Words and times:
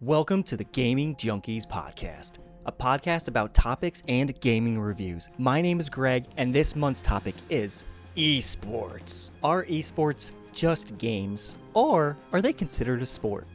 Welcome 0.00 0.44
to 0.44 0.56
the 0.56 0.62
Gaming 0.62 1.16
Junkies 1.16 1.66
Podcast, 1.66 2.34
a 2.66 2.70
podcast 2.70 3.26
about 3.26 3.52
topics 3.52 4.00
and 4.06 4.40
gaming 4.40 4.78
reviews. 4.78 5.28
My 5.38 5.60
name 5.60 5.80
is 5.80 5.90
Greg, 5.90 6.26
and 6.36 6.54
this 6.54 6.76
month's 6.76 7.02
topic 7.02 7.34
is 7.50 7.84
esports. 8.16 9.30
Are 9.42 9.64
esports 9.64 10.30
just 10.52 10.96
games, 10.98 11.56
or 11.74 12.16
are 12.32 12.40
they 12.40 12.52
considered 12.52 13.02
a 13.02 13.06
sport? 13.06 13.48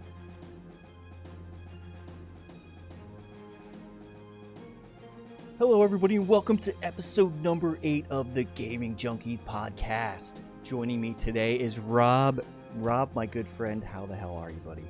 Hello, 5.60 5.82
everybody, 5.82 6.18
and 6.18 6.28
welcome 6.28 6.58
to 6.58 6.74
episode 6.84 7.34
number 7.42 7.80
eight 7.84 8.06
of 8.10 8.34
the 8.34 8.44
Gaming 8.44 8.98
Junkies 8.98 9.42
Podcast. 9.42 10.42
Joining 10.66 11.00
me 11.00 11.14
today 11.14 11.56
is 11.56 11.80
Rob. 11.80 12.44
Rob, 12.76 13.10
my 13.16 13.26
good 13.26 13.48
friend, 13.48 13.82
how 13.82 14.06
the 14.06 14.16
hell 14.18 14.36
are 14.36 14.50
you, 14.50 14.60
buddy? 14.66 14.84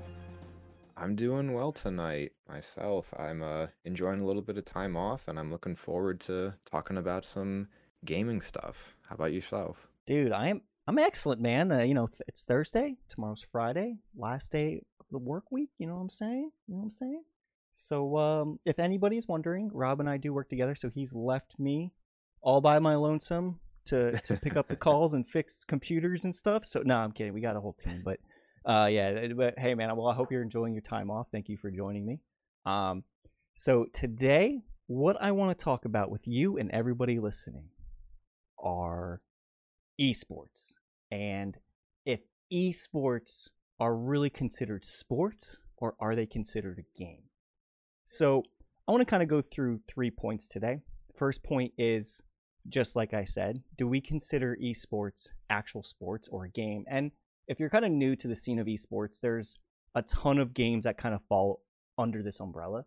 I'm 0.95 1.15
doing 1.15 1.53
well 1.53 1.71
tonight 1.71 2.33
myself. 2.47 3.07
I'm 3.17 3.41
uh, 3.41 3.67
enjoying 3.85 4.21
a 4.21 4.25
little 4.25 4.41
bit 4.41 4.57
of 4.57 4.65
time 4.65 4.95
off, 4.95 5.27
and 5.27 5.39
I'm 5.39 5.51
looking 5.51 5.75
forward 5.75 6.19
to 6.21 6.53
talking 6.69 6.97
about 6.97 7.25
some 7.25 7.67
gaming 8.05 8.41
stuff. 8.41 8.95
How 9.07 9.15
about 9.15 9.33
yourself? 9.33 9.87
Dude, 10.05 10.31
I 10.31 10.49
am 10.49 10.61
I'm 10.87 10.99
excellent, 10.99 11.41
man. 11.41 11.71
Uh, 11.71 11.79
you 11.79 11.93
know, 11.93 12.07
th- 12.07 12.21
it's 12.27 12.43
Thursday. 12.43 12.97
Tomorrow's 13.09 13.41
Friday, 13.41 13.97
last 14.15 14.51
day 14.51 14.81
of 14.99 15.05
the 15.11 15.17
work 15.17 15.45
week. 15.51 15.69
You 15.77 15.87
know 15.87 15.95
what 15.95 16.01
I'm 16.01 16.09
saying? 16.09 16.51
You 16.67 16.73
know 16.73 16.79
what 16.79 16.85
I'm 16.85 16.91
saying? 16.91 17.23
So, 17.71 18.17
um, 18.17 18.59
if 18.65 18.77
anybody's 18.77 19.27
wondering, 19.27 19.71
Rob 19.73 19.99
and 19.99 20.09
I 20.09 20.17
do 20.17 20.31
work 20.33 20.49
together. 20.49 20.75
So 20.75 20.91
he's 20.93 21.13
left 21.15 21.57
me 21.57 21.91
all 22.41 22.61
by 22.61 22.77
my 22.79 22.95
lonesome 22.95 23.59
to 23.85 24.19
to 24.19 24.35
pick 24.37 24.55
up 24.55 24.67
the 24.67 24.75
calls 24.87 25.13
and 25.13 25.27
fix 25.27 25.63
computers 25.63 26.23
and 26.23 26.35
stuff. 26.35 26.65
So, 26.65 26.83
no, 26.85 26.97
I'm 26.97 27.13
kidding. 27.13 27.33
We 27.33 27.41
got 27.41 27.55
a 27.55 27.61
whole 27.61 27.73
team, 27.73 28.01
but 28.05 28.19
uh, 28.65 28.87
yeah. 28.91 29.27
But 29.35 29.59
hey, 29.59 29.75
man, 29.75 29.95
well, 29.95 30.07
I 30.07 30.15
hope 30.15 30.31
you're 30.31 30.41
enjoying 30.41 30.73
your 30.73 30.81
time 30.81 31.09
off. 31.09 31.27
Thank 31.31 31.49
you 31.49 31.57
for 31.57 31.71
joining 31.71 32.05
me. 32.05 32.19
Um, 32.65 33.03
so 33.55 33.85
today, 33.93 34.61
what 34.87 35.21
I 35.21 35.31
want 35.31 35.57
to 35.57 35.63
talk 35.63 35.85
about 35.85 36.09
with 36.09 36.27
you 36.27 36.57
and 36.57 36.71
everybody 36.71 37.19
listening 37.19 37.69
are 38.57 39.19
esports 39.99 40.75
and 41.11 41.57
if 42.05 42.21
esports 42.51 43.49
are 43.79 43.95
really 43.95 44.29
considered 44.29 44.85
sports 44.85 45.61
or 45.77 45.95
are 45.99 46.15
they 46.15 46.25
considered 46.25 46.79
a 46.79 46.97
game. 46.99 47.23
So 48.05 48.43
I 48.87 48.91
want 48.91 49.01
to 49.01 49.05
kind 49.05 49.23
of 49.23 49.29
go 49.29 49.41
through 49.41 49.81
three 49.87 50.11
points 50.11 50.47
today. 50.47 50.79
First 51.15 51.43
point 51.43 51.73
is 51.77 52.21
just 52.69 52.95
like 52.95 53.13
I 53.13 53.25
said, 53.25 53.61
do 53.77 53.87
we 53.87 54.01
consider 54.01 54.57
esports 54.61 55.31
actual 55.49 55.83
sports 55.83 56.27
or 56.29 56.45
a 56.45 56.49
game? 56.49 56.85
And 56.87 57.11
if 57.47 57.59
you're 57.59 57.69
kind 57.69 57.85
of 57.85 57.91
new 57.91 58.15
to 58.15 58.27
the 58.27 58.35
scene 58.35 58.59
of 58.59 58.67
esports, 58.67 59.19
there's 59.19 59.57
a 59.95 60.01
ton 60.01 60.37
of 60.39 60.53
games 60.53 60.85
that 60.85 60.97
kind 60.97 61.13
of 61.13 61.21
fall 61.27 61.61
under 61.97 62.23
this 62.23 62.39
umbrella. 62.39 62.85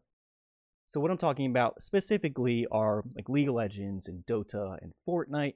So 0.89 1.01
what 1.01 1.11
I'm 1.11 1.19
talking 1.19 1.51
about 1.51 1.83
specifically 1.83 2.67
are 2.71 3.03
like 3.15 3.29
League 3.29 3.49
of 3.49 3.55
Legends 3.55 4.09
and 4.09 4.25
Dota 4.25 4.79
and 4.81 4.93
Fortnite, 5.07 5.55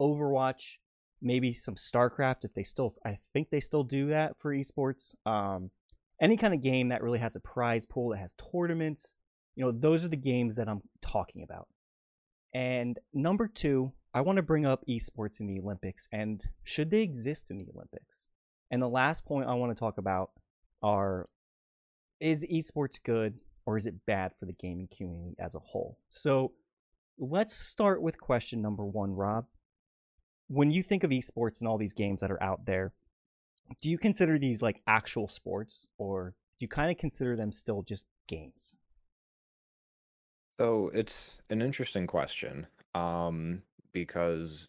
Overwatch, 0.00 0.78
maybe 1.20 1.52
some 1.52 1.74
StarCraft 1.74 2.44
if 2.44 2.54
they 2.54 2.62
still 2.62 2.94
I 3.04 3.18
think 3.34 3.50
they 3.50 3.60
still 3.60 3.84
do 3.84 4.08
that 4.08 4.38
for 4.38 4.54
esports. 4.54 5.14
Um, 5.26 5.70
any 6.20 6.36
kind 6.36 6.54
of 6.54 6.62
game 6.62 6.88
that 6.88 7.02
really 7.02 7.18
has 7.18 7.36
a 7.36 7.40
prize 7.40 7.84
pool 7.84 8.10
that 8.10 8.18
has 8.18 8.34
tournaments, 8.52 9.14
you 9.54 9.64
know, 9.64 9.72
those 9.72 10.04
are 10.04 10.08
the 10.08 10.16
games 10.16 10.56
that 10.56 10.68
I'm 10.68 10.82
talking 11.02 11.42
about. 11.42 11.68
And 12.54 12.98
number 13.12 13.48
2, 13.48 13.92
I 14.12 14.22
want 14.22 14.36
to 14.36 14.42
bring 14.42 14.66
up 14.66 14.84
esports 14.88 15.40
in 15.40 15.46
the 15.46 15.60
Olympics 15.60 16.08
and 16.10 16.42
should 16.64 16.90
they 16.90 17.02
exist 17.02 17.50
in 17.50 17.58
the 17.58 17.68
Olympics? 17.74 18.28
And 18.70 18.80
the 18.80 18.88
last 18.88 19.24
point 19.24 19.48
I 19.48 19.54
want 19.54 19.74
to 19.74 19.78
talk 19.78 19.98
about 19.98 20.30
are 20.82 21.28
is 22.20 22.44
esports 22.44 23.02
good 23.02 23.38
or 23.66 23.76
is 23.76 23.86
it 23.86 24.06
bad 24.06 24.32
for 24.38 24.46
the 24.46 24.52
gaming 24.52 24.88
community 24.94 25.34
as 25.38 25.54
a 25.54 25.58
whole? 25.58 25.98
So 26.08 26.52
let's 27.18 27.54
start 27.54 28.02
with 28.02 28.20
question 28.20 28.62
number 28.62 28.84
one, 28.84 29.12
Rob. 29.14 29.46
When 30.48 30.70
you 30.70 30.82
think 30.82 31.04
of 31.04 31.10
esports 31.10 31.60
and 31.60 31.68
all 31.68 31.78
these 31.78 31.92
games 31.92 32.20
that 32.20 32.30
are 32.30 32.42
out 32.42 32.66
there, 32.66 32.92
do 33.80 33.88
you 33.88 33.98
consider 33.98 34.38
these 34.38 34.62
like 34.62 34.82
actual 34.86 35.28
sports 35.28 35.86
or 35.98 36.34
do 36.58 36.64
you 36.64 36.68
kind 36.68 36.90
of 36.90 36.98
consider 36.98 37.36
them 37.36 37.52
still 37.52 37.82
just 37.82 38.06
games? 38.26 38.74
So 40.60 40.90
it's 40.92 41.36
an 41.48 41.62
interesting 41.62 42.06
question 42.06 42.66
um, 42.94 43.62
because 43.92 44.68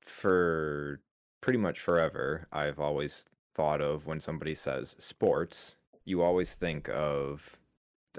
for 0.00 1.00
pretty 1.40 1.58
much 1.58 1.80
forever, 1.80 2.46
I've 2.52 2.78
always 2.78 3.26
thought 3.54 3.80
of 3.80 4.06
when 4.06 4.20
somebody 4.20 4.54
says 4.54 4.96
sports, 4.98 5.76
you 6.04 6.22
always 6.22 6.54
think 6.54 6.88
of 6.90 7.58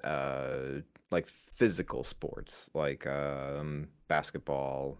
uh, 0.03 0.81
like 1.11 1.27
physical 1.27 2.03
sports, 2.03 2.69
like 2.73 3.07
um, 3.07 3.87
basketball, 4.07 4.97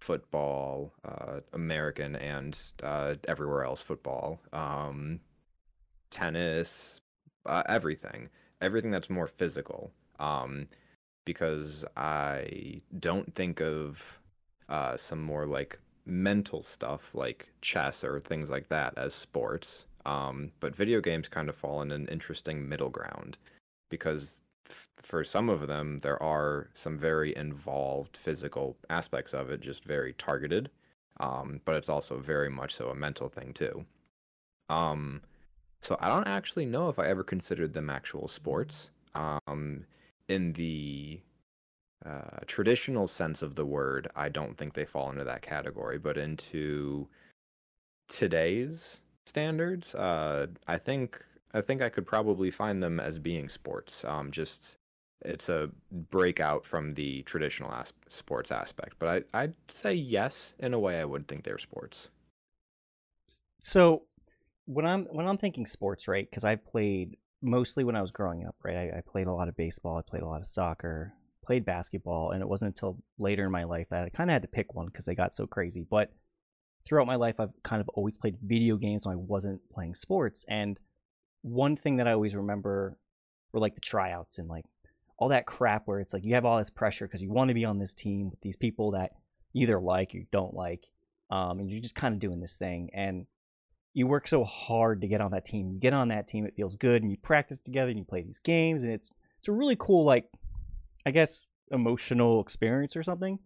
football, 0.00 0.92
uh, 1.04 1.40
American, 1.52 2.16
and 2.16 2.58
uh, 2.82 3.14
everywhere 3.28 3.64
else 3.64 3.82
football, 3.82 4.40
um, 4.52 5.20
tennis, 6.10 7.00
uh, 7.46 7.62
everything, 7.68 8.28
everything 8.60 8.90
that's 8.90 9.10
more 9.10 9.26
physical. 9.26 9.92
Um, 10.18 10.66
because 11.24 11.84
I 11.96 12.80
don't 13.00 13.34
think 13.34 13.60
of 13.60 14.02
uh, 14.68 14.96
some 14.96 15.20
more 15.20 15.44
like 15.46 15.78
mental 16.06 16.62
stuff 16.62 17.14
like 17.14 17.48
chess 17.60 18.04
or 18.04 18.20
things 18.20 18.50
like 18.50 18.68
that 18.68 18.96
as 18.96 19.14
sports. 19.14 19.86
Um, 20.06 20.52
but 20.60 20.74
video 20.74 21.00
games 21.00 21.28
kind 21.28 21.48
of 21.48 21.56
fall 21.56 21.82
in 21.82 21.90
an 21.90 22.06
interesting 22.06 22.68
middle 22.68 22.90
ground 22.90 23.38
because 23.90 24.40
f- 24.70 24.86
for 24.98 25.24
some 25.24 25.48
of 25.48 25.66
them, 25.66 25.98
there 25.98 26.22
are 26.22 26.68
some 26.74 26.96
very 26.96 27.34
involved 27.36 28.16
physical 28.16 28.76
aspects 28.88 29.34
of 29.34 29.50
it, 29.50 29.60
just 29.60 29.84
very 29.84 30.12
targeted. 30.12 30.70
Um, 31.18 31.60
but 31.64 31.74
it's 31.74 31.88
also 31.88 32.18
very 32.18 32.50
much 32.50 32.74
so 32.74 32.90
a 32.90 32.94
mental 32.94 33.28
thing 33.28 33.52
too. 33.52 33.84
Um, 34.68 35.22
so 35.82 35.96
I 36.00 36.08
don't 36.08 36.26
actually 36.26 36.66
know 36.66 36.88
if 36.88 36.98
I 36.98 37.08
ever 37.08 37.24
considered 37.24 37.72
them 37.72 37.90
actual 37.90 38.28
sports. 38.28 38.90
Um, 39.14 39.86
in 40.28 40.52
the 40.52 41.20
uh, 42.06 42.38
traditional 42.46 43.06
sense 43.06 43.42
of 43.42 43.54
the 43.54 43.66
word, 43.66 44.08
I 44.14 44.28
don't 44.28 44.56
think 44.56 44.74
they 44.74 44.84
fall 44.84 45.10
into 45.10 45.24
that 45.24 45.42
category, 45.42 45.98
but 45.98 46.16
into 46.16 47.08
today's 48.08 49.00
standards, 49.24 49.94
uh, 49.94 50.46
I 50.66 50.78
think 50.78 51.24
I 51.52 51.60
think 51.60 51.82
I 51.82 51.88
could 51.88 52.06
probably 52.06 52.50
find 52.50 52.82
them 52.82 53.00
as 53.00 53.18
being 53.18 53.48
sports. 53.48 54.04
Um, 54.04 54.30
just 54.30 54.76
it's 55.22 55.48
a 55.48 55.70
breakout 56.10 56.64
from 56.64 56.94
the 56.94 57.22
traditional 57.22 57.72
as- 57.72 57.92
sports 58.08 58.52
aspect, 58.52 58.94
but 58.98 59.24
I 59.34 59.42
I'd 59.42 59.54
say 59.68 59.94
yes 59.94 60.54
in 60.58 60.74
a 60.74 60.78
way. 60.78 61.00
I 61.00 61.04
would 61.04 61.26
think 61.26 61.44
they're 61.44 61.58
sports. 61.58 62.10
So 63.62 64.02
when 64.66 64.86
I'm 64.86 65.06
when 65.06 65.26
I'm 65.26 65.38
thinking 65.38 65.66
sports, 65.66 66.06
right? 66.06 66.28
Because 66.28 66.44
I 66.44 66.54
played 66.56 67.16
mostly 67.42 67.84
when 67.84 67.96
I 67.96 68.02
was 68.02 68.12
growing 68.12 68.46
up, 68.46 68.54
right? 68.62 68.76
I, 68.76 68.98
I 68.98 69.00
played 69.04 69.26
a 69.26 69.32
lot 69.32 69.48
of 69.48 69.56
baseball. 69.56 69.96
I 69.96 70.02
played 70.08 70.22
a 70.22 70.28
lot 70.28 70.40
of 70.40 70.46
soccer 70.46 71.14
played 71.46 71.64
basketball, 71.64 72.32
and 72.32 72.42
it 72.42 72.48
wasn't 72.48 72.70
until 72.70 72.98
later 73.18 73.44
in 73.44 73.52
my 73.52 73.64
life 73.64 73.88
that 73.90 74.04
I 74.04 74.08
kind 74.08 74.30
of 74.30 74.32
had 74.32 74.42
to 74.42 74.48
pick 74.48 74.74
one 74.74 74.86
because 74.86 75.04
they 75.04 75.14
got 75.14 75.34
so 75.34 75.46
crazy. 75.46 75.86
But 75.88 76.12
throughout 76.84 77.06
my 77.06 77.16
life, 77.16 77.38
I've 77.38 77.54
kind 77.62 77.80
of 77.80 77.88
always 77.90 78.16
played 78.16 78.36
video 78.42 78.76
games 78.76 79.06
when 79.06 79.14
I 79.14 79.16
wasn't 79.16 79.60
playing 79.70 79.94
sports. 79.94 80.44
And 80.48 80.78
one 81.42 81.76
thing 81.76 81.96
that 81.96 82.08
I 82.08 82.12
always 82.12 82.34
remember 82.34 82.98
were 83.52 83.60
like 83.60 83.74
the 83.74 83.80
tryouts 83.80 84.38
and 84.38 84.48
like 84.48 84.64
all 85.18 85.28
that 85.28 85.46
crap 85.46 85.86
where 85.86 86.00
it's 86.00 86.12
like 86.12 86.24
you 86.24 86.34
have 86.34 86.44
all 86.44 86.58
this 86.58 86.70
pressure 86.70 87.06
because 87.06 87.22
you 87.22 87.30
want 87.30 87.48
to 87.48 87.54
be 87.54 87.64
on 87.64 87.78
this 87.78 87.94
team 87.94 88.30
with 88.30 88.40
these 88.40 88.56
people 88.56 88.90
that 88.90 89.12
you 89.52 89.62
either 89.62 89.80
like 89.80 90.14
or 90.14 90.18
you 90.18 90.26
don't 90.30 90.54
like. 90.54 90.84
Um, 91.30 91.58
and 91.58 91.70
you're 91.70 91.80
just 91.80 91.94
kind 91.94 92.14
of 92.14 92.20
doing 92.20 92.40
this 92.40 92.56
thing. 92.56 92.90
And 92.92 93.26
you 93.96 94.06
work 94.06 94.28
so 94.28 94.44
hard 94.44 95.00
to 95.00 95.08
get 95.08 95.22
on 95.22 95.30
that 95.30 95.46
team. 95.46 95.70
You 95.72 95.80
get 95.80 95.94
on 95.94 96.08
that 96.08 96.28
team, 96.28 96.44
it 96.44 96.54
feels 96.54 96.76
good, 96.76 97.02
and 97.02 97.10
you 97.10 97.16
practice 97.16 97.58
together 97.58 97.88
and 97.88 97.98
you 97.98 98.04
play 98.04 98.20
these 98.20 98.38
games, 98.38 98.84
and 98.84 98.92
it's 98.92 99.10
it's 99.38 99.48
a 99.48 99.52
really 99.52 99.74
cool 99.78 100.04
like 100.04 100.28
I 101.06 101.12
guess, 101.12 101.46
emotional 101.70 102.40
experience 102.40 102.96
or 102.96 103.02
something. 103.02 103.38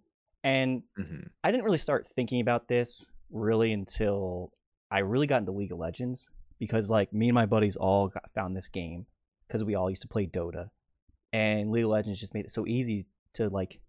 And 0.43 0.83
mm-hmm. 0.99 1.27
I 1.45 1.51
didn't 1.51 1.65
really 1.65 1.79
start 1.79 2.07
thinking 2.07 2.41
about 2.41 2.67
this 2.67 3.07
really 3.31 3.73
until 3.73 4.53
I 4.91 5.01
really 5.01 5.27
got 5.27 5.41
into 5.41 5.53
League 5.53 5.73
of 5.73 5.79
Legends 5.79 6.29
because 6.59 6.91
like 6.91 7.13
me 7.13 7.29
and 7.29 7.35
my 7.35 7.47
buddies 7.47 7.77
all 7.77 8.09
got, 8.09 8.31
found 8.35 8.57
this 8.57 8.69
game 8.69 9.07
because 9.47 9.63
we 9.63 9.75
all 9.75 9.91
used 9.91 10.03
to 10.03 10.09
play 10.09 10.27
Dota, 10.27 10.71
and 11.33 11.71
League 11.71 11.85
of 11.85 11.91
Legends 11.91 12.21
just 12.21 12.35
made 12.35 12.45
it 12.45 12.51
so 12.51 12.67
easy 12.67 13.07
to 13.35 13.49
like 13.49 13.81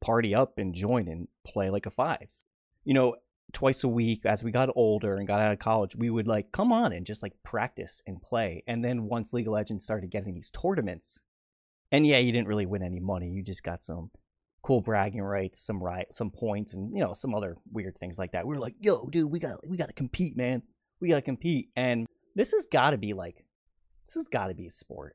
party 0.00 0.34
up 0.34 0.58
and 0.58 0.74
join 0.74 1.08
and 1.08 1.28
play 1.46 1.70
like 1.70 1.86
a 1.86 1.90
fives. 1.90 2.44
You 2.84 2.94
know, 2.94 3.16
twice 3.52 3.84
a 3.84 3.88
week 3.88 4.24
as 4.24 4.42
we 4.42 4.50
got 4.50 4.70
older 4.74 5.16
and 5.16 5.26
got 5.26 5.40
out 5.40 5.52
of 5.52 5.58
college, 5.58 5.96
we 5.96 6.10
would 6.10 6.26
like 6.26 6.52
come 6.52 6.72
on 6.72 6.92
and 6.92 7.06
just 7.06 7.22
like 7.22 7.32
practice 7.42 8.02
and 8.06 8.20
play. 8.20 8.62
And 8.66 8.84
then 8.84 9.04
once 9.04 9.32
League 9.32 9.46
of 9.46 9.52
Legends 9.52 9.84
started 9.84 10.10
getting 10.10 10.34
these 10.34 10.50
tournaments, 10.50 11.20
and 11.94 12.04
yeah, 12.04 12.18
you 12.18 12.32
didn't 12.32 12.48
really 12.48 12.66
win 12.66 12.82
any 12.82 12.98
money. 12.98 13.28
You 13.28 13.44
just 13.44 13.62
got 13.62 13.84
some 13.84 14.10
cool 14.62 14.80
bragging 14.80 15.22
rights, 15.22 15.64
some 15.64 15.80
right, 15.80 16.06
some 16.10 16.30
points, 16.30 16.74
and 16.74 16.92
you 16.92 17.00
know 17.00 17.12
some 17.12 17.34
other 17.34 17.56
weird 17.70 17.96
things 17.98 18.18
like 18.18 18.32
that. 18.32 18.46
We 18.46 18.56
were 18.56 18.60
like, 18.60 18.74
"Yo, 18.80 19.08
dude, 19.10 19.30
we 19.30 19.38
got 19.38 19.66
we 19.68 19.76
got 19.76 19.86
to 19.86 19.92
compete, 19.92 20.36
man. 20.36 20.62
We 21.00 21.08
got 21.08 21.16
to 21.16 21.22
compete." 21.22 21.68
And 21.76 22.06
this 22.34 22.50
has 22.50 22.66
got 22.66 22.90
to 22.90 22.98
be 22.98 23.12
like, 23.12 23.44
this 24.06 24.14
has 24.14 24.26
got 24.26 24.48
to 24.48 24.54
be 24.54 24.66
a 24.66 24.70
sport. 24.70 25.14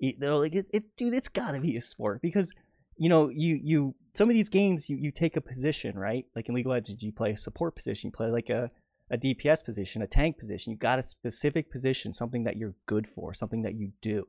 They're 0.00 0.34
like, 0.34 0.54
it, 0.54 0.66
it, 0.72 0.96
dude, 0.96 1.14
it's 1.14 1.28
got 1.28 1.52
to 1.52 1.60
be 1.60 1.76
a 1.76 1.80
sport 1.80 2.20
because 2.20 2.52
you 2.98 3.08
know 3.08 3.30
you 3.30 3.58
you 3.62 3.94
some 4.14 4.28
of 4.28 4.34
these 4.34 4.50
games 4.50 4.90
you 4.90 4.96
you 4.96 5.10
take 5.10 5.36
a 5.36 5.40
position 5.40 5.98
right. 5.98 6.26
Like 6.36 6.50
in 6.50 6.54
League 6.54 6.66
of 6.66 6.72
Legends, 6.72 7.02
you 7.02 7.12
play 7.12 7.32
a 7.32 7.36
support 7.38 7.74
position, 7.74 8.08
you 8.08 8.12
play 8.12 8.28
like 8.28 8.50
a 8.50 8.70
a 9.10 9.16
DPS 9.16 9.64
position, 9.64 10.02
a 10.02 10.06
tank 10.06 10.38
position. 10.38 10.72
You 10.72 10.76
got 10.76 10.98
a 10.98 11.02
specific 11.02 11.70
position, 11.72 12.12
something 12.12 12.44
that 12.44 12.58
you're 12.58 12.74
good 12.86 13.06
for, 13.06 13.32
something 13.32 13.62
that 13.62 13.74
you 13.74 13.92
do, 14.02 14.26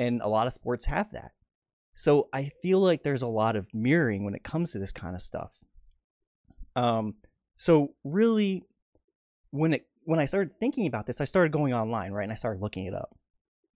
and 0.00 0.22
a 0.22 0.28
lot 0.28 0.46
of 0.46 0.52
sports 0.54 0.86
have 0.86 1.12
that. 1.12 1.32
So 1.94 2.28
I 2.32 2.50
feel 2.62 2.80
like 2.80 3.02
there's 3.02 3.20
a 3.20 3.28
lot 3.28 3.54
of 3.54 3.68
mirroring 3.74 4.24
when 4.24 4.34
it 4.34 4.42
comes 4.42 4.72
to 4.72 4.78
this 4.78 4.92
kind 4.92 5.14
of 5.14 5.20
stuff. 5.20 5.58
Um, 6.74 7.16
so 7.54 7.94
really, 8.02 8.64
when 9.50 9.74
it 9.74 9.86
when 10.04 10.18
I 10.18 10.24
started 10.24 10.54
thinking 10.54 10.86
about 10.86 11.06
this, 11.06 11.20
I 11.20 11.24
started 11.24 11.52
going 11.52 11.74
online, 11.74 12.12
right, 12.12 12.22
and 12.22 12.32
I 12.32 12.36
started 12.36 12.62
looking 12.62 12.86
it 12.86 12.94
up. 12.94 13.14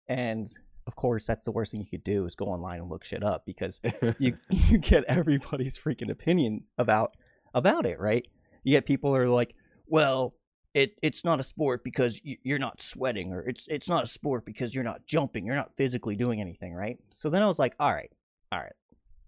And 0.09 0.51
of 0.87 0.95
course, 0.95 1.27
that's 1.27 1.47
the 1.47 1.53
worst 1.53 1.73
thing 1.73 1.81
you 1.81 1.87
could 1.87 2.05
do 2.05 2.27
is 2.27 2.35
go 2.35 2.47
online 2.47 2.81
and 2.81 2.91
look 2.91 3.05
shit 3.05 3.25
up 3.25 3.47
because 3.47 3.81
you 4.19 4.37
you 4.51 4.77
get 4.77 5.05
everybody's 5.05 5.79
freaking 5.79 6.11
opinion 6.11 6.65
about 6.77 7.17
about 7.55 7.87
it, 7.87 7.99
right? 7.99 8.27
You 8.63 8.73
get 8.73 8.85
people 8.85 9.11
who 9.11 9.17
are 9.17 9.29
like, 9.29 9.55
well, 9.87 10.35
it 10.75 10.99
it's 11.03 11.25
not 11.25 11.41
a 11.41 11.43
sport 11.43 11.83
because 11.83 12.21
you're 12.25 12.59
not 12.59 12.81
sweating, 12.81 13.33
or 13.33 13.41
it's 13.41 13.67
it's 13.69 13.89
not 13.89 14.05
a 14.05 14.09
sport 14.09 14.45
because 14.45 14.75
you're 14.75 14.85
not 14.85 15.07
jumping, 15.07 15.45
you're 15.45 15.57
not 15.57 15.77
physically 15.77 16.17
doing 16.17 16.41
anything, 16.41 16.75
right? 16.75 16.99
So 17.11 17.29
then 17.29 17.43
I 17.43 17.47
was 17.47 17.59
like, 17.59 17.75
all 17.81 17.93
right, 17.93 18.11
all 18.53 18.61
right, 18.61 18.73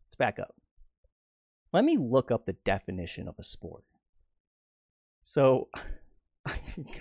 let's 0.07 0.17
back 0.17 0.39
up. 0.39 0.55
Let 1.73 1.85
me 1.85 1.97
look 1.97 2.31
up 2.31 2.47
the 2.47 2.57
definition 2.65 3.29
of 3.29 3.35
a 3.39 3.43
sport. 3.43 3.85
So, 5.23 5.69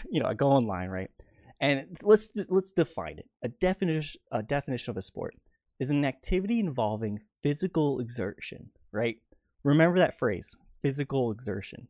you 0.09 0.21
know, 0.21 0.27
I 0.27 0.33
go 0.33 0.47
online, 0.47 0.89
right? 0.89 1.11
And 1.59 1.97
let's 2.01 2.31
let's 2.49 2.71
define 2.71 3.19
it. 3.19 3.29
A 3.43 3.49
definition 3.49 4.21
a 4.31 4.41
definition 4.41 4.91
of 4.91 4.97
a 4.97 5.01
sport 5.01 5.35
is 5.79 5.91
an 5.91 6.05
activity 6.05 6.59
involving 6.59 7.19
physical 7.43 7.99
exertion, 7.99 8.69
right? 8.91 9.17
Remember 9.63 9.99
that 9.99 10.17
phrase, 10.17 10.55
physical 10.81 11.31
exertion, 11.31 11.87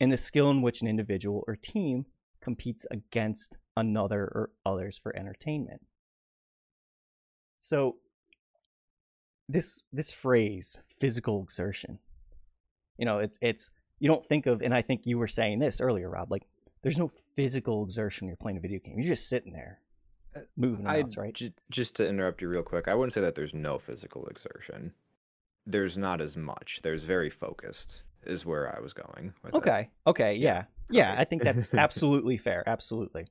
and 0.00 0.12
the 0.12 0.16
skill 0.16 0.50
in 0.50 0.62
which 0.62 0.82
an 0.82 0.88
individual 0.88 1.44
or 1.46 1.56
team 1.56 2.06
competes 2.40 2.86
against 2.90 3.56
another 3.76 4.22
or 4.22 4.50
others 4.64 4.98
for 4.98 5.16
entertainment. 5.16 5.80
So 7.58 7.96
this 9.48 9.82
this 9.92 10.10
phrase, 10.10 10.80
physical 11.00 11.42
exertion, 11.42 11.98
you 12.98 13.04
know, 13.04 13.18
it's 13.18 13.38
it's 13.40 13.70
you 13.98 14.08
don't 14.08 14.24
think 14.24 14.46
of 14.46 14.62
and 14.62 14.74
I 14.74 14.82
think 14.82 15.06
you 15.06 15.18
were 15.18 15.28
saying 15.28 15.58
this 15.58 15.80
earlier, 15.80 16.10
Rob, 16.10 16.30
like 16.30 16.46
there's 16.82 16.98
no 16.98 17.10
physical 17.34 17.84
exertion 17.84 18.26
when 18.26 18.30
you're 18.30 18.36
playing 18.36 18.58
a 18.58 18.60
video 18.60 18.78
game. 18.78 18.98
You're 18.98 19.08
just 19.08 19.28
sitting 19.28 19.52
there 19.52 19.80
uh, 20.36 20.40
moving 20.56 20.86
I, 20.86 21.00
mouse, 21.00 21.16
right? 21.16 21.34
J- 21.34 21.54
just 21.70 21.96
to 21.96 22.06
interrupt 22.06 22.42
you 22.42 22.48
real 22.48 22.62
quick, 22.62 22.88
I 22.88 22.94
wouldn't 22.94 23.14
say 23.14 23.22
that 23.22 23.34
there's 23.34 23.54
no 23.54 23.78
physical 23.78 24.26
exertion. 24.26 24.92
There's 25.66 25.96
not 25.96 26.20
as 26.20 26.36
much. 26.36 26.80
There's 26.82 27.04
very 27.04 27.30
focused 27.30 28.02
is 28.26 28.44
where 28.44 28.74
I 28.74 28.80
was 28.80 28.92
going. 28.92 29.34
okay. 29.52 29.80
It. 29.80 30.08
Okay. 30.10 30.34
Yeah. 30.34 30.64
Yeah. 30.90 31.14
I 31.16 31.24
think 31.24 31.42
that's 31.42 31.72
absolutely 31.74 32.36
fair. 32.36 32.62
Absolutely. 32.66 33.26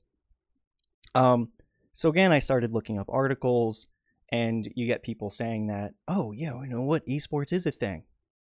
Um. 1.13 1.49
So 1.93 2.09
again, 2.09 2.31
I 2.31 2.39
started 2.39 2.73
looking 2.73 2.99
up 2.99 3.07
articles, 3.09 3.87
and 4.29 4.67
you 4.75 4.85
get 4.85 5.01
people 5.01 5.29
saying 5.29 5.67
that, 5.67 5.93
oh 6.07 6.31
yeah, 6.33 6.61
you 6.61 6.69
know 6.69 6.83
what, 6.83 7.05
esports 7.07 7.53
is 7.53 7.65
a 7.65 7.71
thing. 7.71 8.03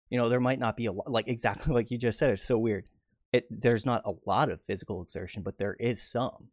You 0.09 0.17
know, 0.17 0.27
there 0.27 0.39
might 0.39 0.59
not 0.59 0.75
be 0.75 0.85
a 0.85 0.91
lot, 0.91 1.09
like 1.09 1.27
exactly 1.27 1.73
like 1.75 1.91
you 1.91 1.97
just 1.97 2.19
said. 2.19 2.29
It's 2.31 2.43
so 2.43 2.57
weird 2.57 2.89
it 3.33 3.45
there's 3.49 3.85
not 3.85 4.01
a 4.05 4.13
lot 4.25 4.49
of 4.49 4.61
physical 4.61 5.01
exertion, 5.01 5.43
but 5.43 5.57
there 5.57 5.75
is 5.79 6.01
some. 6.01 6.49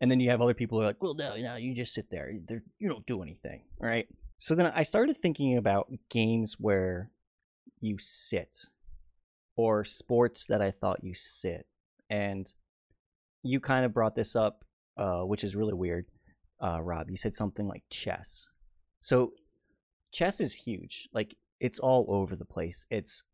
And 0.00 0.10
then 0.10 0.20
you 0.20 0.30
have 0.30 0.40
other 0.40 0.54
people 0.54 0.78
who 0.78 0.82
are 0.82 0.86
like, 0.86 1.02
well, 1.02 1.14
no, 1.14 1.36
no, 1.36 1.56
you 1.56 1.74
just 1.74 1.94
sit 1.94 2.10
there. 2.10 2.30
you 2.30 2.88
don't 2.88 3.06
do 3.06 3.22
anything, 3.22 3.62
right? 3.80 4.06
So 4.38 4.54
then 4.54 4.66
I 4.66 4.84
started 4.84 5.16
thinking 5.16 5.56
about 5.56 5.92
games 6.08 6.56
where 6.58 7.10
you 7.80 7.96
sit 7.98 8.66
or 9.58 9.82
sports 9.82 10.46
that 10.46 10.62
I 10.62 10.70
thought 10.70 11.02
you 11.02 11.14
sit. 11.14 11.66
And 12.08 12.50
you 13.42 13.58
kind 13.58 13.84
of 13.84 13.92
brought 13.92 14.14
this 14.14 14.36
up, 14.36 14.64
uh, 14.96 15.22
which 15.22 15.42
is 15.42 15.56
really 15.56 15.74
weird, 15.74 16.06
uh, 16.62 16.80
Rob. 16.80 17.10
You 17.10 17.16
said 17.16 17.34
something 17.34 17.66
like 17.66 17.82
chess. 17.90 18.46
So 19.00 19.32
chess 20.12 20.40
is 20.40 20.54
huge. 20.54 21.08
Like 21.12 21.34
it's 21.58 21.80
all 21.80 22.06
over 22.08 22.36
the 22.36 22.44
place. 22.44 22.86
It's 22.88 23.24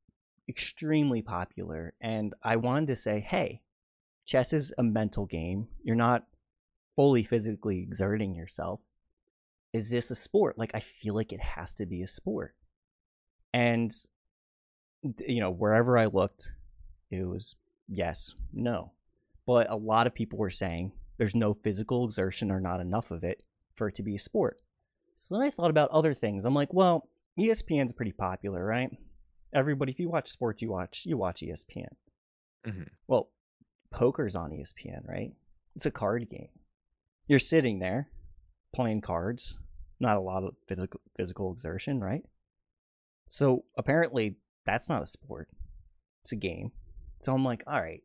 extremely 0.49 1.21
popular. 1.21 1.93
And 2.00 2.32
I 2.43 2.56
wanted 2.56 2.87
to 2.87 2.97
say, 2.97 3.20
hey, 3.20 3.61
chess 4.25 4.55
is 4.55 4.73
a 4.79 4.82
mental 4.82 5.27
game. 5.27 5.69
You're 5.82 5.94
not 5.94 6.25
fully 6.97 7.23
physically 7.23 7.82
exerting 7.82 8.35
yourself. 8.35 8.81
Is 9.75 9.91
this 9.91 10.11
a 10.11 10.15
sport? 10.15 10.56
Like, 10.56 10.70
I 10.73 10.81
feel 10.81 11.15
like 11.15 11.32
it 11.32 11.41
has 11.41 11.75
to 11.75 11.87
be 11.87 12.03
a 12.03 12.06
sport. 12.06 12.55
And, 13.53 13.94
you 15.27 15.41
know, 15.41 15.51
wherever 15.51 15.99
I 15.99 16.06
looked, 16.06 16.51
it 17.11 17.27
was 17.27 17.56
yes, 17.89 18.35
no. 18.53 18.93
But 19.47 19.71
a 19.71 19.77
lot 19.77 20.06
of 20.06 20.15
people 20.15 20.39
were 20.39 20.51
saying 20.51 20.93
there's 21.19 21.35
no 21.35 21.55
physical 21.55 22.05
exertion 22.05 22.51
or 22.51 22.61
not 22.61 22.81
enough 22.81 23.11
of 23.11 23.25
it 23.25 23.43
for 23.75 23.89
it 23.89 23.95
to 23.97 24.03
be 24.03 24.15
a 24.15 24.19
sport. 24.19 24.62
So 25.17 25.35
then 25.35 25.47
I 25.47 25.51
thought 25.51 25.71
about 25.71 25.91
other 25.91 26.15
things. 26.15 26.45
I'm 26.45 26.55
like, 26.55 26.73
well, 26.73 27.09
ESPN's 27.39 27.93
pretty 27.93 28.12
popular, 28.12 28.65
right? 28.65 28.91
everybody 29.55 29.93
if 29.93 30.01
you 30.01 30.11
watch 30.11 30.29
sports 30.29 30.61
you 30.61 30.71
watch 30.71 31.06
you 31.06 31.17
watch 31.17 31.41
espn 31.41 31.87
mm-hmm. 32.67 32.83
well 33.06 33.31
poker's 33.91 34.37
on 34.37 34.51
espn 34.51 35.09
right 35.09 35.33
it's 35.77 35.87
a 35.87 35.91
card 35.91 36.29
game 36.29 36.49
you're 37.29 37.39
sitting 37.39 37.79
there 37.79 38.09
playing 38.75 39.01
cards 39.01 39.59
not 40.01 40.17
a 40.17 40.21
lot 40.21 40.43
of 40.43 40.55
physical 40.67 41.01
physical 41.17 41.53
exertion 41.53 42.01
right 42.01 42.25
so 43.29 43.65
apparently 43.79 44.37
that's 44.65 44.89
not 44.89 45.03
a 45.03 45.07
sport 45.07 45.49
it's 46.23 46.33
a 46.33 46.37
game 46.37 46.73
so 47.21 47.33
i'm 47.33 47.45
like 47.45 47.63
all 47.67 47.81
right 47.81 48.03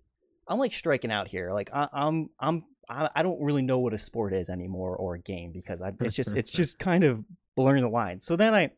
i'm 0.48 0.60
like 0.60 0.74
striking 0.74 1.12
out 1.12 1.28
here 1.28 1.52
like 1.52 1.70
I, 1.74 1.88
i'm 1.94 2.30
i'm 2.40 2.64
I 2.92 3.22
don't 3.22 3.40
really 3.40 3.62
know 3.62 3.78
what 3.78 3.94
a 3.94 4.00
sport 4.00 4.34
is 4.34 4.50
anymore 4.50 4.96
or 4.96 5.14
a 5.14 5.20
game 5.20 5.52
because 5.52 5.80
I, 5.80 5.94
it's 6.02 6.16
just 6.16 6.36
it's 6.36 6.52
just 6.52 6.80
kind 6.80 7.04
of 7.04 7.24
blurring 7.56 7.84
the 7.84 7.90
lines. 7.90 8.26
So 8.26 8.36
then 8.36 8.56
I 8.56 8.72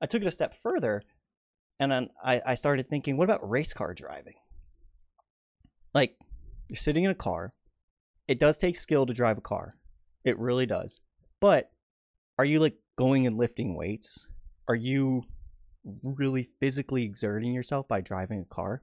I 0.00 0.06
took 0.06 0.22
it 0.22 0.26
a 0.26 0.30
step 0.30 0.54
further 0.54 1.02
and 1.80 1.92
then 1.92 2.10
I, 2.22 2.40
I 2.44 2.54
started 2.54 2.86
thinking, 2.86 3.16
what 3.16 3.24
about 3.24 3.48
race 3.48 3.72
car 3.72 3.94
driving? 3.94 4.34
Like, 5.94 6.16
you're 6.68 6.76
sitting 6.76 7.04
in 7.04 7.10
a 7.10 7.14
car. 7.14 7.52
It 8.26 8.40
does 8.40 8.58
take 8.58 8.76
skill 8.76 9.06
to 9.06 9.14
drive 9.14 9.38
a 9.38 9.42
car. 9.42 9.76
It 10.24 10.38
really 10.38 10.66
does. 10.66 11.00
But 11.40 11.70
are 12.38 12.44
you 12.44 12.58
like 12.58 12.76
going 12.96 13.26
and 13.26 13.38
lifting 13.38 13.74
weights? 13.74 14.26
Are 14.66 14.74
you 14.74 15.24
really 16.02 16.50
physically 16.60 17.04
exerting 17.04 17.52
yourself 17.52 17.88
by 17.88 18.00
driving 18.00 18.40
a 18.40 18.54
car? 18.54 18.82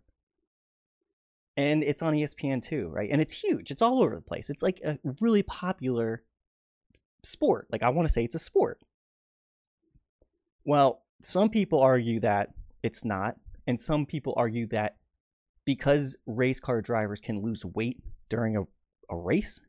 And 1.58 1.84
it's 1.84 2.02
on 2.02 2.14
ESPN 2.14 2.62
too, 2.62 2.90
right? 2.90 3.10
And 3.10 3.22
it's 3.22 3.34
huge. 3.34 3.72
It's 3.72 3.82
all 3.82 4.02
over 4.02 4.16
the 4.16 4.22
place. 4.22 4.50
It's 4.50 4.64
like 4.64 4.82
a 4.84 5.00
really 5.22 5.44
popular 5.44 6.24
sport. 7.24 7.68
Like 7.72 7.84
I 7.84 7.90
want 7.90 8.08
to 8.08 8.14
say 8.14 8.24
it's 8.24 8.36
a 8.36 8.40
sport. 8.40 8.80
Well, 10.66 11.04
some 11.22 11.50
people 11.50 11.80
argue 11.80 12.20
that 12.22 12.50
it's 12.84 13.06
not. 13.06 13.36
And 13.68 13.80
some 13.80 14.06
people 14.06 14.34
argue 14.38 14.68
that 14.68 14.98
because 15.66 16.16
race 16.28 16.60
car 16.60 16.82
drivers 16.82 17.20
can 17.20 17.42
lose 17.42 17.66
weight 17.66 18.04
during 18.30 18.56
a, 18.56 18.64
a 19.10 19.18
race, 19.18 19.62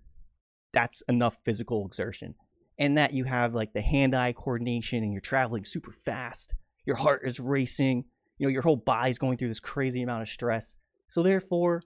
that's 0.72 1.02
enough 1.08 1.38
physical 1.44 1.86
exertion. 1.86 2.34
And 2.78 2.98
that 2.98 3.14
you 3.14 3.24
have 3.24 3.54
like 3.54 3.72
the 3.72 3.80
hand 3.80 4.14
eye 4.14 4.32
coordination 4.32 5.02
and 5.02 5.12
you're 5.12 5.22
traveling 5.22 5.64
super 5.64 5.92
fast, 5.92 6.54
your 6.86 6.96
heart 6.96 7.22
is 7.24 7.40
racing, 7.40 8.04
you 8.38 8.46
know, 8.46 8.50
your 8.50 8.62
whole 8.62 8.76
body's 8.76 9.18
going 9.18 9.36
through 9.36 9.48
this 9.48 9.60
crazy 9.60 10.02
amount 10.02 10.22
of 10.22 10.28
stress. 10.28 10.76
So 11.08 11.22
therefore, 11.22 11.82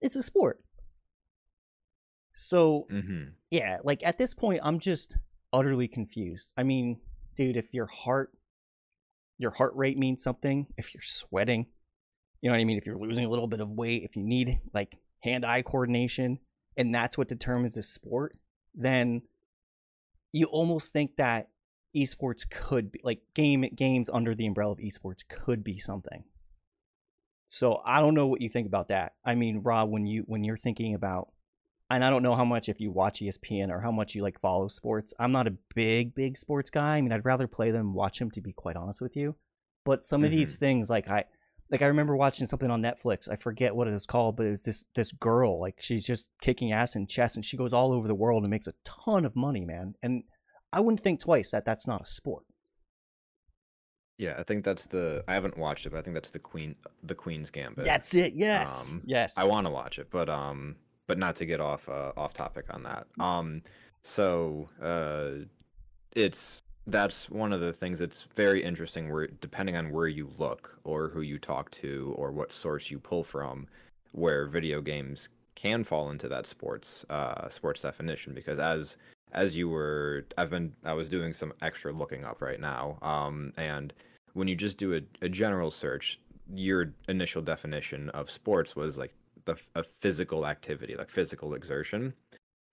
it's 0.00 0.16
a 0.16 0.22
sport. 0.22 0.60
So, 2.34 2.86
mm-hmm. 2.90 3.30
yeah, 3.50 3.78
like 3.84 4.06
at 4.06 4.18
this 4.18 4.32
point, 4.32 4.60
I'm 4.62 4.78
just 4.78 5.16
utterly 5.52 5.88
confused. 5.88 6.52
I 6.56 6.62
mean, 6.62 7.00
dude, 7.36 7.56
if 7.56 7.74
your 7.74 7.86
heart 7.86 8.30
your 9.38 9.50
heart 9.52 9.72
rate 9.74 9.96
means 9.96 10.22
something, 10.22 10.66
if 10.76 10.92
you're 10.92 11.02
sweating, 11.02 11.66
you 12.42 12.50
know 12.50 12.54
what 12.54 12.60
I 12.60 12.64
mean? 12.64 12.76
If 12.76 12.84
you're 12.84 12.98
losing 12.98 13.24
a 13.24 13.28
little 13.28 13.46
bit 13.46 13.60
of 13.60 13.70
weight, 13.70 14.02
if 14.02 14.14
you 14.14 14.22
need 14.22 14.60
like 14.74 14.96
hand 15.22 15.46
eye 15.46 15.62
coordination, 15.62 16.38
and 16.76 16.94
that's 16.94 17.16
what 17.16 17.28
determines 17.28 17.74
the 17.74 17.82
sport, 17.82 18.36
then 18.74 19.22
you 20.32 20.44
almost 20.46 20.92
think 20.92 21.16
that 21.16 21.48
esports 21.96 22.48
could 22.48 22.92
be 22.92 23.00
like 23.02 23.20
game 23.34 23.64
games 23.74 24.10
under 24.12 24.34
the 24.34 24.46
umbrella 24.46 24.72
of 24.72 24.78
esports 24.78 25.26
could 25.28 25.64
be 25.64 25.78
something. 25.78 26.24
So 27.46 27.80
I 27.84 28.00
don't 28.00 28.14
know 28.14 28.26
what 28.26 28.40
you 28.40 28.48
think 28.48 28.66
about 28.66 28.88
that. 28.88 29.14
I 29.24 29.34
mean, 29.34 29.62
Rob, 29.62 29.90
when 29.90 30.06
you 30.06 30.22
when 30.26 30.44
you're 30.44 30.56
thinking 30.56 30.94
about 30.94 31.28
and 31.90 32.04
I 32.04 32.10
don't 32.10 32.22
know 32.22 32.36
how 32.36 32.44
much 32.44 32.68
if 32.68 32.80
you 32.80 32.92
watch 32.92 33.20
ESPN 33.20 33.70
or 33.70 33.80
how 33.80 33.90
much 33.90 34.14
you 34.14 34.22
like 34.22 34.40
follow 34.40 34.68
sports. 34.68 35.12
I'm 35.18 35.32
not 35.32 35.48
a 35.48 35.56
big, 35.74 36.14
big 36.14 36.36
sports 36.36 36.70
guy. 36.70 36.96
I 36.96 37.00
mean, 37.00 37.12
I'd 37.12 37.24
rather 37.24 37.48
play 37.48 37.72
them, 37.72 37.94
watch 37.94 38.20
them, 38.20 38.30
to 38.32 38.40
be 38.40 38.52
quite 38.52 38.76
honest 38.76 39.00
with 39.00 39.16
you. 39.16 39.34
But 39.84 40.04
some 40.04 40.20
mm-hmm. 40.20 40.26
of 40.26 40.30
these 40.30 40.54
mm-hmm. 40.54 40.64
things, 40.64 40.90
like 40.90 41.08
I, 41.08 41.24
like 41.68 41.82
I 41.82 41.86
remember 41.86 42.16
watching 42.16 42.46
something 42.46 42.70
on 42.70 42.80
Netflix. 42.80 43.28
I 43.28 43.34
forget 43.34 43.74
what 43.74 43.88
it 43.88 43.92
was 43.92 44.06
called, 44.06 44.36
but 44.36 44.46
it 44.46 44.52
was 44.52 44.62
this 44.62 44.84
this 44.94 45.10
girl. 45.12 45.60
Like 45.60 45.78
she's 45.80 46.06
just 46.06 46.28
kicking 46.40 46.72
ass 46.72 46.94
in 46.94 47.08
chess, 47.08 47.34
and 47.34 47.44
she 47.44 47.56
goes 47.56 47.72
all 47.72 47.92
over 47.92 48.06
the 48.06 48.14
world 48.14 48.44
and 48.44 48.50
makes 48.50 48.68
a 48.68 48.74
ton 48.84 49.24
of 49.24 49.34
money, 49.34 49.64
man. 49.64 49.94
And 50.02 50.22
I 50.72 50.80
wouldn't 50.80 51.00
think 51.00 51.20
twice 51.20 51.50
that 51.50 51.64
that's 51.64 51.86
not 51.86 52.02
a 52.02 52.06
sport. 52.06 52.44
Yeah, 54.18 54.34
I 54.38 54.42
think 54.42 54.64
that's 54.64 54.84
the. 54.84 55.24
I 55.28 55.32
haven't 55.34 55.56
watched 55.56 55.86
it, 55.86 55.90
but 55.90 55.98
I 55.98 56.02
think 56.02 56.14
that's 56.14 56.28
the 56.28 56.38
Queen, 56.38 56.76
the 57.02 57.14
Queen's 57.14 57.50
Gambit. 57.50 57.86
That's 57.86 58.14
it. 58.14 58.34
Yes. 58.34 58.92
Um, 58.92 59.02
yes. 59.06 59.38
I 59.38 59.44
want 59.44 59.66
to 59.66 59.70
watch 59.70 59.98
it, 59.98 60.08
but 60.10 60.28
um, 60.28 60.76
but 61.06 61.16
not 61.16 61.36
to 61.36 61.46
get 61.46 61.58
off 61.58 61.88
uh, 61.88 62.12
off 62.18 62.34
topic 62.34 62.66
on 62.68 62.82
that. 62.82 63.06
Um, 63.18 63.62
so 64.02 64.68
uh, 64.82 65.46
it's 66.14 66.60
that's 66.86 67.30
one 67.30 67.54
of 67.54 67.60
the 67.60 67.72
things 67.72 67.98
that's 67.98 68.26
very 68.34 68.62
interesting. 68.62 69.10
Where 69.10 69.26
depending 69.26 69.76
on 69.76 69.90
where 69.90 70.08
you 70.08 70.30
look 70.36 70.78
or 70.84 71.08
who 71.08 71.22
you 71.22 71.38
talk 71.38 71.70
to 71.72 72.14
or 72.18 72.30
what 72.30 72.52
source 72.52 72.90
you 72.90 72.98
pull 72.98 73.24
from, 73.24 73.68
where 74.12 74.46
video 74.46 74.82
games 74.82 75.30
can 75.54 75.82
fall 75.82 76.10
into 76.10 76.28
that 76.28 76.46
sports 76.46 77.04
uh 77.10 77.48
sports 77.48 77.80
definition 77.80 78.32
because 78.32 78.58
as 78.58 78.96
as 79.32 79.56
you 79.56 79.68
were 79.68 80.26
I've 80.38 80.50
been 80.50 80.72
I 80.84 80.92
was 80.92 81.08
doing 81.08 81.32
some 81.32 81.52
extra 81.62 81.92
looking 81.92 82.24
up 82.24 82.40
right 82.42 82.60
now 82.60 82.98
um 83.02 83.52
and 83.56 83.92
when 84.32 84.48
you 84.48 84.56
just 84.56 84.76
do 84.76 84.94
a, 84.94 85.00
a 85.24 85.28
general 85.28 85.70
search 85.70 86.20
your 86.54 86.92
initial 87.08 87.42
definition 87.42 88.08
of 88.10 88.30
sports 88.30 88.74
was 88.74 88.98
like 88.98 89.14
the 89.44 89.56
a 89.74 89.82
physical 89.82 90.46
activity 90.46 90.96
like 90.96 91.10
physical 91.10 91.54
exertion. 91.54 92.12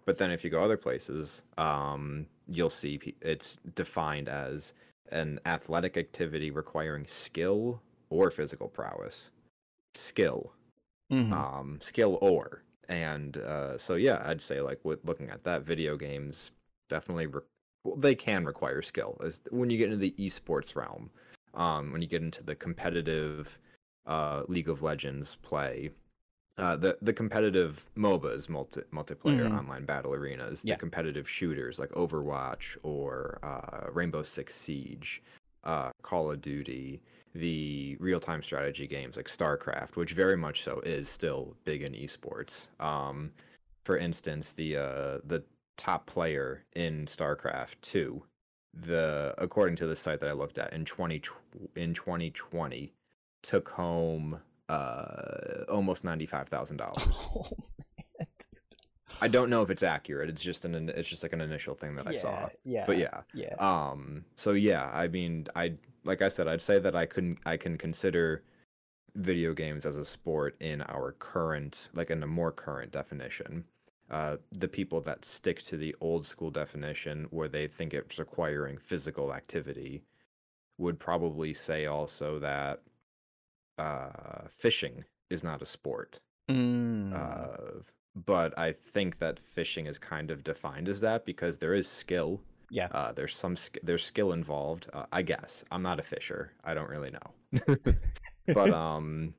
But 0.05 0.17
then 0.17 0.31
if 0.31 0.43
you 0.43 0.49
go 0.49 0.63
other 0.63 0.77
places 0.77 1.43
um 1.57 2.25
you'll 2.47 2.69
see 2.69 2.99
it's 3.21 3.57
defined 3.75 4.29
as 4.29 4.73
an 5.11 5.39
athletic 5.45 5.97
activity 5.97 6.51
requiring 6.51 7.05
skill 7.07 7.81
or 8.09 8.31
physical 8.31 8.67
prowess. 8.67 9.31
Skill. 9.95 10.53
Mhm. 11.11 11.31
um 11.31 11.79
skill 11.81 12.17
or 12.21 12.63
and 12.89 13.37
uh 13.37 13.77
so 13.77 13.95
yeah 13.95 14.21
i'd 14.25 14.41
say 14.41 14.61
like 14.61 14.79
with 14.83 14.99
looking 15.05 15.29
at 15.29 15.43
that 15.43 15.63
video 15.63 15.97
games 15.97 16.51
definitely 16.89 17.27
re- 17.27 17.41
well, 17.83 17.95
they 17.95 18.15
can 18.15 18.45
require 18.45 18.81
skill 18.81 19.17
as 19.23 19.41
when 19.49 19.69
you 19.69 19.77
get 19.77 19.85
into 19.91 19.97
the 19.97 20.15
esports 20.19 20.75
realm 20.75 21.09
um 21.53 21.91
when 21.91 22.01
you 22.01 22.07
get 22.07 22.21
into 22.21 22.43
the 22.43 22.55
competitive 22.55 23.59
uh 24.05 24.43
league 24.47 24.69
of 24.69 24.81
legends 24.83 25.35
play 25.41 25.91
uh, 26.57 26.75
the 26.75 26.97
the 27.03 27.13
competitive 27.13 27.87
MOBAs, 27.95 28.49
multi 28.49 28.81
multiplayer 28.91 29.47
Mhm. 29.47 29.59
online 29.59 29.85
battle 29.85 30.13
arenas, 30.15 30.63
the 30.63 30.69
Yeah. 30.69 30.75
competitive 30.75 31.29
shooters 31.29 31.77
like 31.77 31.89
Overwatch 31.91 32.75
or 32.81 33.37
uh, 33.43 33.91
Rainbow 33.91 34.23
Six 34.23 34.55
Siege, 34.55 35.21
uh, 35.65 35.91
Call 36.01 36.31
of 36.31 36.41
Duty, 36.41 36.99
the 37.37 37.97
real 37.99 38.19
time 38.19 38.41
strategy 38.41 38.87
games 38.87 39.15
like 39.15 39.27
StarCraft, 39.27 39.95
which 39.95 40.13
very 40.13 40.37
much 40.37 40.63
so 40.63 40.79
is 40.81 41.07
still 41.07 41.55
big 41.65 41.81
in 41.83 41.93
esports. 41.93 42.69
Um, 42.79 43.31
for 43.83 43.97
instance, 43.97 44.53
the 44.53 44.77
uh, 44.77 45.17
the 45.25 45.43
top 45.77 46.05
player 46.07 46.63
in 46.75 47.05
StarCraft 47.05 47.75
two, 47.81 48.23
the 48.73 49.33
according 49.37 49.75
to 49.77 49.87
the 49.87 49.95
site 49.95 50.19
that 50.19 50.29
I 50.29 50.33
looked 50.33 50.57
at 50.57 50.73
in 50.73 50.85
twenty 50.85 51.21
in 51.75 51.93
twenty 51.93 52.31
twenty, 52.31 52.93
took 53.43 53.69
home 53.69 54.39
uh 54.69 55.63
almost 55.69 56.03
ninety 56.03 56.25
five 56.25 56.49
thousand 56.49 56.77
dollars. 56.77 57.15
I 59.21 59.27
don't 59.27 59.49
know 59.49 59.61
if 59.61 59.69
it's 59.69 59.83
accurate. 59.83 60.29
It's 60.29 60.41
just 60.43 60.65
an 60.65 60.89
it's 60.89 61.09
just 61.09 61.23
like 61.23 61.33
an 61.33 61.41
initial 61.41 61.75
thing 61.75 61.95
that 61.95 62.07
I 62.07 62.11
yeah, 62.11 62.21
saw. 62.21 62.49
Yeah. 62.65 62.85
But 62.85 62.97
yeah, 62.97 63.21
Yeah. 63.33 63.55
um 63.59 64.23
so 64.35 64.51
yeah 64.51 64.89
i 64.93 65.07
mean 65.07 65.47
i 65.55 65.73
like 66.03 66.21
i 66.21 66.29
said 66.29 66.47
i'd 66.47 66.61
say 66.61 66.79
that 66.79 66.95
i 66.95 67.05
couldn't 67.05 67.37
i 67.45 67.57
can 67.57 67.77
consider 67.77 68.43
video 69.15 69.53
games 69.53 69.85
as 69.85 69.95
a 69.97 70.05
sport 70.05 70.55
in 70.61 70.81
our 70.83 71.13
current 71.13 71.89
like 71.93 72.11
in 72.11 72.21
a 72.23 72.27
more 72.27 72.51
current 72.51 72.91
definition 72.91 73.63
uh 74.11 74.37
the 74.51 74.67
people 74.67 75.01
that 75.01 75.25
stick 75.25 75.61
to 75.63 75.75
the 75.77 75.95
old 76.01 76.25
school 76.25 76.51
definition 76.51 77.27
where 77.31 77.47
they 77.47 77.67
think 77.67 77.93
it's 77.93 78.19
requiring 78.19 78.77
physical 78.77 79.33
activity 79.33 80.03
would 80.77 80.99
probably 80.99 81.53
say 81.53 81.87
also 81.87 82.39
that 82.39 82.81
uh 83.79 84.47
fishing 84.49 85.03
is 85.29 85.43
not 85.43 85.61
a 85.61 85.65
sport 85.65 86.19
Mm. 86.49 87.11
uh 87.13 87.81
but 88.25 88.57
i 88.57 88.71
think 88.71 89.19
that 89.19 89.39
fishing 89.39 89.85
is 89.85 89.99
kind 89.99 90.31
of 90.31 90.43
defined 90.43 90.89
as 90.89 90.99
that 90.99 91.25
because 91.25 91.57
there 91.57 91.73
is 91.73 91.87
skill 91.87 92.41
yeah. 92.69 92.87
uh, 92.91 93.11
there's 93.11 93.35
some 93.35 93.55
sk- 93.55 93.79
there's 93.83 94.03
skill 94.03 94.33
involved. 94.33 94.89
Uh, 94.93 95.05
I 95.11 95.21
guess 95.21 95.63
I'm 95.71 95.81
not 95.81 95.99
a 95.99 96.03
fisher. 96.03 96.51
I 96.63 96.73
don't 96.73 96.89
really 96.89 97.11
know. 97.11 97.77
but 98.53 98.71
um, 98.71 99.33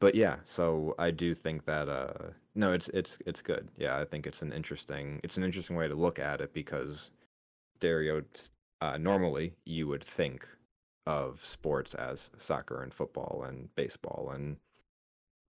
but 0.00 0.14
yeah. 0.14 0.36
So 0.44 0.94
I 0.98 1.10
do 1.10 1.34
think 1.34 1.64
that 1.66 1.88
uh, 1.88 2.30
no, 2.54 2.72
it's 2.72 2.88
it's 2.88 3.18
it's 3.26 3.42
good. 3.42 3.68
Yeah, 3.76 3.98
I 3.98 4.04
think 4.04 4.26
it's 4.26 4.42
an 4.42 4.52
interesting 4.52 5.20
it's 5.22 5.36
an 5.36 5.44
interesting 5.44 5.76
way 5.76 5.88
to 5.88 5.94
look 5.94 6.18
at 6.18 6.40
it 6.40 6.52
because 6.52 7.10
stereo 7.76 8.22
uh, 8.80 8.98
normally 8.98 9.54
you 9.64 9.88
would 9.88 10.04
think 10.04 10.46
of 11.06 11.44
sports 11.44 11.94
as 11.94 12.30
soccer 12.38 12.82
and 12.82 12.92
football 12.92 13.44
and 13.46 13.74
baseball 13.74 14.32
and 14.34 14.56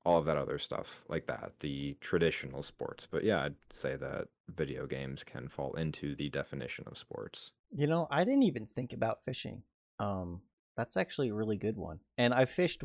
all 0.05 0.17
of 0.19 0.25
that 0.25 0.37
other 0.37 0.59
stuff 0.59 1.03
like 1.09 1.25
that, 1.27 1.51
the 1.61 1.97
traditional 1.99 2.61
sports. 2.61 3.07
But 3.09 3.23
yeah, 3.23 3.43
I'd 3.43 3.55
say 3.71 3.95
that 3.95 4.27
video 4.55 4.85
games 4.85 5.23
can 5.23 5.47
fall 5.47 5.73
into 5.73 6.15
the 6.15 6.29
definition 6.29 6.85
of 6.87 6.97
sports. 6.97 7.51
You 7.75 7.87
know, 7.87 8.07
I 8.11 8.23
didn't 8.23 8.43
even 8.43 8.67
think 8.67 8.93
about 8.93 9.19
fishing. 9.25 9.63
Um, 9.99 10.41
that's 10.77 10.95
actually 10.97 11.29
a 11.29 11.33
really 11.33 11.57
good 11.57 11.75
one. 11.77 11.99
And 12.17 12.33
I've 12.33 12.49
fished 12.49 12.83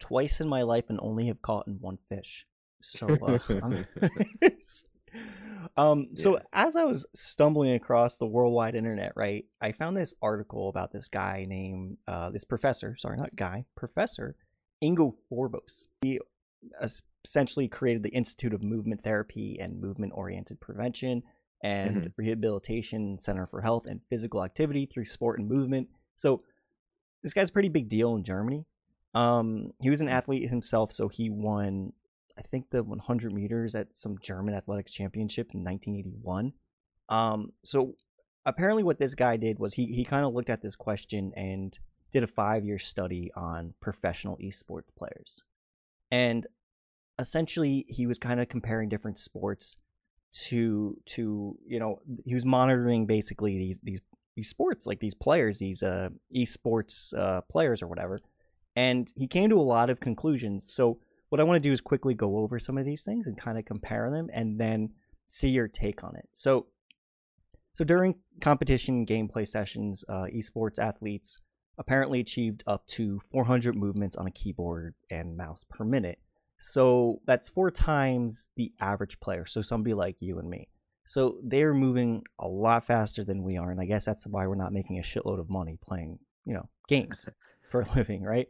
twice 0.00 0.40
in 0.40 0.48
my 0.48 0.62
life 0.62 0.86
and 0.88 0.98
only 1.00 1.26
have 1.26 1.42
caught 1.42 1.66
in 1.68 1.74
one 1.80 1.98
fish. 2.08 2.46
So, 2.82 3.06
uh, 3.22 3.38
I'm- 3.62 3.86
um, 5.76 6.08
so 6.14 6.36
Yeah. 6.36 6.42
as 6.52 6.76
I 6.76 6.84
was 6.84 7.06
stumbling 7.14 7.74
across 7.74 8.16
the 8.16 8.26
worldwide 8.26 8.74
internet, 8.74 9.12
right, 9.16 9.44
I 9.60 9.72
found 9.72 9.96
this 9.96 10.14
article 10.22 10.68
about 10.68 10.90
this 10.92 11.08
guy 11.08 11.44
named 11.48 11.98
uh, 12.08 12.30
this 12.30 12.44
professor. 12.44 12.96
Sorry, 12.96 13.16
not 13.16 13.36
guy, 13.36 13.66
professor 13.76 14.36
Ingo 14.82 15.14
Froböse. 15.30 15.86
He 16.02 16.20
essentially 17.24 17.68
created 17.68 18.02
the 18.02 18.10
Institute 18.10 18.54
of 18.54 18.62
Movement 18.62 19.02
Therapy 19.02 19.58
and 19.60 19.80
Movement 19.80 20.12
Oriented 20.14 20.60
Prevention 20.60 21.22
and 21.62 21.96
Mhm. 22.04 22.12
Rehabilitation 22.16 23.18
Center 23.18 23.46
for 23.46 23.60
Health 23.60 23.86
and 23.86 24.00
Physical 24.08 24.42
Activity 24.44 24.86
through 24.86 25.04
Sport 25.06 25.38
and 25.38 25.48
Movement. 25.48 25.88
So 26.16 26.42
this 27.22 27.34
guy's 27.34 27.50
a 27.50 27.52
pretty 27.52 27.68
big 27.68 27.88
deal 27.88 28.14
in 28.14 28.24
Germany. 28.24 28.64
Um, 29.12 29.72
he 29.80 29.90
was 29.90 30.00
an 30.00 30.08
athlete 30.08 30.48
himself, 30.48 30.92
so 30.92 31.08
he 31.08 31.28
won, 31.28 31.92
I 32.38 32.42
think, 32.42 32.70
the 32.70 32.82
100 32.82 33.32
meters 33.32 33.74
at 33.74 33.94
some 33.94 34.18
German 34.18 34.54
athletics 34.54 34.92
championship 34.94 35.52
in 35.52 35.62
1981. 35.62 36.52
Um, 37.08 37.52
so 37.62 37.96
apparently, 38.46 38.82
what 38.84 38.98
this 38.98 39.14
guy 39.14 39.36
did 39.36 39.58
was 39.58 39.74
he 39.74 39.86
he 39.86 40.04
kind 40.04 40.24
of 40.24 40.32
looked 40.32 40.48
at 40.48 40.62
this 40.62 40.76
question 40.76 41.32
and 41.34 41.78
did 42.10 42.22
a 42.22 42.26
five 42.26 42.64
year 42.64 42.78
study 42.78 43.30
on 43.34 43.74
professional 43.80 44.36
esports 44.38 44.94
players, 44.96 45.42
and 46.10 46.46
essentially 47.18 47.84
he 47.88 48.06
was 48.06 48.18
kind 48.18 48.40
of 48.40 48.48
comparing 48.48 48.88
different 48.88 49.18
sports 49.18 49.76
to 50.32 50.96
to 51.06 51.56
you 51.66 51.78
know 51.78 52.00
he 52.24 52.34
was 52.34 52.44
monitoring 52.44 53.06
basically 53.06 53.56
these 53.56 53.78
these 53.82 54.00
these 54.36 54.48
sports 54.48 54.86
like 54.86 55.00
these 55.00 55.14
players 55.14 55.58
these 55.58 55.82
uh 55.82 56.08
esports 56.34 57.16
uh 57.16 57.40
players 57.42 57.82
or 57.82 57.86
whatever. 57.86 58.20
And 58.76 59.12
he 59.16 59.26
came 59.26 59.50
to 59.50 59.58
a 59.58 59.60
lot 59.60 59.90
of 59.90 59.98
conclusions. 59.98 60.72
So 60.72 61.00
what 61.28 61.40
i 61.40 61.44
want 61.44 61.56
to 61.56 61.68
do 61.68 61.72
is 61.72 61.80
quickly 61.80 62.14
go 62.14 62.38
over 62.38 62.58
some 62.58 62.78
of 62.78 62.84
these 62.84 63.04
things 63.04 63.26
and 63.26 63.36
kind 63.36 63.58
of 63.58 63.64
compare 63.64 64.10
them 64.10 64.28
and 64.32 64.60
then 64.60 64.90
see 65.28 65.48
your 65.48 65.68
take 65.68 66.02
on 66.02 66.16
it. 66.16 66.28
So 66.32 66.66
so 67.74 67.84
during 67.84 68.16
competition 68.40 69.06
gameplay 69.06 69.46
sessions 69.46 70.04
uh, 70.08 70.26
esports 70.34 70.78
athletes 70.78 71.38
apparently 71.80 72.20
achieved 72.20 72.62
up 72.68 72.86
to 72.86 73.20
400 73.32 73.74
movements 73.74 74.14
on 74.14 74.28
a 74.28 74.30
keyboard 74.30 74.94
and 75.10 75.36
mouse 75.36 75.64
per 75.68 75.84
minute 75.84 76.20
so 76.60 77.22
that's 77.24 77.48
four 77.48 77.70
times 77.70 78.46
the 78.54 78.70
average 78.80 79.18
player. 79.18 79.46
So 79.46 79.62
somebody 79.62 79.94
like 79.94 80.16
you 80.20 80.38
and 80.38 80.48
me. 80.48 80.68
So 81.06 81.38
they're 81.42 81.72
moving 81.72 82.22
a 82.38 82.46
lot 82.46 82.84
faster 82.84 83.24
than 83.24 83.42
we 83.42 83.56
are, 83.56 83.70
and 83.70 83.80
I 83.80 83.86
guess 83.86 84.04
that's 84.04 84.26
why 84.26 84.46
we're 84.46 84.54
not 84.54 84.72
making 84.72 84.98
a 84.98 85.02
shitload 85.02 85.40
of 85.40 85.48
money 85.48 85.78
playing, 85.82 86.18
you 86.44 86.52
know, 86.54 86.68
games 86.86 87.26
for 87.70 87.80
a 87.80 87.88
living, 87.96 88.22
right? 88.22 88.46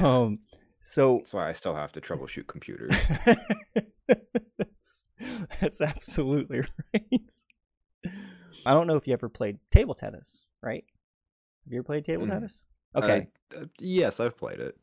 Um, 0.00 0.40
so 0.82 1.18
That's 1.18 1.32
why 1.32 1.48
I 1.48 1.52
still 1.52 1.74
have 1.74 1.90
to 1.92 2.00
troubleshoot 2.00 2.46
computers. 2.46 2.94
that's, 4.58 5.04
that's 5.60 5.80
absolutely 5.80 6.60
right. 6.94 7.32
I 8.66 8.74
don't 8.74 8.86
know 8.86 8.96
if 8.96 9.08
you 9.08 9.14
ever 9.14 9.30
played 9.30 9.58
table 9.70 9.94
tennis, 9.94 10.44
right? 10.62 10.84
Have 11.64 11.72
you 11.72 11.78
ever 11.78 11.84
played 11.84 12.04
table 12.04 12.26
Mm. 12.26 12.30
tennis? 12.30 12.64
Okay. 12.94 13.28
Uh, 13.56 13.64
yes, 13.78 14.20
I've 14.20 14.36
played 14.36 14.60
it. 14.60 14.76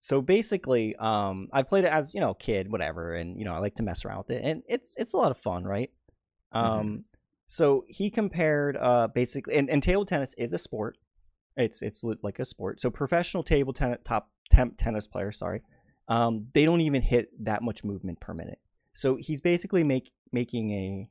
so 0.00 0.20
basically 0.20 0.96
um 0.96 1.48
i've 1.52 1.68
played 1.68 1.84
it 1.84 1.92
as 1.92 2.12
you 2.12 2.18
know 2.20 2.34
kid 2.34 2.72
whatever 2.72 3.14
and 3.14 3.38
you 3.38 3.44
know 3.44 3.54
i 3.54 3.58
like 3.58 3.76
to 3.76 3.84
mess 3.84 4.04
around 4.04 4.18
with 4.18 4.30
it 4.30 4.42
and 4.42 4.60
it's 4.68 4.94
it's 4.98 5.12
a 5.12 5.16
lot 5.16 5.30
of 5.30 5.38
fun 5.38 5.62
right 5.62 5.90
um 6.50 7.04
so 7.46 7.84
he 7.86 8.10
compared 8.10 8.76
uh 8.78 9.06
basically 9.06 9.54
and, 9.54 9.70
and 9.70 9.80
table 9.80 10.04
tennis 10.04 10.34
is 10.34 10.52
a 10.52 10.58
sport 10.58 10.98
it's 11.56 11.82
it's 11.82 12.02
like 12.22 12.40
a 12.40 12.44
sport 12.44 12.80
so 12.80 12.90
professional 12.90 13.44
table 13.44 13.72
tennis 13.72 14.00
top 14.02 14.28
temp 14.50 14.76
tennis 14.76 15.06
players 15.06 15.38
sorry 15.38 15.62
um 16.08 16.48
they 16.52 16.64
don't 16.64 16.80
even 16.80 17.00
hit 17.02 17.28
that 17.38 17.62
much 17.62 17.84
movement 17.84 18.18
per 18.18 18.34
minute 18.34 18.58
so 18.92 19.14
he's 19.14 19.40
basically 19.40 19.84
make 19.84 20.10
making 20.32 20.72
a 20.72 21.08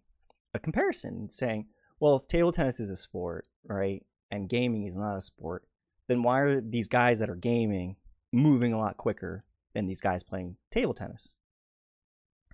a 0.53 0.59
comparison 0.59 1.29
saying 1.29 1.65
well, 2.01 2.15
if 2.15 2.27
table 2.27 2.51
tennis 2.51 2.79
is 2.79 2.89
a 2.89 2.95
sport, 2.97 3.47
right, 3.69 4.03
and 4.31 4.49
gaming 4.49 4.87
is 4.87 4.95
not 4.95 5.17
a 5.17 5.21
sport, 5.21 5.65
then 6.07 6.23
why 6.23 6.39
are 6.39 6.61
these 6.61 6.87
guys 6.87 7.19
that 7.19 7.29
are 7.29 7.35
gaming 7.35 7.97
moving 8.31 8.73
a 8.73 8.79
lot 8.79 8.97
quicker 8.97 9.43
than 9.73 9.87
these 9.87 10.01
guys 10.01 10.23
playing 10.23 10.55
table 10.71 10.93
tennis? 10.93 11.35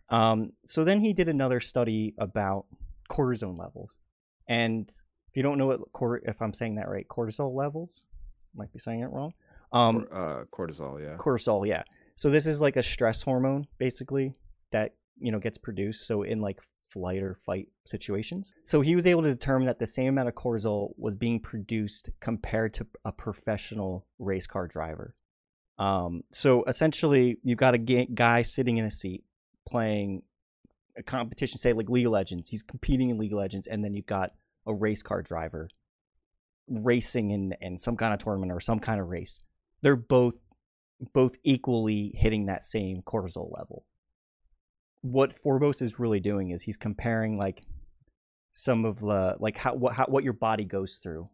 Um, 0.10 0.54
so 0.66 0.84
then 0.84 1.02
he 1.02 1.14
did 1.14 1.30
another 1.30 1.60
study 1.60 2.14
about 2.18 2.66
cortisone 3.10 3.58
levels, 3.58 3.98
and 4.48 4.90
if 4.90 5.36
you 5.36 5.44
don't 5.44 5.58
know 5.58 5.68
what 5.68 5.92
cor- 5.92 6.22
if 6.24 6.42
I'm 6.42 6.54
saying 6.54 6.76
that 6.76 6.90
right, 6.90 7.08
cortisol 7.08 7.54
levels, 7.54 8.06
might 8.56 8.72
be 8.72 8.80
saying 8.80 9.02
it 9.02 9.12
wrong. 9.12 9.34
Um, 9.74 10.08
uh, 10.12 10.44
cortisol, 10.52 11.02
yeah. 11.02 11.18
cortisol, 11.18 11.68
yeah. 11.68 11.84
So 12.16 12.30
this 12.30 12.46
is 12.48 12.62
like 12.62 12.78
a 12.78 12.84
stress 12.84 13.22
hormone, 13.22 13.68
basically, 13.78 14.34
that 14.72 14.96
you 15.20 15.32
know 15.32 15.40
gets 15.40 15.58
produced. 15.58 16.08
So 16.08 16.24
in 16.24 16.42
like 16.42 16.60
flight 16.88 17.22
or 17.22 17.36
fight 17.36 17.68
situations. 17.86 18.54
So 18.64 18.82
he 18.82 18.96
was 18.96 19.06
able 19.06 19.24
to 19.24 19.30
determine 19.30 19.68
that 19.68 19.80
the 19.80 19.88
same 19.88 20.10
amount 20.10 20.30
of 20.30 20.36
cortisol 20.36 20.92
was 20.98 21.16
being 21.16 21.40
produced 21.40 22.10
compared 22.20 22.74
to 22.76 22.88
a 23.06 23.12
professional 23.12 24.06
race 24.20 24.48
car 24.48 24.68
driver. 24.68 25.16
Um, 25.78 26.24
so 26.32 26.64
essentially, 26.64 27.38
you've 27.44 27.60
got 27.60 27.76
a 27.76 27.78
guy 27.78 28.42
sitting 28.42 28.78
in 28.78 28.86
a 28.86 28.92
seat 28.92 29.24
playing 29.68 30.24
a 30.98 31.04
competition, 31.04 31.60
say 31.60 31.74
like 31.74 31.90
League 31.90 32.08
of 32.08 32.12
Legends. 32.12 32.50
He's 32.50 32.64
competing 32.64 33.10
in 33.10 33.18
League 33.18 33.34
of 33.34 33.38
Legends, 33.40 33.68
and 33.68 33.84
then 33.84 33.94
you've 33.94 34.08
got 34.08 34.32
a 34.66 34.74
race 34.74 35.04
car 35.04 35.22
driver 35.22 35.70
racing 36.68 37.32
in 37.32 37.54
in 37.62 37.78
some 37.78 37.96
kind 37.96 38.14
of 38.14 38.20
tournament 38.20 38.52
or 38.52 38.60
some 38.60 38.80
kind 38.80 39.00
of 39.00 39.08
race. 39.08 39.40
They're 39.82 39.96
both 39.96 40.36
both 41.14 41.36
equally 41.44 42.12
hitting 42.16 42.48
that 42.48 42.64
same 42.64 43.02
cortisol 43.04 43.56
level. 43.56 43.86
What 45.02 45.36
Froböse 45.42 45.82
is 45.82 46.00
really 46.00 46.20
doing 46.20 46.52
is 46.52 46.64
he's 46.64 46.78
comparing 46.78 47.38
like 47.38 47.64
some 48.54 48.86
of 48.86 49.00
the 49.00 49.36
like 49.40 49.58
how 49.58 49.76
what 49.76 49.94
how, 49.94 50.06
what 50.06 50.24
your 50.24 50.34
body 50.34 50.66
goes 50.66 51.00
through 51.02 51.26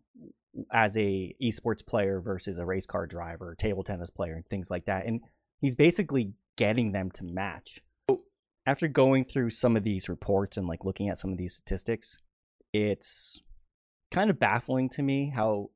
as 0.71 0.95
a 0.97 1.35
esports 1.41 1.85
player 1.85 2.19
versus 2.19 2.59
a 2.59 2.65
race 2.65 2.85
car 2.85 3.07
driver, 3.07 3.55
table 3.55 3.83
tennis 3.83 4.09
player, 4.09 4.33
and 4.33 4.45
things 4.45 4.69
like 4.69 4.85
that. 4.85 5.05
And 5.05 5.21
he's 5.61 5.75
basically 5.75 6.33
getting 6.57 6.91
them 6.91 7.09
to 7.11 7.23
match. 7.23 7.79
So 8.09 8.19
after 8.65 8.87
going 8.87 9.25
through 9.25 9.49
some 9.51 9.75
of 9.75 9.83
these 9.83 10.09
reports 10.09 10.57
and 10.57 10.67
like 10.67 10.85
looking 10.85 11.09
at 11.09 11.17
some 11.17 11.31
of 11.31 11.37
these 11.37 11.55
statistics, 11.55 12.19
it's 12.71 13.41
kind 14.11 14.29
of 14.29 14.39
baffling 14.39 14.89
to 14.89 15.01
me 15.01 15.31
how 15.33 15.69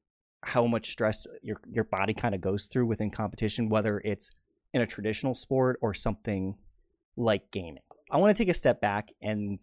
how 0.44 0.66
much 0.66 0.92
stress 0.92 1.26
your 1.42 1.58
your 1.70 1.84
body 1.84 2.14
kind 2.14 2.36
of 2.36 2.42
goes 2.42 2.68
through 2.68 2.86
within 2.86 3.10
competition, 3.10 3.70
whether 3.70 4.00
it's 4.06 4.32
in 4.74 4.82
a 4.82 4.88
traditional 4.88 5.34
sport 5.34 5.80
or 5.82 5.94
something 5.94 6.56
like 7.18 7.52
gaming. 7.52 7.84
I 8.10 8.18
want 8.18 8.36
to 8.36 8.42
take 8.42 8.50
a 8.50 8.54
step 8.54 8.80
back 8.80 9.10
and 9.22 9.60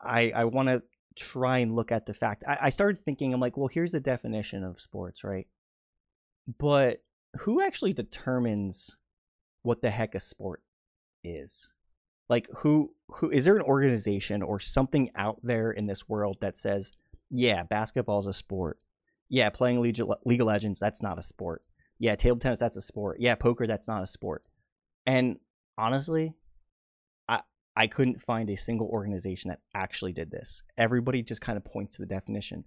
I 0.00 0.32
I 0.34 0.44
want 0.44 0.68
to 0.68 0.82
try 1.16 1.58
and 1.58 1.74
look 1.74 1.92
at 1.92 2.06
the 2.06 2.14
fact. 2.14 2.44
I, 2.46 2.58
I 2.62 2.68
started 2.70 3.04
thinking, 3.04 3.34
I'm 3.34 3.40
like, 3.40 3.56
well, 3.56 3.68
here's 3.68 3.92
the 3.92 4.00
definition 4.00 4.64
of 4.64 4.80
sports, 4.80 5.24
right? 5.24 5.46
But 6.58 7.02
who 7.40 7.60
actually 7.60 7.92
determines 7.92 8.96
what 9.62 9.82
the 9.82 9.90
heck 9.90 10.14
a 10.14 10.20
sport 10.20 10.62
is? 11.22 11.70
Like 12.28 12.48
who 12.58 12.94
who 13.08 13.30
is 13.30 13.44
there 13.44 13.56
an 13.56 13.62
organization 13.62 14.42
or 14.42 14.60
something 14.60 15.10
out 15.14 15.40
there 15.42 15.70
in 15.72 15.86
this 15.86 16.08
world 16.08 16.38
that 16.40 16.56
says, 16.56 16.92
yeah, 17.30 17.64
basketball 17.64 18.20
is 18.20 18.26
a 18.26 18.32
sport 18.32 18.78
yeah, 19.28 19.50
playing 19.50 19.80
League, 19.80 20.00
League 20.24 20.40
of 20.40 20.46
Legends, 20.46 20.78
that's 20.78 21.02
not 21.02 21.18
a 21.18 21.22
sport. 21.22 21.62
Yeah, 21.98 22.14
table 22.14 22.38
tennis, 22.38 22.58
that's 22.58 22.76
a 22.76 22.80
sport. 22.80 23.18
Yeah, 23.20 23.34
poker, 23.34 23.66
that's 23.66 23.88
not 23.88 24.02
a 24.02 24.06
sport. 24.06 24.44
And 25.06 25.38
honestly, 25.76 26.34
I 27.78 27.86
couldn't 27.86 28.20
find 28.20 28.50
a 28.50 28.56
single 28.56 28.88
organization 28.88 29.48
that 29.48 29.60
actually 29.74 30.12
did 30.12 30.30
this. 30.30 30.62
Everybody 30.76 31.22
just 31.22 31.40
kind 31.40 31.56
of 31.56 31.64
points 31.64 31.96
to 31.96 32.02
the 32.02 32.06
definition. 32.06 32.64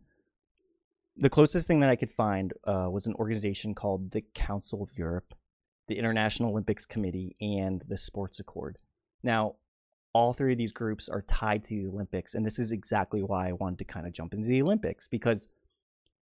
The 1.17 1.29
closest 1.29 1.67
thing 1.67 1.81
that 1.81 1.89
I 1.89 1.95
could 1.95 2.11
find 2.11 2.53
uh, 2.65 2.87
was 2.89 3.05
an 3.05 3.15
organization 3.15 3.75
called 3.75 4.11
the 4.11 4.23
Council 4.33 4.81
of 4.81 4.97
Europe, 4.97 5.35
the 5.87 5.97
International 5.97 6.51
Olympics 6.51 6.85
Committee, 6.85 7.35
and 7.41 7.83
the 7.87 7.97
Sports 7.97 8.39
Accord. 8.39 8.77
Now, 9.21 9.55
all 10.13 10.33
three 10.33 10.53
of 10.53 10.57
these 10.57 10.71
groups 10.71 11.09
are 11.09 11.21
tied 11.21 11.65
to 11.65 11.75
the 11.75 11.87
Olympics, 11.87 12.33
and 12.33 12.45
this 12.45 12.57
is 12.57 12.71
exactly 12.71 13.21
why 13.21 13.49
I 13.49 13.53
wanted 13.53 13.79
to 13.79 13.85
kind 13.85 14.07
of 14.07 14.13
jump 14.13 14.33
into 14.33 14.47
the 14.47 14.61
Olympics 14.61 15.07
because– 15.07 15.47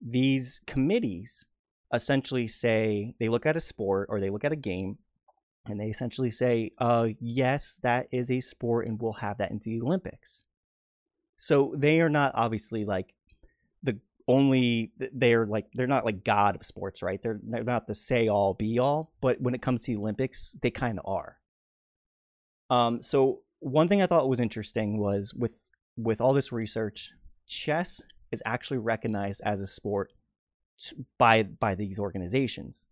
these 0.04 0.60
committees 0.67 1.45
essentially 1.93 2.47
say 2.47 3.13
they 3.19 3.30
look 3.30 3.45
at 3.45 3.56
a 3.56 3.62
sport 3.62 4.08
or 4.10 4.19
they 4.19 4.30
look 4.30 4.43
at 4.43 4.52
a 4.52 4.58
game 4.58 4.97
and 5.65 5.80
they 5.80 5.88
essentially 5.88 6.32
say, 6.32 6.71
uh, 6.78 7.10
yes, 7.19 7.80
that 7.84 8.08
is 8.12 8.30
a 8.30 8.39
sport 8.39 8.88
and 8.88 9.02
we'll 9.02 9.13
have 9.13 9.38
that 9.38 9.52
into 9.52 9.69
the 9.69 9.82
Olympics. 9.82 10.45
So 11.38 11.73
they 11.78 12.02
are 12.02 12.10
not 12.10 12.34
obviously 12.36 12.86
like 12.86 13.13
the 13.82 13.99
only 14.28 14.91
they're 15.13 15.45
like 15.45 15.65
they're 15.73 15.88
not 15.88 16.06
like 16.06 16.23
god 16.23 16.56
of 16.56 16.65
sports, 16.65 17.02
right? 17.02 17.21
They're 17.21 17.39
they're 17.43 17.63
not 17.63 17.88
the 17.88 17.95
say 17.95 18.28
all 18.28 18.54
be 18.54 18.80
all, 18.80 19.13
but 19.21 19.41
when 19.41 19.56
it 19.56 19.62
comes 19.62 19.84
to 19.84 19.91
the 19.91 19.99
Olympics, 19.99 20.56
they 20.62 20.71
kind 20.71 20.99
of 20.99 21.06
are. 21.06 21.38
Um, 22.69 23.02
so 23.02 23.41
one 23.60 23.88
thing 23.88 24.02
I 24.02 24.08
thought 24.08 24.30
was 24.30 24.39
interesting 24.39 24.99
was 24.99 25.34
with 25.34 25.69
with 25.97 26.21
all 26.21 26.34
this 26.34 26.52
research, 26.52 27.12
chess 27.47 28.02
is 28.32 28.41
actually 28.45 28.80
recognized 28.80 29.41
as 29.45 29.62
a 29.62 29.67
sport 29.67 30.12
by 31.17 31.43
by 31.43 31.76
these 31.76 31.99
organizations. 31.99 32.86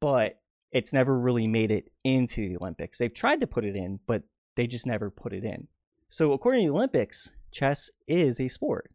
But 0.00 0.40
it's 0.76 0.92
never 0.92 1.18
really 1.18 1.46
made 1.46 1.70
it 1.70 1.90
into 2.04 2.50
the 2.50 2.56
Olympics. 2.58 2.98
They've 2.98 3.12
tried 3.12 3.40
to 3.40 3.46
put 3.46 3.64
it 3.64 3.74
in, 3.74 3.98
but 4.06 4.24
they 4.56 4.66
just 4.66 4.86
never 4.86 5.08
put 5.08 5.32
it 5.32 5.42
in. 5.42 5.68
So 6.10 6.32
according 6.32 6.66
to 6.66 6.70
the 6.70 6.76
Olympics, 6.76 7.32
chess 7.50 7.90
is 8.06 8.38
a 8.38 8.48
sport. 8.48 8.90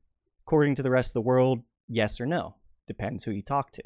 According 0.45 0.75
to 0.75 0.83
the 0.83 0.91
rest 0.91 1.09
of 1.09 1.13
the 1.15 1.21
world, 1.21 1.63
yes 1.87 2.21
or 2.21 2.27
no. 2.27 2.57
Depends 2.85 3.23
who 3.23 3.31
you 3.31 3.41
talk 3.41 3.71
to. 3.71 3.81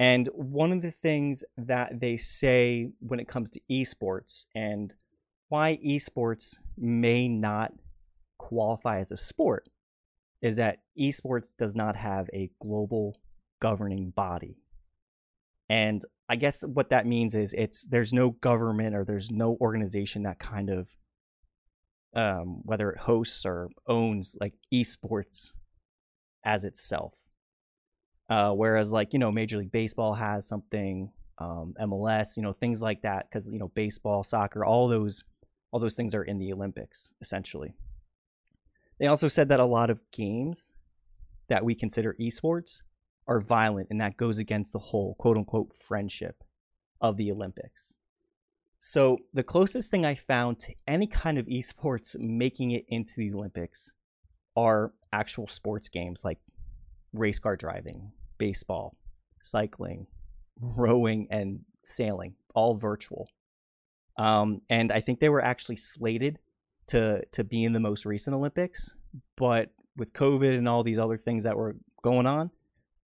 And 0.00 0.28
one 0.34 0.72
of 0.72 0.82
the 0.82 0.90
things 0.90 1.44
that 1.56 2.00
they 2.00 2.16
say 2.16 2.90
when 2.98 3.20
it 3.20 3.28
comes 3.28 3.50
to 3.50 3.60
esports 3.70 4.46
and 4.52 4.92
why 5.50 5.78
esports 5.86 6.58
may 6.76 7.28
not 7.28 7.74
qualify 8.38 8.98
as 8.98 9.12
a 9.12 9.16
sport 9.16 9.68
is 10.42 10.56
that 10.56 10.78
esports 10.98 11.54
does 11.56 11.76
not 11.76 11.94
have 11.94 12.28
a 12.32 12.50
global 12.60 13.20
governing 13.60 14.10
body. 14.10 14.56
And 15.68 16.04
I 16.30 16.36
guess 16.36 16.62
what 16.62 16.90
that 16.90 17.06
means 17.06 17.34
is 17.34 17.52
it's 17.54 17.82
there's 17.82 18.12
no 18.12 18.30
government 18.30 18.94
or 18.94 19.04
there's 19.04 19.32
no 19.32 19.58
organization 19.60 20.22
that 20.22 20.38
kind 20.38 20.70
of 20.70 20.88
um, 22.14 22.60
whether 22.62 22.88
it 22.92 22.98
hosts 22.98 23.44
or 23.44 23.68
owns 23.88 24.36
like 24.40 24.54
esports 24.72 25.54
as 26.44 26.64
itself. 26.64 27.14
Uh, 28.28 28.52
whereas 28.52 28.92
like 28.92 29.12
you 29.12 29.18
know 29.18 29.32
Major 29.32 29.58
League 29.58 29.72
Baseball 29.72 30.14
has 30.14 30.46
something, 30.46 31.10
um, 31.38 31.74
MLS, 31.80 32.36
you 32.36 32.44
know 32.44 32.52
things 32.52 32.80
like 32.80 33.02
that 33.02 33.28
because 33.28 33.50
you 33.50 33.58
know 33.58 33.72
baseball, 33.74 34.22
soccer, 34.22 34.64
all 34.64 34.86
those 34.86 35.24
all 35.72 35.80
those 35.80 35.96
things 35.96 36.14
are 36.14 36.22
in 36.22 36.38
the 36.38 36.52
Olympics 36.52 37.10
essentially. 37.20 37.74
They 39.00 39.08
also 39.08 39.26
said 39.26 39.48
that 39.48 39.58
a 39.58 39.66
lot 39.66 39.90
of 39.90 40.00
games 40.12 40.70
that 41.48 41.64
we 41.64 41.74
consider 41.74 42.14
esports 42.20 42.82
are 43.30 43.40
violent, 43.40 43.86
and 43.90 44.00
that 44.00 44.16
goes 44.16 44.38
against 44.38 44.72
the 44.72 44.78
whole 44.78 45.14
quote 45.14 45.36
unquote 45.36 45.74
friendship 45.74 46.42
of 47.00 47.16
the 47.16 47.30
Olympics. 47.30 47.94
So, 48.80 49.18
the 49.32 49.44
closest 49.44 49.90
thing 49.90 50.04
I 50.04 50.16
found 50.16 50.58
to 50.60 50.74
any 50.86 51.06
kind 51.06 51.38
of 51.38 51.46
esports 51.46 52.18
making 52.18 52.72
it 52.72 52.84
into 52.88 53.14
the 53.16 53.32
Olympics 53.32 53.92
are 54.56 54.92
actual 55.12 55.46
sports 55.46 55.88
games 55.88 56.24
like 56.24 56.38
race 57.12 57.38
car 57.38 57.56
driving, 57.56 58.10
baseball, 58.36 58.96
cycling, 59.40 60.06
rowing, 60.60 61.28
and 61.30 61.60
sailing, 61.84 62.34
all 62.54 62.74
virtual. 62.74 63.28
Um, 64.18 64.60
and 64.68 64.90
I 64.90 65.00
think 65.00 65.20
they 65.20 65.28
were 65.28 65.44
actually 65.44 65.76
slated 65.76 66.40
to 66.88 67.22
to 67.32 67.44
be 67.44 67.62
in 67.62 67.74
the 67.74 67.80
most 67.80 68.04
recent 68.04 68.34
Olympics, 68.34 68.96
but 69.36 69.70
with 69.96 70.12
COVID 70.14 70.58
and 70.58 70.68
all 70.68 70.82
these 70.82 70.98
other 70.98 71.16
things 71.16 71.44
that 71.44 71.56
were 71.56 71.76
going 72.02 72.26
on, 72.26 72.50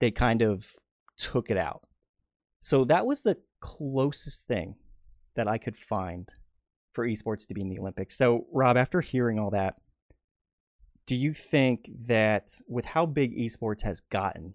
they 0.04 0.10
kind 0.10 0.42
of 0.42 0.70
took 1.16 1.50
it 1.50 1.56
out. 1.56 1.82
So 2.60 2.84
that 2.84 3.06
was 3.06 3.22
the 3.22 3.38
closest 3.60 4.46
thing 4.46 4.74
that 5.34 5.48
I 5.48 5.56
could 5.56 5.78
find 5.78 6.28
for 6.92 7.08
esports 7.08 7.46
to 7.48 7.54
be 7.54 7.62
in 7.62 7.70
the 7.70 7.78
Olympics. 7.78 8.14
So, 8.14 8.46
Rob, 8.52 8.76
after 8.76 9.00
hearing 9.00 9.38
all 9.38 9.50
that, 9.52 9.76
do 11.06 11.16
you 11.16 11.32
think 11.32 11.90
that 12.06 12.60
with 12.68 12.84
how 12.84 13.06
big 13.06 13.34
esports 13.34 13.80
has 13.82 14.00
gotten, 14.00 14.52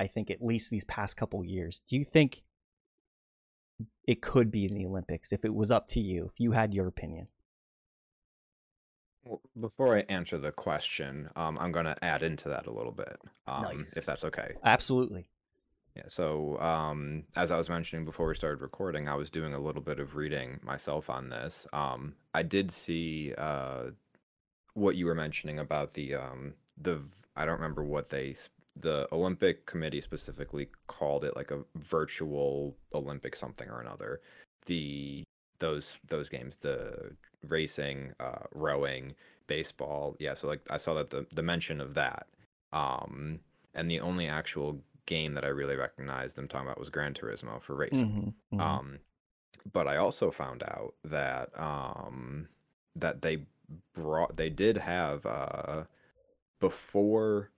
I 0.00 0.08
think 0.08 0.32
at 0.32 0.42
least 0.42 0.70
these 0.70 0.84
past 0.84 1.16
couple 1.16 1.44
years, 1.44 1.80
do 1.88 1.96
you 1.96 2.04
think 2.04 2.42
it 4.04 4.20
could 4.20 4.50
be 4.50 4.64
in 4.64 4.74
the 4.74 4.84
Olympics 4.84 5.32
if 5.32 5.44
it 5.44 5.54
was 5.54 5.70
up 5.70 5.86
to 5.88 6.00
you, 6.00 6.26
if 6.26 6.40
you 6.40 6.52
had 6.52 6.74
your 6.74 6.88
opinion? 6.88 7.28
Well, 9.24 9.40
before 9.60 9.96
I 9.96 10.04
answer 10.08 10.38
the 10.38 10.52
question, 10.52 11.28
um, 11.36 11.58
I'm 11.58 11.72
going 11.72 11.86
to 11.86 11.96
add 12.02 12.22
into 12.22 12.48
that 12.48 12.66
a 12.66 12.72
little 12.72 12.92
bit, 12.92 13.18
um, 13.46 13.62
Nice. 13.62 13.96
if 13.96 14.06
that's 14.06 14.24
okay. 14.24 14.54
Absolutely. 14.64 15.28
Yeah. 15.96 16.04
So, 16.08 16.58
um, 16.60 17.24
as 17.36 17.50
I 17.50 17.56
was 17.56 17.68
mentioning 17.68 18.04
before 18.04 18.28
we 18.28 18.34
started 18.34 18.62
recording, 18.62 19.08
I 19.08 19.16
was 19.16 19.30
doing 19.30 19.52
a 19.54 19.58
little 19.58 19.82
bit 19.82 19.98
of 19.98 20.14
reading 20.14 20.60
myself 20.62 21.10
on 21.10 21.28
this. 21.28 21.66
Um, 21.72 22.14
I 22.34 22.42
did 22.42 22.70
see 22.70 23.34
uh, 23.36 23.90
what 24.78 24.96
you 24.96 25.06
were 25.06 25.14
mentioning 25.14 25.58
about 25.58 25.94
the 25.94 26.14
um 26.14 26.54
the 26.80 27.02
I 27.36 27.44
don't 27.44 27.56
remember 27.56 27.84
what 27.84 28.10
they 28.10 28.36
the 28.76 29.08
Olympic 29.12 29.66
Committee 29.66 30.00
specifically 30.00 30.68
called 30.86 31.24
it 31.24 31.36
like 31.36 31.50
a 31.50 31.64
virtual 31.76 32.76
Olympic 32.94 33.34
something 33.34 33.68
or 33.68 33.80
another. 33.80 34.20
The 34.66 35.24
those 35.58 35.96
those 36.08 36.28
games, 36.28 36.56
the 36.60 37.12
racing, 37.46 38.12
uh, 38.20 38.44
rowing, 38.52 39.14
baseball. 39.46 40.16
Yeah, 40.18 40.34
so 40.34 40.48
like 40.48 40.60
I 40.70 40.76
saw 40.76 40.94
that 40.94 41.10
the 41.10 41.26
the 41.32 41.42
mention 41.42 41.80
of 41.80 41.94
that. 41.94 42.26
Um, 42.72 43.40
and 43.74 43.90
the 43.90 44.00
only 44.00 44.26
actual 44.28 44.80
game 45.06 45.34
that 45.34 45.44
I 45.44 45.48
really 45.48 45.76
recognized 45.76 46.36
them 46.36 46.48
talking 46.48 46.66
about 46.66 46.78
was 46.78 46.90
Gran 46.90 47.14
Turismo 47.14 47.60
for 47.62 47.74
racing. 47.74 48.08
Mhm, 48.08 48.34
mhm. 48.52 48.60
Um, 48.60 48.98
but 49.72 49.86
I 49.88 49.96
also 49.96 50.30
found 50.30 50.62
out 50.64 50.94
that 51.04 51.58
um 51.58 52.48
that 52.96 53.22
they 53.22 53.46
brought 53.94 54.36
they 54.36 54.50
did 54.50 54.76
have 54.76 55.24
uh 55.26 55.84
before 56.60 57.50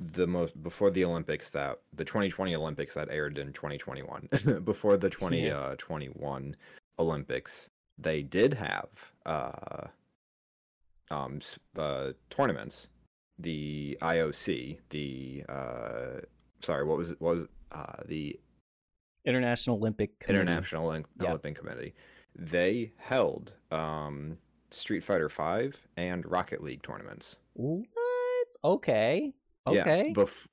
the 0.00 0.26
most 0.26 0.60
before 0.62 0.90
the 0.90 1.04
Olympics 1.04 1.50
that 1.50 1.80
the 1.92 2.04
2020 2.04 2.54
Olympics 2.54 2.94
that 2.94 3.08
aired 3.10 3.38
in 3.38 3.52
2021 3.52 4.28
before 4.64 4.96
the 4.96 5.10
2021 5.10 6.56
Olympics 6.98 7.70
they 7.98 8.22
did 8.22 8.54
have 8.54 8.88
uh 9.26 9.86
um 11.10 11.40
uh 11.76 12.12
tournaments 12.30 12.88
the 13.38 13.96
IOC 14.02 14.78
the 14.90 15.44
uh 15.48 16.20
sorry 16.60 16.84
what 16.84 16.98
was 16.98 17.12
it 17.12 17.20
what 17.20 17.34
was 17.34 17.42
it? 17.44 17.50
uh 17.72 18.02
the 18.06 18.38
International 19.24 19.76
Olympic 19.76 20.18
Committee. 20.20 20.40
International 20.40 20.88
Olymp- 20.88 21.04
Yeah. 21.20 21.28
Olympic 21.28 21.56
Committee 21.56 21.94
they 22.36 22.92
held 22.96 23.52
um 23.70 24.38
Street 24.70 25.02
Fighter 25.02 25.28
5 25.28 25.76
and 25.96 26.24
Rocket 26.30 26.62
League 26.62 26.82
tournaments 26.82 27.36
What? 27.54 27.86
Okay. 28.64 29.32
Yeah, 29.70 29.80
Okay. 29.82 30.12
bef- 30.16 30.46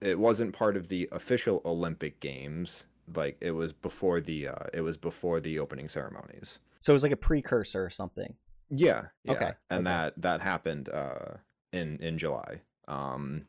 it 0.00 0.18
wasn't 0.18 0.54
part 0.54 0.76
of 0.76 0.88
the 0.88 1.08
official 1.12 1.60
Olympic 1.64 2.18
Games. 2.20 2.84
Like 3.14 3.36
it 3.40 3.50
was 3.50 3.72
before 3.72 4.20
the 4.20 4.48
uh, 4.48 4.66
it 4.72 4.80
was 4.80 4.96
before 4.96 5.40
the 5.40 5.58
opening 5.58 5.88
ceremonies. 5.88 6.58
So 6.82 6.92
it 6.92 6.94
was 6.94 7.02
like 7.02 7.12
a 7.12 7.16
precursor 7.16 7.82
or 7.84 7.88
something. 7.90 8.34
Yeah, 8.68 9.06
yeah. 9.24 9.32
Okay, 9.32 9.50
And 9.70 9.86
okay. 9.86 9.94
that 9.94 10.14
that 10.20 10.40
happened 10.42 10.88
uh, 10.90 11.36
in 11.72 11.98
in 12.00 12.18
July. 12.18 12.60
Um, 12.88 13.46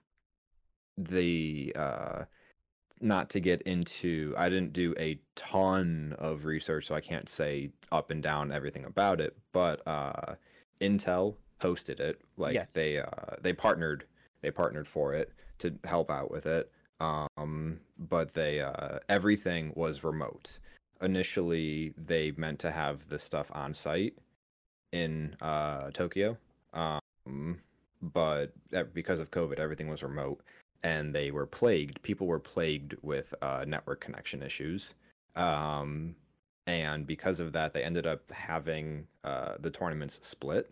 the 0.97 1.73
uh, 1.75 2.23
not 3.01 3.29
to 3.31 3.39
get 3.39 3.61
into, 3.63 4.33
I 4.37 4.49
didn't 4.49 4.73
do 4.73 4.93
a 4.97 5.19
ton 5.35 6.15
of 6.19 6.45
research, 6.45 6.85
so 6.87 6.95
I 6.95 7.01
can't 7.01 7.29
say 7.29 7.71
up 7.91 8.11
and 8.11 8.21
down 8.23 8.51
everything 8.51 8.85
about 8.85 9.19
it. 9.19 9.35
But 9.51 9.85
uh, 9.87 10.35
Intel 10.81 11.35
hosted 11.61 11.99
it. 11.99 12.21
Like 12.37 12.53
Yes. 12.53 12.73
they 12.73 12.99
uh, 12.99 13.35
they 13.41 13.53
partnered 13.53 14.05
they 14.41 14.51
partnered 14.51 14.87
for 14.87 15.13
it 15.13 15.31
to 15.59 15.73
help 15.85 16.11
out 16.11 16.29
with 16.31 16.45
it. 16.45 16.71
Um, 16.99 17.79
but 17.97 18.33
they 18.33 18.61
uh, 18.61 18.99
everything 19.09 19.73
was 19.75 20.03
remote. 20.03 20.59
Initially, 21.01 21.93
they 21.97 22.31
meant 22.37 22.59
to 22.59 22.71
have 22.71 23.07
the 23.09 23.19
stuff 23.19 23.51
on 23.53 23.73
site 23.73 24.15
in 24.91 25.35
uh, 25.41 25.91
Tokyo, 25.91 26.37
um, 26.73 27.59
but 28.01 28.53
because 28.93 29.19
of 29.19 29.31
COVID, 29.31 29.59
everything 29.59 29.89
was 29.89 30.03
remote, 30.03 30.41
and 30.83 31.13
they 31.13 31.31
were 31.31 31.45
plagued. 31.45 32.01
People 32.03 32.27
were 32.27 32.39
plagued 32.39 32.95
with 33.01 33.33
uh, 33.41 33.65
network 33.67 33.99
connection 33.99 34.41
issues, 34.43 34.93
um, 35.35 36.15
and 36.67 37.05
because 37.05 37.39
of 37.39 37.51
that, 37.53 37.73
they 37.73 37.83
ended 37.83 38.07
up 38.07 38.31
having 38.31 39.05
uh, 39.23 39.55
the 39.59 39.71
tournaments 39.71 40.19
split. 40.21 40.71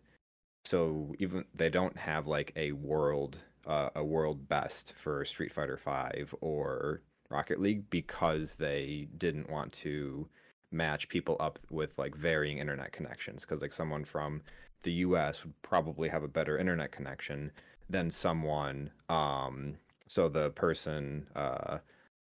So 0.64 1.16
even 1.20 1.44
they 1.56 1.70
don't 1.70 1.98
have 1.98 2.28
like 2.28 2.54
a 2.56 2.72
world 2.74 3.40
uh, 3.66 3.90
a 3.96 4.04
world 4.04 4.48
best 4.48 4.94
for 4.98 5.24
Street 5.26 5.52
Fighter 5.52 5.78
Five 5.78 6.34
or 6.42 7.02
Rocket 7.32 7.60
League 7.60 7.90
because 7.90 8.56
they 8.56 9.08
didn't 9.18 9.50
want 9.50 9.72
to 9.74 10.28
match 10.72 11.10
people 11.10 11.36
up 11.40 11.60
with 11.70 11.98
like 11.98 12.16
varying 12.16 12.58
internet 12.58 12.92
connections 12.92 13.42
because 13.42 13.62
like 13.62 13.74
someone 13.74 14.06
from 14.06 14.42
the 14.84 14.92
US 14.94 15.44
would 15.44 15.62
probably 15.62 16.10
have 16.10 16.24
a 16.24 16.28
better 16.28 16.58
internet 16.58 16.92
connection 16.92 17.52
than 17.90 18.10
someone 18.10 18.90
um 19.10 19.76
so 20.08 20.30
the 20.30 20.50
person 20.52 21.28
uh 21.36 21.80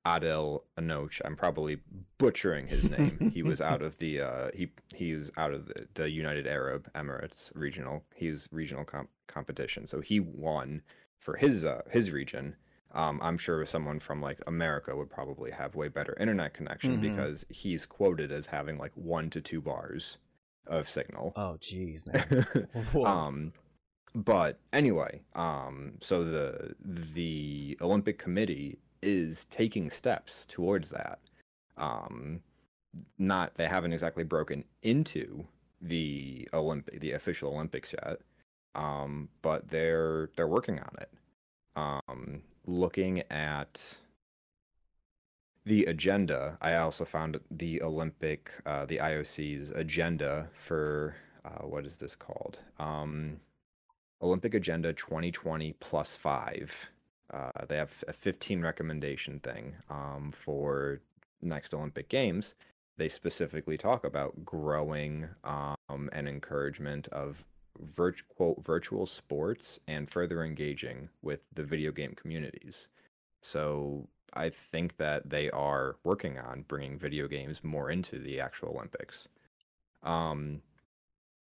Adel 0.07 0.63
Anoch, 0.77 1.19
I'm 1.25 1.35
probably 1.35 1.79
butchering 2.19 2.67
his 2.67 2.89
name. 2.91 3.31
he 3.33 3.41
was 3.41 3.59
out 3.59 3.81
of 3.81 3.97
the 3.97 4.21
uh 4.21 4.49
he 4.53 4.69
he's 4.93 5.31
out 5.35 5.51
of 5.51 5.65
the, 5.65 5.87
the 5.95 6.09
United 6.09 6.45
Arab 6.45 6.87
Emirates 6.93 7.51
regional. 7.55 8.03
He's 8.13 8.47
regional 8.51 8.85
comp- 8.85 9.09
competition. 9.27 9.87
So 9.87 10.01
he 10.01 10.19
won 10.19 10.83
for 11.19 11.35
his 11.35 11.65
uh 11.65 11.81
his 11.89 12.11
region. 12.11 12.55
Um, 12.95 13.19
I'm 13.21 13.37
sure 13.37 13.65
someone 13.65 13.99
from 13.99 14.21
like 14.21 14.39
America 14.47 14.95
would 14.95 15.09
probably 15.09 15.51
have 15.51 15.75
way 15.75 15.89
better 15.89 16.15
internet 16.19 16.53
connection 16.53 16.97
Mhm. 16.97 17.01
because 17.01 17.45
he's 17.49 17.85
quoted 17.85 18.31
as 18.31 18.45
having 18.47 18.77
like 18.77 18.93
one 18.95 19.29
to 19.31 19.41
two 19.41 19.61
bars 19.61 20.17
of 20.65 20.89
signal. 20.89 21.33
Oh, 21.35 21.57
jeez, 21.59 22.01
man. 22.95 23.05
Um, 23.05 23.53
but 24.15 24.59
anyway, 24.71 25.21
um, 25.35 25.97
so 26.01 26.23
the 26.23 26.73
the 26.81 27.77
Olympic 27.81 28.17
Committee 28.17 28.79
is 29.01 29.45
taking 29.45 29.91
steps 29.91 30.45
towards 30.49 30.89
that. 30.91 31.19
Um, 31.77 32.41
not 33.17 33.55
they 33.55 33.67
haven't 33.67 33.91
exactly 33.93 34.23
broken 34.23 34.63
into 34.83 35.45
the 35.81 36.47
Olympic 36.53 37.01
the 37.01 37.11
official 37.11 37.51
Olympics 37.53 37.91
yet, 37.93 38.21
um, 38.73 39.27
but 39.41 39.67
they're 39.69 40.29
they're 40.37 40.47
working 40.47 40.79
on 40.79 40.95
it. 41.01 41.09
Um, 41.75 42.41
looking 42.65 43.21
at 43.31 43.97
the 45.65 45.85
agenda, 45.85 46.57
I 46.61 46.75
also 46.75 47.05
found 47.05 47.39
the 47.51 47.81
Olympic, 47.81 48.51
uh, 48.65 48.85
the 48.85 48.97
IOC's 48.97 49.71
agenda 49.71 50.47
for 50.53 51.15
uh, 51.43 51.65
what 51.65 51.85
is 51.85 51.97
this 51.97 52.15
called? 52.15 52.59
Um, 52.79 53.39
Olympic 54.21 54.53
Agenda 54.53 54.93
2020 54.93 55.73
plus 55.79 56.15
five. 56.15 56.89
Uh, 57.33 57.51
they 57.67 57.77
have 57.77 57.91
a 58.07 58.13
15 58.13 58.61
recommendation 58.61 59.39
thing 59.39 59.75
um, 59.89 60.31
for 60.31 61.01
next 61.41 61.73
Olympic 61.73 62.09
Games. 62.09 62.55
They 62.97 63.09
specifically 63.09 63.77
talk 63.77 64.05
about 64.05 64.45
growing 64.45 65.27
um, 65.43 66.09
and 66.13 66.27
encouragement 66.27 67.07
of 67.09 67.43
virt- 67.95 68.27
quote 68.35 68.63
virtual 68.63 69.05
sports 69.05 69.79
and 69.87 70.09
further 70.09 70.43
engaging 70.43 71.09
with 71.21 71.41
the 71.53 71.63
video 71.63 71.91
game 71.91 72.13
communities. 72.15 72.87
So 73.41 74.07
I 74.33 74.49
think 74.49 74.97
that 74.97 75.29
they 75.29 75.49
are 75.51 75.95
working 76.03 76.37
on 76.37 76.65
bringing 76.67 76.97
video 76.97 77.27
games 77.27 77.63
more 77.63 77.89
into 77.89 78.19
the 78.19 78.39
actual 78.39 78.69
Olympics. 78.69 79.27
Um, 80.03 80.61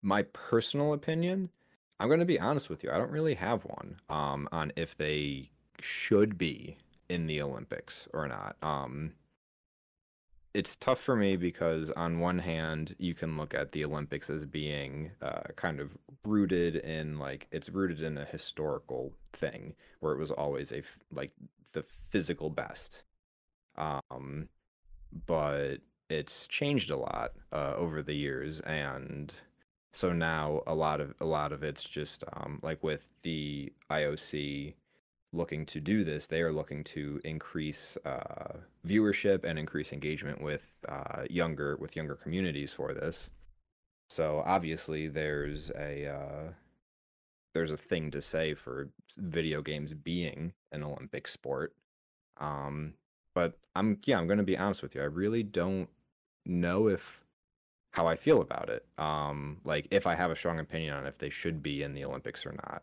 my 0.02 0.22
personal 0.32 0.92
opinion, 0.92 1.50
I'm 1.98 2.08
going 2.08 2.20
to 2.20 2.26
be 2.26 2.40
honest 2.40 2.68
with 2.68 2.84
you, 2.84 2.90
I 2.90 2.98
don't 2.98 3.10
really 3.10 3.34
have 3.34 3.64
one 3.64 3.96
um, 4.10 4.48
on 4.52 4.72
if 4.76 4.96
they 4.96 5.50
should 5.80 6.36
be 6.36 6.76
in 7.08 7.26
the 7.26 7.40
Olympics 7.40 8.08
or 8.12 8.28
not. 8.28 8.56
Um, 8.62 9.12
it's 10.54 10.76
tough 10.76 11.00
for 11.00 11.16
me 11.16 11.36
because 11.36 11.90
on 11.92 12.20
one 12.20 12.38
hand 12.38 12.94
you 12.98 13.12
can 13.12 13.36
look 13.36 13.54
at 13.54 13.72
the 13.72 13.84
olympics 13.84 14.30
as 14.30 14.44
being 14.44 15.10
uh, 15.20 15.42
kind 15.56 15.80
of 15.80 15.90
rooted 16.24 16.76
in 16.76 17.18
like 17.18 17.48
it's 17.50 17.68
rooted 17.68 18.02
in 18.02 18.16
a 18.18 18.24
historical 18.24 19.12
thing 19.34 19.74
where 20.00 20.12
it 20.12 20.18
was 20.18 20.30
always 20.30 20.72
a 20.72 20.82
like 21.12 21.32
the 21.72 21.84
physical 22.10 22.48
best. 22.50 23.02
Um 23.76 24.48
but 25.26 25.78
it's 26.10 26.46
changed 26.46 26.90
a 26.90 26.96
lot 26.96 27.32
uh, 27.52 27.74
over 27.76 28.02
the 28.02 28.14
years 28.14 28.60
and 28.60 29.34
so 29.92 30.12
now 30.12 30.62
a 30.66 30.74
lot 30.74 31.00
of 31.00 31.14
a 31.20 31.24
lot 31.24 31.52
of 31.52 31.62
it's 31.64 31.82
just 31.82 32.24
um 32.34 32.58
like 32.62 32.82
with 32.82 33.08
the 33.22 33.72
IOC 33.90 34.74
looking 35.34 35.66
to 35.66 35.80
do 35.80 36.04
this, 36.04 36.26
they 36.26 36.40
are 36.40 36.52
looking 36.52 36.84
to 36.84 37.20
increase 37.24 37.98
uh, 38.04 38.58
viewership 38.86 39.44
and 39.44 39.58
increase 39.58 39.92
engagement 39.92 40.40
with 40.40 40.64
uh, 40.88 41.24
younger 41.28 41.76
with 41.76 41.96
younger 41.96 42.14
communities 42.14 42.72
for 42.72 42.94
this. 42.94 43.30
So 44.08 44.42
obviously, 44.46 45.08
there's 45.08 45.70
a 45.70 46.06
uh, 46.08 46.52
there's 47.54 47.70
a 47.70 47.76
thing 47.76 48.10
to 48.12 48.22
say 48.22 48.54
for 48.54 48.88
video 49.16 49.62
games 49.62 49.94
being 49.94 50.52
an 50.72 50.82
Olympic 50.82 51.28
sport. 51.28 51.74
Um, 52.38 52.94
but 53.34 53.58
I'm 53.74 53.98
yeah, 54.04 54.18
I'm 54.18 54.26
going 54.26 54.38
to 54.38 54.44
be 54.44 54.58
honest 54.58 54.82
with 54.82 54.94
you. 54.94 55.02
I 55.02 55.06
really 55.06 55.42
don't 55.42 55.88
know 56.46 56.88
if 56.88 57.22
how 57.92 58.06
I 58.06 58.16
feel 58.16 58.40
about 58.40 58.70
it. 58.70 58.84
Um, 58.98 59.58
like 59.64 59.88
if 59.90 60.06
I 60.06 60.14
have 60.14 60.30
a 60.30 60.36
strong 60.36 60.58
opinion 60.58 60.94
on 60.94 61.06
if 61.06 61.18
they 61.18 61.30
should 61.30 61.62
be 61.62 61.82
in 61.82 61.94
the 61.94 62.04
Olympics 62.04 62.44
or 62.44 62.52
not 62.52 62.82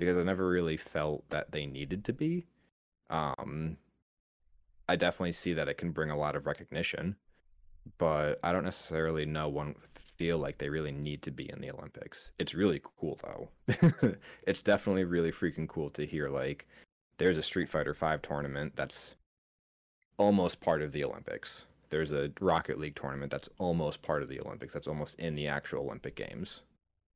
because 0.00 0.16
I 0.16 0.22
never 0.22 0.48
really 0.48 0.78
felt 0.78 1.28
that 1.28 1.52
they 1.52 1.66
needed 1.66 2.06
to 2.06 2.14
be. 2.14 2.46
Um, 3.10 3.76
I 4.88 4.96
definitely 4.96 5.32
see 5.32 5.52
that 5.52 5.68
it 5.68 5.76
can 5.76 5.90
bring 5.90 6.10
a 6.10 6.16
lot 6.16 6.36
of 6.36 6.46
recognition, 6.46 7.16
but 7.98 8.40
I 8.42 8.50
don't 8.50 8.64
necessarily 8.64 9.26
know 9.26 9.50
one 9.50 9.74
feel 10.16 10.38
like 10.38 10.56
they 10.56 10.70
really 10.70 10.90
need 10.90 11.20
to 11.22 11.30
be 11.30 11.50
in 11.50 11.60
the 11.60 11.70
Olympics. 11.70 12.30
It's 12.38 12.54
really 12.54 12.80
cool 12.82 13.20
though. 13.22 14.16
it's 14.46 14.62
definitely 14.62 15.04
really 15.04 15.32
freaking 15.32 15.68
cool 15.68 15.90
to 15.90 16.06
hear 16.06 16.30
like 16.30 16.66
there's 17.18 17.36
a 17.36 17.42
Street 17.42 17.68
Fighter 17.68 17.92
5 17.92 18.22
tournament 18.22 18.72
that's 18.76 19.16
almost 20.16 20.60
part 20.60 20.80
of 20.80 20.92
the 20.92 21.04
Olympics. 21.04 21.66
There's 21.90 22.12
a 22.12 22.30
Rocket 22.40 22.78
League 22.78 22.96
tournament 22.96 23.30
that's 23.30 23.50
almost 23.58 24.00
part 24.00 24.22
of 24.22 24.30
the 24.30 24.40
Olympics. 24.40 24.72
That's 24.72 24.86
almost 24.86 25.16
in 25.18 25.34
the 25.34 25.46
actual 25.46 25.84
Olympic 25.84 26.16
Games. 26.16 26.62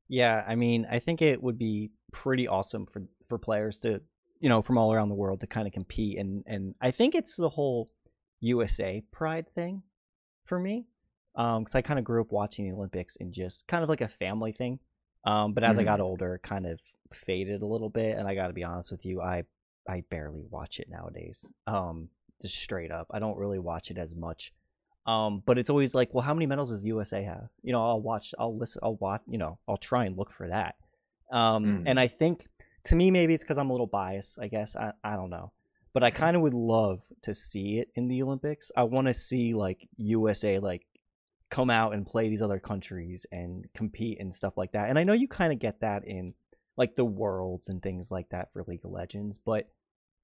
Yeah, 0.07 0.43
I 0.47 0.55
mean, 0.55 0.87
I 0.89 0.99
think 0.99 1.21
it 1.21 1.41
would 1.41 1.57
be 1.57 1.91
pretty 2.11 2.47
awesome 2.47 2.85
for 2.85 3.03
for 3.27 3.37
players 3.37 3.79
to, 3.79 4.01
you 4.39 4.49
know, 4.49 4.61
from 4.61 4.77
all 4.77 4.93
around 4.93 5.09
the 5.09 5.15
world 5.15 5.39
to 5.41 5.47
kind 5.47 5.67
of 5.67 5.73
compete 5.73 6.17
and 6.17 6.43
and 6.45 6.75
I 6.81 6.91
think 6.91 7.15
it's 7.15 7.35
the 7.35 7.49
whole 7.49 7.89
USA 8.41 9.03
pride 9.11 9.47
thing 9.53 9.83
for 10.45 10.59
me. 10.59 10.85
Um 11.35 11.65
cuz 11.65 11.75
I 11.75 11.81
kind 11.81 11.99
of 11.99 12.05
grew 12.05 12.21
up 12.21 12.31
watching 12.31 12.65
the 12.65 12.75
Olympics 12.75 13.17
and 13.19 13.33
just 13.33 13.67
kind 13.67 13.83
of 13.83 13.89
like 13.89 14.01
a 14.01 14.07
family 14.07 14.51
thing. 14.51 14.79
Um 15.23 15.53
but 15.53 15.63
as 15.63 15.77
mm-hmm. 15.77 15.81
I 15.81 15.91
got 15.91 16.01
older, 16.01 16.35
it 16.35 16.43
kind 16.43 16.65
of 16.65 16.79
faded 17.11 17.61
a 17.61 17.65
little 17.67 17.89
bit 17.89 18.17
and 18.17 18.27
I 18.27 18.35
got 18.35 18.47
to 18.47 18.53
be 18.53 18.63
honest 18.63 18.91
with 18.91 19.05
you, 19.05 19.21
I 19.21 19.43
I 19.87 20.03
barely 20.09 20.43
watch 20.49 20.79
it 20.79 20.89
nowadays. 20.89 21.49
Um 21.67 22.09
just 22.41 22.55
straight 22.55 22.91
up. 22.91 23.07
I 23.11 23.19
don't 23.19 23.37
really 23.37 23.59
watch 23.59 23.91
it 23.91 23.97
as 23.97 24.13
much. 24.15 24.53
Um, 25.05 25.43
but 25.45 25.57
it's 25.57 25.69
always 25.69 25.93
like, 25.93 26.13
well, 26.13 26.23
how 26.23 26.33
many 26.33 26.47
medals 26.47 26.71
does 26.71 26.85
USA 26.85 27.23
have? 27.23 27.49
You 27.61 27.73
know, 27.73 27.81
I'll 27.81 28.01
watch, 28.01 28.33
I'll 28.39 28.57
listen, 28.57 28.79
I'll 28.83 28.95
watch, 28.95 29.21
you 29.27 29.37
know, 29.37 29.59
I'll 29.67 29.77
try 29.77 30.05
and 30.05 30.17
look 30.17 30.31
for 30.31 30.47
that. 30.47 30.75
Um, 31.31 31.65
mm. 31.65 31.83
and 31.85 31.99
I 31.99 32.07
think 32.07 32.47
to 32.85 32.95
me, 32.95 33.11
maybe 33.11 33.33
it's 33.33 33.43
because 33.43 33.57
I'm 33.57 33.69
a 33.69 33.73
little 33.73 33.87
biased, 33.87 34.39
I 34.39 34.47
guess. 34.47 34.75
I, 34.75 34.93
I 35.03 35.15
don't 35.15 35.29
know. 35.29 35.51
But 35.93 36.03
I 36.03 36.11
kind 36.11 36.35
of 36.35 36.41
would 36.41 36.53
love 36.53 37.03
to 37.21 37.33
see 37.33 37.79
it 37.79 37.89
in 37.95 38.09
the 38.09 38.21
Olympics. 38.21 38.69
I 38.75 38.83
want 38.83 39.07
to 39.07 39.13
see 39.13 39.53
like 39.53 39.87
USA 39.95 40.59
like 40.59 40.85
come 41.49 41.69
out 41.69 41.93
and 41.93 42.05
play 42.05 42.27
these 42.27 42.41
other 42.41 42.59
countries 42.59 43.25
and 43.31 43.65
compete 43.73 44.19
and 44.19 44.35
stuff 44.35 44.57
like 44.57 44.73
that. 44.73 44.89
And 44.89 44.99
I 44.99 45.05
know 45.05 45.13
you 45.13 45.29
kind 45.29 45.53
of 45.53 45.59
get 45.59 45.79
that 45.81 46.05
in 46.05 46.33
like 46.75 46.97
the 46.97 47.05
worlds 47.05 47.69
and 47.69 47.81
things 47.81 48.11
like 48.11 48.27
that 48.29 48.51
for 48.51 48.63
League 48.67 48.83
of 48.83 48.91
Legends, 48.91 49.37
but 49.37 49.69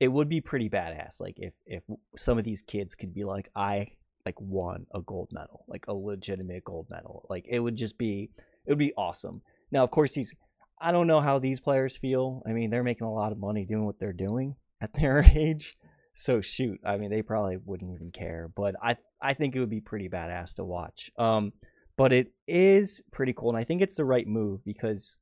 it 0.02 0.10
would 0.10 0.28
be 0.28 0.42
pretty 0.42 0.68
badass 0.68 1.22
like 1.22 1.36
if 1.38 1.54
if 1.66 1.84
some 2.18 2.40
of 2.40 2.44
these 2.44 2.64
kids 2.64 2.96
could 2.96 3.14
be 3.14 3.24
like 3.24 3.50
I 3.56 3.92
like 4.26 4.40
won 4.40 4.86
a 4.94 5.02
gold 5.02 5.30
medal, 5.32 5.66
like 5.68 5.86
a 5.88 5.94
legitimate 5.94 6.64
gold 6.64 6.88
medal. 6.90 7.26
Like 7.30 7.46
it 7.48 7.60
would 7.60 7.76
just 7.76 7.98
be 7.98 8.30
it 8.66 8.72
would 8.72 8.78
be 8.78 8.94
awesome. 8.98 9.42
Now, 9.72 9.84
of 9.84 9.92
course, 9.92 10.14
these 10.14 10.34
I 10.80 10.92
don't 10.92 11.08
know 11.08 11.22
how 11.22 11.40
these 11.40 11.60
players 11.60 11.96
feel. 11.96 12.42
I 12.48 12.54
mean, 12.54 12.70
they're 12.70 12.84
making 12.84 13.08
a 13.08 13.14
lot 13.14 13.32
of 13.32 13.38
money 13.38 13.66
doing 13.66 13.86
what 13.86 14.00
they're 14.00 14.14
doing 14.14 14.56
at 14.82 14.94
their 14.94 15.24
age. 15.36 15.78
So 16.14 16.42
shoot, 16.42 16.80
I 16.86 16.98
mean, 16.98 17.10
they 17.10 17.22
probably 17.22 17.58
wouldn't 17.58 17.94
even 17.94 18.12
care. 18.12 18.50
But 18.56 18.76
I 18.82 18.98
I 19.22 19.34
think 19.34 19.56
it 19.56 19.60
would 19.60 19.70
be 19.70 19.82
pretty 19.82 20.10
badass 20.10 20.56
to 20.56 20.64
watch. 20.64 21.12
Um, 21.18 21.54
but 21.98 22.14
it 22.14 22.32
is 22.48 23.04
pretty 23.12 23.34
cool, 23.34 23.50
and 23.50 23.58
I 23.58 23.64
think 23.64 23.82
it's 23.82 23.96
the 23.96 24.06
right 24.06 24.28
move 24.28 24.64
because 24.66 25.18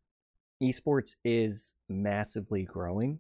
esports 0.64 1.16
is 1.24 1.74
massively 1.90 2.64
growing, 2.64 3.20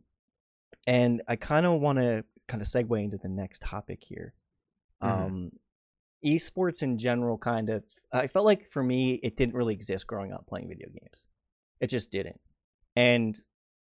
and 0.87 1.21
I 1.27 1.35
kind 1.35 1.65
of 1.65 1.79
want 1.81 1.99
to 1.99 2.23
kind 2.47 2.61
of 2.61 2.67
segue 2.67 3.03
into 3.03 3.17
the 3.17 3.29
next 3.29 3.61
topic 3.61 3.99
here. 4.01 4.33
Mm-hmm. 5.03 5.25
Um, 5.25 5.51
esports 6.25 6.83
in 6.83 6.97
general 6.97 7.37
kind 7.37 7.69
of 7.69 7.83
i 8.11 8.27
felt 8.27 8.45
like 8.45 8.69
for 8.69 8.83
me 8.83 9.13
it 9.23 9.37
didn't 9.37 9.55
really 9.55 9.73
exist 9.73 10.05
growing 10.05 10.33
up 10.33 10.45
playing 10.47 10.67
video 10.67 10.87
games. 10.89 11.27
It 11.79 11.87
just 11.87 12.11
didn't. 12.11 12.39
And 12.95 13.39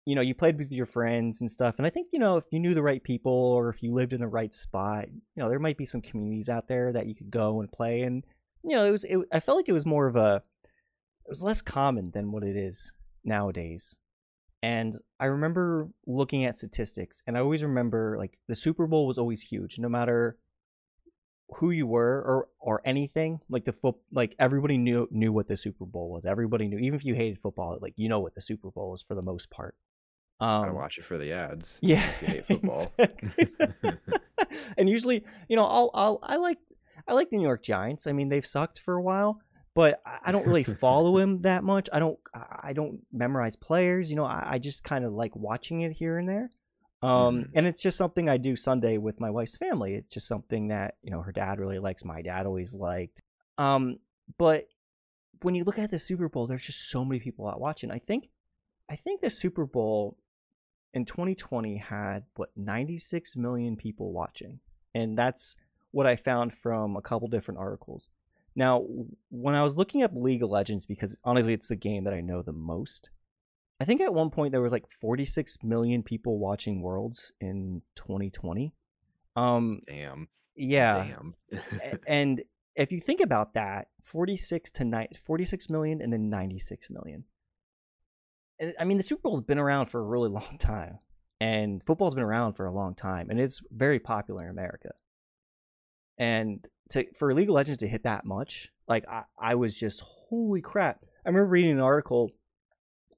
you 0.07 0.15
know 0.15 0.23
you 0.23 0.35
played 0.35 0.59
with 0.59 0.73
your 0.73 0.87
friends 0.87 1.41
and 1.41 1.51
stuff 1.51 1.75
and 1.77 1.87
i 1.87 1.91
think 1.91 2.09
you 2.13 2.19
know 2.19 2.37
if 2.37 2.45
you 2.51 2.59
knew 2.59 2.75
the 2.75 2.83
right 2.83 3.03
people 3.03 3.33
or 3.33 3.69
if 3.69 3.83
you 3.83 3.93
lived 3.93 4.13
in 4.13 4.21
the 4.21 4.27
right 4.27 4.55
spot 4.55 5.07
you 5.09 5.43
know 5.43 5.49
there 5.49 5.59
might 5.59 5.77
be 5.77 5.87
some 5.87 6.01
communities 6.01 6.49
out 6.49 6.69
there 6.69 6.93
that 6.93 7.07
you 7.07 7.15
could 7.15 7.31
go 7.31 7.61
and 7.61 7.71
play 7.71 8.03
and 8.03 8.25
you 8.65 8.75
know 8.75 8.85
it 8.85 8.91
was 8.91 9.05
it, 9.05 9.19
i 9.33 9.39
felt 9.39 9.57
like 9.57 9.69
it 9.69 9.75
was 9.75 9.87
more 9.87 10.07
of 10.07 10.17
a 10.17 10.43
it 11.25 11.29
was 11.29 11.45
less 11.45 11.61
common 11.61 12.11
than 12.13 12.33
what 12.33 12.43
it 12.43 12.57
is 12.57 12.93
nowadays. 13.25 13.99
And 14.63 14.97
i 15.21 15.27
remember 15.27 15.89
looking 16.07 16.45
at 16.45 16.57
statistics 16.57 17.23
and 17.27 17.37
i 17.37 17.41
always 17.41 17.63
remember 17.63 18.17
like 18.19 18.39
the 18.49 18.57
super 18.57 18.87
bowl 18.87 19.07
was 19.07 19.19
always 19.19 19.43
huge 19.43 19.79
no 19.79 19.89
matter 19.89 20.39
who 21.57 21.71
you 21.71 21.87
were 21.87 22.19
or 22.23 22.49
or 22.61 22.83
anything 22.85 23.41
like 23.49 23.65
the 23.65 23.73
foot 23.73 23.97
like 24.13 24.35
everybody 24.39 24.79
knew 24.79 25.09
knew 25.11 25.33
what 25.33 25.49
the 25.49 25.57
super 25.57 25.85
bowl 25.85 26.11
was. 26.11 26.27
Everybody 26.27 26.69
knew 26.69 26.79
even 26.79 26.95
if 26.95 27.05
you 27.05 27.15
hated 27.15 27.39
football 27.39 27.79
like 27.81 27.95
you 27.97 28.09
know 28.09 28.21
what 28.21 28.35
the 28.35 28.41
super 28.41 28.71
bowl 28.71 28.95
is 28.95 29.03
for 29.03 29.15
the 29.15 29.23
most 29.23 29.51
part. 29.51 29.75
Um 30.41 30.65
I 30.65 30.71
watch 30.71 30.99
it 30.99 31.05
for 31.05 31.19
the 31.19 31.33
ads 31.33 31.79
yeah 31.83 32.11
football. 32.49 32.93
and 34.79 34.89
usually 34.89 35.25
you 35.49 35.57
know 35.57 35.65
I'll, 35.65 35.91
I'll 35.95 36.19
i 36.23 36.37
like 36.37 36.59
i 37.07 37.15
like 37.15 37.31
the 37.31 37.39
new 37.39 37.45
york 37.45 37.63
giants. 37.63 38.07
I 38.07 38.13
mean 38.13 38.29
they've 38.29 38.47
sucked 38.47 38.79
for 38.79 38.95
a 38.95 39.03
while 39.03 39.41
but 39.75 40.03
i 40.25 40.33
don't 40.33 40.47
really 40.47 40.65
follow 40.65 41.17
him 41.19 41.43
that 41.43 41.63
much. 41.65 41.89
I 41.93 42.01
don't 42.01 42.19
i 42.35 42.73
don't 42.73 43.01
memorize 43.13 43.57
players 43.57 44.11
you 44.11 44.17
know 44.17 44.25
i, 44.25 44.55
I 44.55 44.59
just 44.59 44.83
kind 44.83 45.05
of 45.05 45.13
like 45.13 45.35
watching 45.37 45.83
it 45.83 45.93
here 45.93 46.19
and 46.19 46.29
there 46.29 46.51
um, 47.03 47.43
mm-hmm. 47.43 47.51
and 47.55 47.67
it's 47.67 47.83
just 47.83 47.97
something 47.97 48.29
I 48.29 48.37
do 48.37 48.57
Sunday 48.57 48.99
with 48.99 49.21
my 49.21 49.31
wife's 49.31 49.57
family. 49.57 49.95
It's 49.95 50.13
just 50.13 50.29
something 50.29 50.69
that, 50.69 50.97
you 51.03 51.11
know, 51.11 51.23
her 51.23 51.33
dad 51.33 51.59
really 51.59 51.79
likes, 51.79 52.05
my 52.05 52.23
dad 52.23 52.47
always 52.47 52.75
liked. 52.75 53.23
Um, 53.59 53.99
but 54.39 54.67
when 55.43 55.55
you 55.55 55.65
look 55.65 55.79
at 55.79 55.91
the 55.91 55.99
Super 55.99 56.29
Bowl, 56.29 56.47
there's 56.47 56.65
just 56.65 56.91
so 56.91 57.05
many 57.05 57.21
people 57.21 57.49
out 57.49 57.61
watching. 57.61 57.91
I 57.91 57.99
think 57.99 58.29
I 58.91 58.97
think 58.97 59.21
the 59.21 59.31
Super 59.31 59.65
Bowl 59.65 60.17
in 60.93 61.05
2020 61.05 61.77
had 61.77 62.25
what 62.37 62.51
96 62.57 63.37
million 63.37 63.77
people 63.77 64.13
watching. 64.13 64.61
And 64.95 65.17
that's 65.17 65.57
what 65.93 66.07
I 66.07 66.17
found 66.17 66.53
from 66.53 66.97
a 66.97 67.03
couple 67.03 67.29
different 67.29 67.61
articles. 67.61 68.09
Now, 68.57 68.85
when 69.31 69.55
I 69.55 69.63
was 69.63 69.77
looking 69.77 70.03
up 70.03 70.11
League 70.15 70.43
of 70.43 70.51
Legends 70.51 70.87
because 70.87 71.17
honestly 71.25 71.53
it's 71.53 71.69
the 71.69 71.77
game 71.77 72.05
that 72.05 72.15
I 72.15 72.21
know 72.21 72.43
the 72.43 72.53
most, 72.53 73.11
I 73.81 73.85
think 73.85 74.03
at 74.03 74.13
one 74.13 74.31
point 74.31 74.53
there 74.53 74.61
was 74.61 74.73
like 74.73 74.87
46 74.89 75.59
million 75.63 76.03
people 76.03 76.39
watching 76.39 76.83
Worlds 76.83 77.33
in 77.41 77.81
2020. 77.97 78.75
Um, 79.37 79.81
Damn. 79.87 80.29
Yeah. 80.55 81.07
Damn. 81.51 82.01
and 82.07 82.43
if 82.77 82.93
you 82.93 83.01
think 83.01 83.21
about 83.21 83.55
that, 83.55 83.89
46 84.03 84.71
to 84.73 84.85
9, 84.85 85.09
46 85.25 85.71
million 85.71 86.03
and 86.03 86.13
then 86.13 86.29
96 86.29 86.91
million. 86.91 87.25
I 88.79 88.85
mean, 88.85 88.99
the 88.99 89.03
Super 89.03 89.23
Bowl's 89.23 89.41
been 89.41 89.59
around 89.59 89.87
for 89.87 90.01
a 90.01 90.05
really 90.05 90.29
long 90.31 90.59
time, 90.59 90.99
and 91.41 91.83
football's 91.87 92.15
been 92.15 92.25
around 92.25 92.55
for 92.55 92.67
a 92.67 92.73
long 92.73 92.95
time, 92.95 93.31
and 93.31 93.41
it's 93.41 93.63
very 93.71 93.99
popular 93.99 94.45
in 94.45 94.51
America. 94.51 94.91
And 96.19 96.67
to 96.91 97.07
for 97.15 97.33
League 97.33 97.49
of 97.49 97.55
Legends 97.55 97.79
to 97.79 97.89
hit 97.89 98.03
that 98.03 98.27
much, 98.27 98.69
like 98.87 99.09
I, 99.09 99.23
I 99.39 99.55
was 99.55 99.75
just 99.75 100.01
holy 100.01 100.61
crap. 100.61 101.01
I 101.25 101.31
remember 101.31 101.49
reading 101.49 101.73
an 101.73 101.81
article 101.81 102.31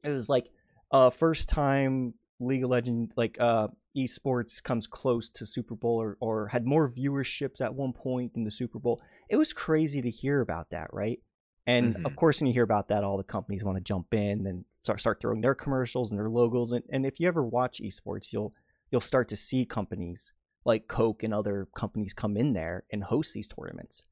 it 0.02 0.10
was 0.10 0.28
like 0.28 0.48
uh 0.90 1.10
first 1.10 1.48
time 1.48 2.14
League 2.40 2.64
of 2.64 2.70
Legends 2.70 3.12
like 3.16 3.36
uh 3.40 3.68
esports 3.96 4.62
comes 4.62 4.86
close 4.86 5.28
to 5.28 5.46
Super 5.46 5.74
Bowl 5.74 6.00
or, 6.00 6.16
or 6.20 6.48
had 6.48 6.64
more 6.64 6.90
viewerships 6.90 7.60
at 7.60 7.74
one 7.74 7.92
point 7.92 8.34
than 8.34 8.44
the 8.44 8.50
Super 8.50 8.78
Bowl. 8.78 9.02
It 9.28 9.36
was 9.36 9.52
crazy 9.52 10.00
to 10.02 10.10
hear 10.10 10.40
about 10.40 10.70
that, 10.70 10.88
right? 10.92 11.20
And 11.66 11.94
mm-hmm. 11.94 12.06
of 12.06 12.16
course, 12.16 12.40
when 12.40 12.48
you 12.48 12.52
hear 12.52 12.64
about 12.64 12.88
that, 12.88 13.04
all 13.04 13.16
the 13.16 13.22
companies 13.22 13.64
want 13.64 13.76
to 13.76 13.84
jump 13.84 14.12
in 14.12 14.46
and 14.46 14.64
start 14.82 15.00
start 15.00 15.20
throwing 15.20 15.40
their 15.40 15.54
commercials 15.54 16.10
and 16.10 16.18
their 16.18 16.30
logos. 16.30 16.72
And, 16.72 16.84
and 16.90 17.06
if 17.06 17.20
you 17.20 17.28
ever 17.28 17.44
watch 17.44 17.80
esports, 17.80 18.32
you'll 18.32 18.52
you'll 18.90 19.00
start 19.00 19.28
to 19.28 19.36
see 19.36 19.64
companies 19.64 20.32
like 20.64 20.88
Coke 20.88 21.22
and 21.22 21.34
other 21.34 21.68
companies 21.76 22.12
come 22.14 22.36
in 22.36 22.52
there 22.52 22.84
and 22.90 23.04
host 23.04 23.34
these 23.34 23.48
tournaments 23.48 24.04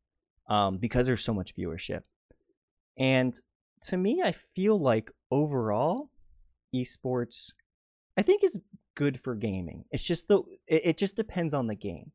um, 0.48 0.78
because 0.78 1.06
there's 1.06 1.24
so 1.24 1.34
much 1.34 1.54
viewership. 1.56 2.02
And 2.96 3.34
to 3.82 3.96
me, 3.96 4.22
I 4.22 4.32
feel 4.32 4.78
like 4.78 5.10
overall, 5.30 6.10
esports, 6.74 7.52
I 8.16 8.22
think 8.22 8.44
is 8.44 8.60
good 8.94 9.20
for 9.20 9.34
gaming. 9.34 9.84
It's 9.90 10.04
just 10.04 10.28
the 10.28 10.42
it, 10.66 10.82
it 10.84 10.98
just 10.98 11.16
depends 11.16 11.54
on 11.54 11.66
the 11.66 11.74
game. 11.74 12.12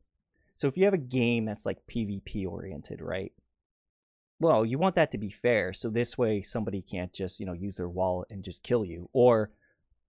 So 0.54 0.68
if 0.68 0.76
you 0.76 0.84
have 0.84 0.94
a 0.94 0.98
game 0.98 1.44
that's 1.44 1.66
like 1.66 1.86
PvP 1.86 2.46
oriented, 2.46 3.02
right? 3.02 3.32
Well, 4.38 4.64
you 4.64 4.78
want 4.78 4.94
that 4.96 5.10
to 5.12 5.18
be 5.18 5.30
fair. 5.30 5.72
So 5.72 5.90
this 5.90 6.16
way 6.16 6.42
somebody 6.42 6.82
can't 6.82 7.12
just, 7.12 7.40
you 7.40 7.46
know, 7.46 7.52
use 7.52 7.76
their 7.76 7.88
wallet 7.88 8.28
and 8.30 8.44
just 8.44 8.62
kill 8.62 8.84
you. 8.84 9.08
Or, 9.12 9.50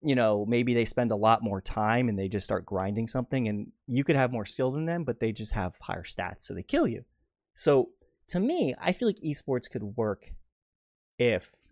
you 0.01 0.15
know, 0.15 0.45
maybe 0.45 0.73
they 0.73 0.85
spend 0.85 1.11
a 1.11 1.17
lot 1.17 1.43
more 1.43 1.61
time 1.61 2.09
and 2.09 2.19
they 2.19 2.27
just 2.27 2.45
start 2.45 2.65
grinding 2.65 3.07
something 3.07 3.47
and 3.47 3.71
you 3.87 4.03
could 4.03 4.15
have 4.15 4.31
more 4.31 4.45
skill 4.45 4.71
than 4.71 4.85
them, 4.85 5.03
but 5.03 5.19
they 5.19 5.31
just 5.31 5.53
have 5.53 5.75
higher 5.81 6.03
stats, 6.03 6.43
so 6.43 6.53
they 6.53 6.63
kill 6.63 6.87
you. 6.87 7.03
So 7.55 7.89
to 8.27 8.39
me, 8.39 8.75
I 8.79 8.91
feel 8.91 9.07
like 9.07 9.19
esports 9.19 9.69
could 9.69 9.83
work 9.83 10.31
if 11.17 11.67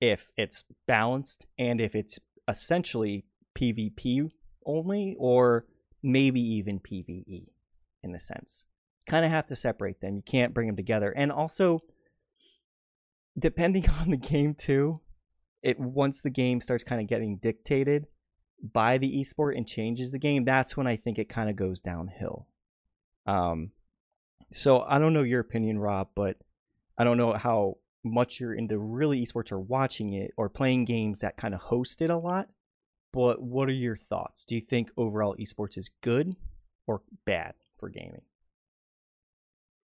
if 0.00 0.30
it's 0.36 0.64
balanced 0.86 1.46
and 1.58 1.80
if 1.80 1.94
it's 1.94 2.18
essentially 2.48 3.24
PvP 3.56 4.30
only 4.64 5.16
or 5.18 5.64
maybe 6.02 6.40
even 6.40 6.78
PvE 6.78 7.48
in 8.02 8.14
a 8.14 8.18
sense. 8.18 8.64
Kind 9.06 9.24
of 9.24 9.30
have 9.30 9.46
to 9.46 9.56
separate 9.56 10.00
them. 10.00 10.16
You 10.16 10.22
can't 10.22 10.52
bring 10.52 10.66
them 10.66 10.76
together. 10.76 11.10
And 11.10 11.32
also 11.32 11.80
depending 13.38 13.88
on 14.00 14.10
the 14.10 14.16
game 14.16 14.54
too, 14.54 15.00
it 15.62 15.78
once 15.80 16.22
the 16.22 16.30
game 16.30 16.60
starts 16.60 16.84
kind 16.84 17.00
of 17.00 17.08
getting 17.08 17.38
dictated 17.38 18.06
by 18.72 18.98
the 18.98 19.20
esport 19.20 19.56
and 19.56 19.66
changes 19.66 20.10
the 20.10 20.18
game, 20.18 20.44
that's 20.44 20.76
when 20.76 20.86
I 20.86 20.96
think 20.96 21.18
it 21.18 21.28
kind 21.28 21.50
of 21.50 21.56
goes 21.56 21.80
downhill. 21.80 22.46
Um 23.26 23.70
so 24.52 24.82
I 24.82 24.98
don't 24.98 25.12
know 25.12 25.22
your 25.22 25.40
opinion 25.40 25.78
Rob, 25.78 26.08
but 26.14 26.36
I 26.98 27.04
don't 27.04 27.16
know 27.16 27.32
how 27.32 27.78
much 28.06 28.40
you're 28.40 28.54
into 28.54 28.78
really 28.78 29.24
esports 29.24 29.52
or 29.52 29.60
watching 29.60 30.12
it 30.12 30.32
or 30.36 30.48
playing 30.48 30.84
games 30.84 31.20
that 31.20 31.36
kind 31.36 31.54
of 31.54 31.60
host 31.60 32.00
it 32.02 32.10
a 32.10 32.16
lot. 32.16 32.48
But 33.12 33.40
what 33.40 33.68
are 33.68 33.72
your 33.72 33.96
thoughts? 33.96 34.44
Do 34.44 34.54
you 34.54 34.60
think 34.60 34.90
overall 34.96 35.36
esports 35.36 35.78
is 35.78 35.90
good 36.02 36.36
or 36.86 37.02
bad 37.24 37.54
for 37.78 37.88
gaming? 37.88 38.22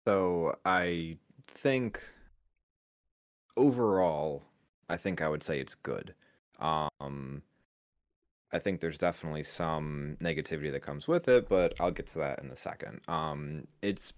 So 0.07 0.55
I 0.65 1.17
think 1.47 2.01
overall, 3.55 4.43
I 4.89 4.97
think 4.97 5.21
I 5.21 5.29
would 5.29 5.43
say 5.43 5.59
it's 5.59 5.75
good. 5.75 6.15
Um, 6.59 7.43
I 8.51 8.59
think 8.59 8.81
there's 8.81 8.97
definitely 8.97 9.43
some 9.43 10.17
negativity 10.21 10.71
that 10.71 10.81
comes 10.81 11.07
with 11.07 11.27
it, 11.27 11.47
but 11.47 11.79
I'll 11.79 11.91
get 11.91 12.07
to 12.07 12.19
that 12.19 12.39
in 12.39 12.49
a 12.49 12.55
second. 12.55 13.01
Um, 13.07 13.67
it's 13.81 14.13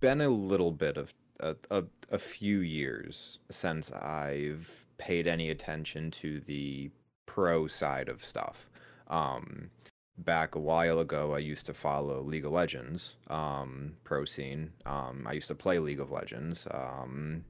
been 0.00 0.20
a 0.20 0.28
little 0.28 0.72
bit 0.72 0.96
of 0.96 1.14
a, 1.40 1.56
a, 1.70 1.84
a 2.10 2.18
few 2.18 2.60
years 2.60 3.38
since 3.50 3.92
I've 3.92 4.86
paid 4.98 5.26
any 5.26 5.50
attention 5.50 6.10
to 6.12 6.40
the 6.40 6.90
pro 7.26 7.66
side 7.66 8.08
of 8.08 8.24
stuff. 8.24 8.70
Um, 9.08 9.70
back 10.18 10.54
a 10.54 10.60
while 10.60 10.98
ago, 11.00 11.34
I 11.34 11.38
used 11.38 11.66
to 11.66 11.74
follow 11.74 12.20
League 12.22 12.44
of 12.44 12.52
Legends, 12.52 13.16
um, 13.28 13.94
pro 14.04 14.24
scene. 14.24 14.72
Um, 14.86 15.26
I 15.26 15.32
used 15.32 15.48
to 15.48 15.54
play 15.54 15.78
League 15.78 16.00
of 16.00 16.10
Legends. 16.10 16.66
Um, 16.70 17.44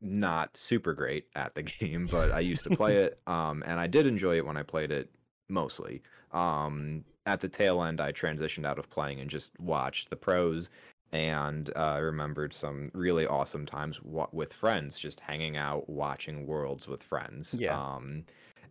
not 0.00 0.56
super 0.56 0.92
great 0.92 1.26
at 1.34 1.54
the 1.54 1.62
game, 1.80 2.08
but 2.10 2.32
I 2.32 2.40
used 2.40 2.64
to 2.64 2.70
play 2.70 2.96
it, 2.96 3.18
um, 3.26 3.62
and 3.66 3.80
I 3.80 3.86
did 3.86 4.06
enjoy 4.06 4.36
it 4.36 4.46
when 4.46 4.56
I 4.56 4.62
played 4.62 4.90
it 4.90 5.10
mostly. 5.48 6.02
Um, 6.32 7.04
at 7.26 7.40
the 7.40 7.48
tail 7.48 7.82
end, 7.82 8.00
I 8.00 8.12
transitioned 8.12 8.66
out 8.66 8.78
of 8.78 8.90
playing 8.90 9.20
and 9.20 9.28
just 9.28 9.58
watched 9.58 10.10
the 10.10 10.16
pros, 10.16 10.70
and 11.12 11.70
uh, 11.76 11.94
I 11.94 11.98
remembered 11.98 12.54
some 12.54 12.90
really 12.92 13.26
awesome 13.26 13.66
times 13.66 14.02
wa- 14.02 14.28
with 14.32 14.52
friends, 14.52 14.98
just 14.98 15.20
hanging 15.20 15.56
out, 15.56 15.88
watching 15.88 16.46
worlds 16.46 16.88
with 16.88 17.02
friends. 17.02 17.54
Yeah. 17.58 17.78
Um, 17.78 18.24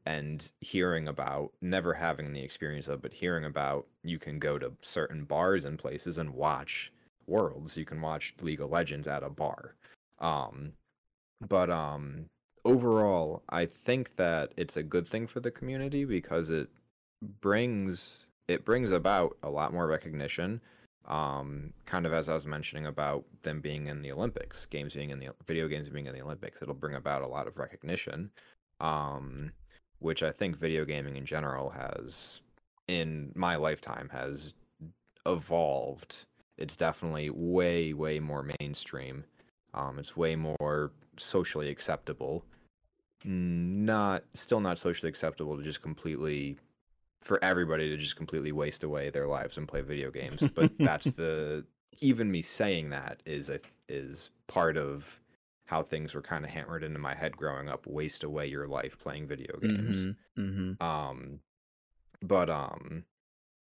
and 0.06 0.52
hearing 0.62 1.08
about 1.08 1.52
never 1.62 1.94
having 1.94 2.32
the 2.32 2.42
experience 2.42 2.88
of 2.88 3.02
but 3.02 3.14
hearing 3.14 3.46
about 3.46 3.88
you 4.04 4.20
can 4.20 4.40
go 4.40 4.60
to 4.60 4.72
certain 4.82 5.24
bars 5.24 5.66
and 5.66 5.80
places 5.80 6.18
and 6.18 6.30
watch 6.30 6.92
worlds 7.28 7.76
you 7.76 7.86
can 7.86 8.00
watch 8.02 8.34
league 8.42 8.62
of 8.62 8.70
legends 8.70 9.08
at 9.08 9.24
a 9.24 9.30
bar 9.30 9.74
um 10.20 10.74
but 11.48 11.70
um 11.70 12.26
overall 12.66 13.42
i 13.50 13.66
think 13.66 14.16
that 14.16 14.52
it's 14.58 14.78
a 14.78 14.84
good 14.84 15.08
thing 15.08 15.26
for 15.26 15.40
the 15.40 15.52
community 15.52 16.06
because 16.06 16.50
it 16.50 16.70
brings 17.42 18.26
it 18.48 18.64
brings 18.64 18.92
about 18.92 19.36
a 19.42 19.50
lot 19.50 19.74
more 19.74 19.88
recognition 19.88 20.62
um 21.08 21.72
kind 21.86 22.06
of 22.06 22.14
as 22.14 22.30
i 22.30 22.34
was 22.34 22.48
mentioning 22.48 22.88
about 22.88 23.24
them 23.44 23.62
being 23.62 23.88
in 23.88 24.02
the 24.02 24.12
olympics 24.12 24.66
games 24.66 24.94
being 24.94 25.12
in 25.12 25.20
the 25.20 25.30
video 25.46 25.68
games 25.68 25.88
being 25.88 26.08
in 26.08 26.16
the 26.16 26.22
olympics 26.22 26.62
it'll 26.62 26.74
bring 26.74 26.96
about 26.96 27.22
a 27.22 27.28
lot 27.28 27.48
of 27.48 27.58
recognition 27.58 28.32
um 28.80 29.52
which 30.00 30.24
I 30.24 30.32
think 30.32 30.58
video 30.58 30.86
gaming 30.86 31.16
in 31.16 31.26
general 31.26 31.70
has, 31.72 32.42
in 32.88 33.32
my 33.36 33.56
lifetime, 33.56 34.10
has 34.12 34.54
evolved. 35.26 36.26
It's 36.58 36.76
definitely 36.76 37.30
way, 37.30 37.94
way 37.94 38.20
more 38.20 38.48
mainstream. 38.60 39.24
Um, 39.74 40.00
it's 40.00 40.16
way 40.16 40.36
more 40.36 40.92
socially 41.18 41.70
acceptable. 41.70 42.46
Not 43.24 44.24
still 44.36 44.60
not 44.60 44.78
socially 44.78 45.10
acceptable 45.10 45.58
to 45.58 45.64
just 45.64 45.82
completely 45.82 46.58
for 47.26 47.44
everybody 47.44 47.90
to 47.90 47.98
just 47.98 48.16
completely 48.16 48.54
waste 48.54 48.84
away 48.84 49.10
their 49.10 49.28
lives 49.28 49.58
and 49.58 49.68
play 49.68 49.82
video 49.82 50.10
games. 50.22 50.42
But 50.54 50.72
that's 50.80 51.12
the 51.12 51.66
even 52.00 52.32
me 52.32 52.42
saying 52.42 52.90
that 52.92 53.22
is 53.26 53.50
a 53.50 53.60
is 53.90 54.30
part 54.48 54.78
of 54.78 55.20
how 55.66 55.82
things 55.82 56.14
were 56.14 56.22
kind 56.22 56.46
of 56.46 56.52
hammered 56.52 56.84
into 56.84 57.00
my 57.00 57.14
head 57.16 57.36
growing 57.36 57.70
up 57.70 57.88
waste 57.88 58.24
away 58.24 58.46
your 58.46 58.68
life 58.68 58.98
playing 59.00 59.28
video 59.28 59.58
games 59.60 60.06
Mm-hmm. 60.38 60.42
Mm-hmm. 60.42 60.84
um 60.84 61.40
but 62.22 62.50
um 62.50 63.04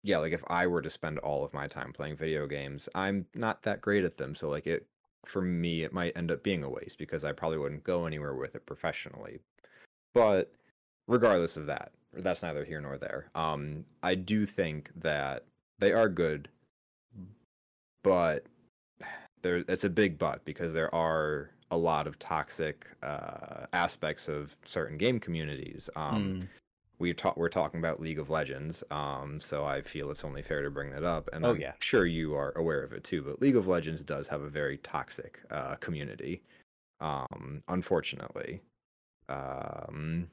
yeah 0.03 0.17
like 0.17 0.33
if 0.33 0.43
i 0.47 0.65
were 0.67 0.81
to 0.81 0.89
spend 0.89 1.19
all 1.19 1.43
of 1.43 1.53
my 1.53 1.67
time 1.67 1.93
playing 1.93 2.15
video 2.17 2.47
games 2.47 2.89
i'm 2.95 3.25
not 3.35 3.61
that 3.63 3.81
great 3.81 4.03
at 4.03 4.17
them 4.17 4.35
so 4.35 4.49
like 4.49 4.67
it 4.67 4.87
for 5.25 5.41
me 5.41 5.83
it 5.83 5.93
might 5.93 6.15
end 6.17 6.31
up 6.31 6.43
being 6.43 6.63
a 6.63 6.69
waste 6.69 6.97
because 6.97 7.23
i 7.23 7.31
probably 7.31 7.57
wouldn't 7.57 7.83
go 7.83 8.05
anywhere 8.05 8.33
with 8.35 8.55
it 8.55 8.65
professionally 8.65 9.39
but 10.13 10.51
regardless 11.07 11.57
of 11.57 11.65
that 11.67 11.91
that's 12.17 12.43
neither 12.43 12.63
here 12.65 12.81
nor 12.81 12.97
there 12.97 13.29
um 13.35 13.83
i 14.03 14.15
do 14.15 14.45
think 14.45 14.89
that 14.95 15.43
they 15.79 15.91
are 15.93 16.09
good 16.09 16.47
but 18.03 18.45
there 19.41 19.63
it's 19.67 19.83
a 19.83 19.89
big 19.89 20.17
but 20.17 20.43
because 20.45 20.73
there 20.73 20.93
are 20.93 21.49
a 21.71 21.77
lot 21.77 22.05
of 22.07 22.17
toxic 22.19 22.87
uh, 23.01 23.65
aspects 23.73 24.27
of 24.27 24.55
certain 24.65 24.97
game 24.97 25.19
communities. 25.19 25.89
Um, 25.95 26.41
Mm. 26.43 26.47
we 26.99 27.13
talk 27.13 27.35
we're 27.37 27.49
talking 27.49 27.79
about 27.79 27.99
League 27.99 28.19
of 28.19 28.29
Legends, 28.29 28.83
um, 28.91 29.39
so 29.41 29.65
I 29.65 29.81
feel 29.81 30.11
it's 30.11 30.23
only 30.23 30.41
fair 30.43 30.61
to 30.61 30.69
bring 30.69 30.91
that 30.91 31.03
up. 31.03 31.27
And 31.33 31.45
Oh, 31.45 31.51
I'm 31.51 31.59
yeah. 31.59 31.73
sure 31.79 32.05
you 32.05 32.35
are 32.35 32.51
aware 32.55 32.83
of 32.83 32.93
it 32.93 33.03
too. 33.03 33.21
But 33.23 33.41
League 33.41 33.55
of 33.55 33.67
Legends 33.67 34.03
does 34.03 34.27
have 34.27 34.41
a 34.41 34.49
very 34.49 34.77
toxic 34.77 35.39
uh, 35.49 35.75
community, 35.77 36.41
um, 37.01 37.61
unfortunately, 37.67 38.61
um, 39.27 40.29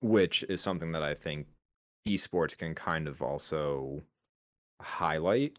which 0.00 0.44
is 0.48 0.60
something 0.60 0.92
that 0.92 1.02
I 1.02 1.14
think 1.14 1.46
esports 2.06 2.56
can 2.56 2.74
kind 2.74 3.08
of 3.08 3.22
also 3.22 4.02
highlight. 4.80 5.58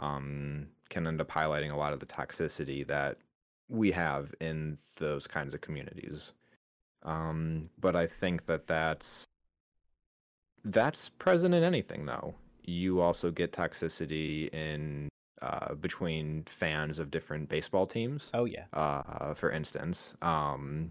Um, 0.00 0.68
can 0.90 1.06
end 1.06 1.20
up 1.20 1.28
highlighting 1.28 1.72
a 1.72 1.76
lot 1.76 1.92
of 1.92 2.00
the 2.00 2.06
toxicity 2.06 2.86
that 2.86 3.18
we 3.68 3.90
have 3.92 4.34
in 4.40 4.78
those 4.96 5.26
kinds 5.26 5.54
of 5.54 5.60
communities. 5.60 6.32
Um, 7.02 7.68
but 7.78 7.94
I 7.94 8.06
think 8.06 8.46
that 8.46 8.66
that's 8.66 9.24
that's 10.64 11.08
present 11.08 11.54
in 11.54 11.62
anything, 11.62 12.06
though. 12.06 12.34
You 12.64 13.00
also 13.00 13.30
get 13.30 13.52
toxicity 13.52 14.52
in 14.52 15.08
uh, 15.40 15.74
between 15.74 16.44
fans 16.46 16.98
of 16.98 17.10
different 17.10 17.48
baseball 17.48 17.86
teams. 17.86 18.30
Oh 18.34 18.44
yeah. 18.44 18.64
Uh, 18.72 19.34
for 19.34 19.50
instance, 19.50 20.14
um, 20.22 20.90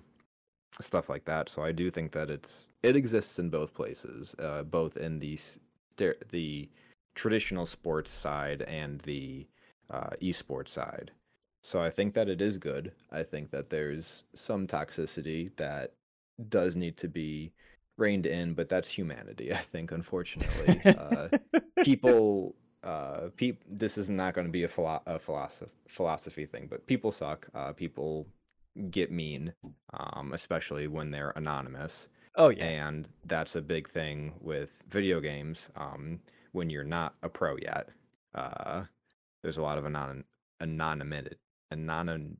stuff 0.81 1.09
like 1.09 1.25
that. 1.25 1.49
So 1.49 1.63
I 1.63 1.71
do 1.71 1.89
think 1.89 2.11
that 2.11 2.29
it's 2.29 2.69
it 2.83 2.95
exists 2.95 3.39
in 3.39 3.49
both 3.49 3.73
places, 3.73 4.35
uh, 4.39 4.63
both 4.63 4.97
in 4.97 5.19
the 5.19 5.39
the 6.29 6.69
traditional 7.15 7.65
sports 7.65 8.11
side 8.11 8.61
and 8.63 8.99
the 9.01 9.47
uh, 9.89 10.11
esports 10.21 10.69
side. 10.69 11.11
So 11.63 11.81
I 11.81 11.89
think 11.89 12.13
that 12.13 12.29
it 12.29 12.41
is 12.41 12.57
good. 12.57 12.91
I 13.11 13.23
think 13.23 13.51
that 13.51 13.69
there's 13.69 14.25
some 14.35 14.67
toxicity 14.67 15.51
that 15.57 15.93
does 16.49 16.75
need 16.75 16.97
to 16.97 17.07
be 17.07 17.51
reined 17.97 18.27
in, 18.27 18.53
but 18.53 18.69
that's 18.69 18.89
humanity. 18.89 19.53
I 19.53 19.57
think, 19.61 19.91
unfortunately, 19.91 20.81
uh, 20.85 21.27
people. 21.83 22.55
Uh, 22.83 23.29
peop- 23.35 23.63
this 23.67 23.97
is 23.97 24.09
not 24.09 24.33
going 24.33 24.47
to 24.47 24.51
be 24.51 24.63
a, 24.63 24.67
philo- 24.67 25.01
a 25.07 25.19
philosoph- 25.19 25.71
philosophy 25.87 26.45
thing, 26.45 26.67
but 26.69 26.85
people 26.85 27.11
suck. 27.11 27.45
Uh, 27.53 27.73
people 27.73 28.25
get 28.91 29.11
mean, 29.11 29.53
um, 29.93 30.31
especially 30.33 30.87
when 30.87 31.11
they're 31.11 31.33
anonymous 31.35 32.07
oh 32.35 32.49
yeah. 32.49 32.65
and 32.65 33.07
that's 33.25 33.55
a 33.55 33.61
big 33.61 33.89
thing 33.89 34.33
with 34.41 34.69
video 34.89 35.19
games 35.19 35.69
um, 35.75 36.19
when 36.51 36.69
you're 36.69 36.83
not 36.83 37.15
a 37.23 37.29
pro 37.29 37.55
yet 37.57 37.89
uh, 38.35 38.83
there's 39.43 39.57
a 39.57 39.61
lot 39.61 39.77
of 39.77 39.85
anon- 39.85 40.23
anonymity 40.61 41.35
anonym 41.73 42.35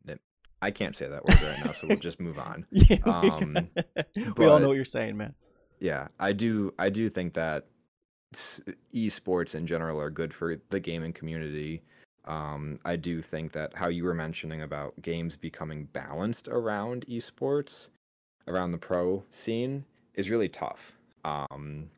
i 0.61 0.69
can't 0.71 0.95
say 0.95 1.07
that 1.07 1.25
word 1.25 1.41
right 1.41 1.65
now 1.65 1.71
so 1.73 1.87
we'll 1.87 1.97
just 2.09 2.19
move 2.19 2.37
on 2.39 2.65
Yeah, 2.71 2.97
Um, 3.05 3.57
we 4.37 4.45
all 4.45 4.59
know 4.59 4.67
what 4.69 4.75
you're 4.75 4.85
saying, 4.85 5.17
man. 5.17 5.33
yeah 5.79 6.07
i 6.19 6.31
do 6.31 6.73
i 6.79 6.89
do 6.89 7.09
think 7.09 7.33
that 7.33 7.65
esports 8.93 9.55
in 9.55 9.65
general 9.67 9.99
are 9.99 10.09
good 10.09 10.33
for 10.33 10.57
the 10.69 10.79
gaming 10.79 11.13
community 11.13 11.81
um, 12.27 12.79
i 12.85 12.95
do 12.95 13.21
think 13.21 13.51
that 13.53 13.73
how 13.75 13.87
you 13.87 14.03
were 14.03 14.13
mentioning 14.13 14.61
about 14.61 14.93
games 15.01 15.35
becoming 15.35 15.85
balanced 15.93 16.47
around 16.47 17.05
esports 17.07 17.87
around 18.47 18.71
the 18.71 18.77
pro 18.77 19.23
scene 19.29 19.83
is 20.15 20.29
really 20.29 20.49
tough 20.49 20.93
um, 21.25 21.89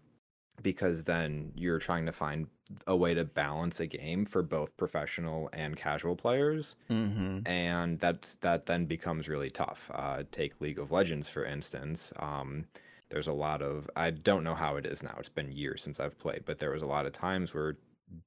because 0.61 1.03
then 1.03 1.51
you're 1.55 1.79
trying 1.79 2.05
to 2.05 2.11
find 2.11 2.47
a 2.85 2.95
way 2.95 3.13
to 3.13 3.23
balance 3.23 3.79
a 3.79 3.87
game 3.87 4.25
for 4.25 4.43
both 4.43 4.75
professional 4.77 5.49
and 5.53 5.75
casual 5.77 6.15
players 6.15 6.75
Mm-hmm. 6.89 7.39
and 7.47 7.99
that's 7.99 8.35
that 8.41 8.65
then 8.67 8.85
becomes 8.85 9.27
really 9.27 9.49
tough. 9.49 9.89
Uh, 9.93 10.23
take 10.31 10.59
League 10.61 10.77
of 10.79 10.91
Legends 10.91 11.27
for 11.27 11.45
instance. 11.45 12.11
Um, 12.17 12.65
there's 13.09 13.27
a 13.27 13.33
lot 13.33 13.61
of 13.63 13.89
I 13.95 14.11
don't 14.11 14.43
know 14.43 14.53
how 14.53 14.75
it 14.75 14.85
is 14.85 15.01
now. 15.01 15.15
It's 15.19 15.29
been 15.29 15.51
years 15.51 15.81
since 15.81 15.99
I've 15.99 16.19
played, 16.19 16.43
but 16.45 16.59
there 16.59 16.71
was 16.71 16.83
a 16.83 16.87
lot 16.87 17.07
of 17.07 17.13
times 17.13 17.53
where 17.55 17.77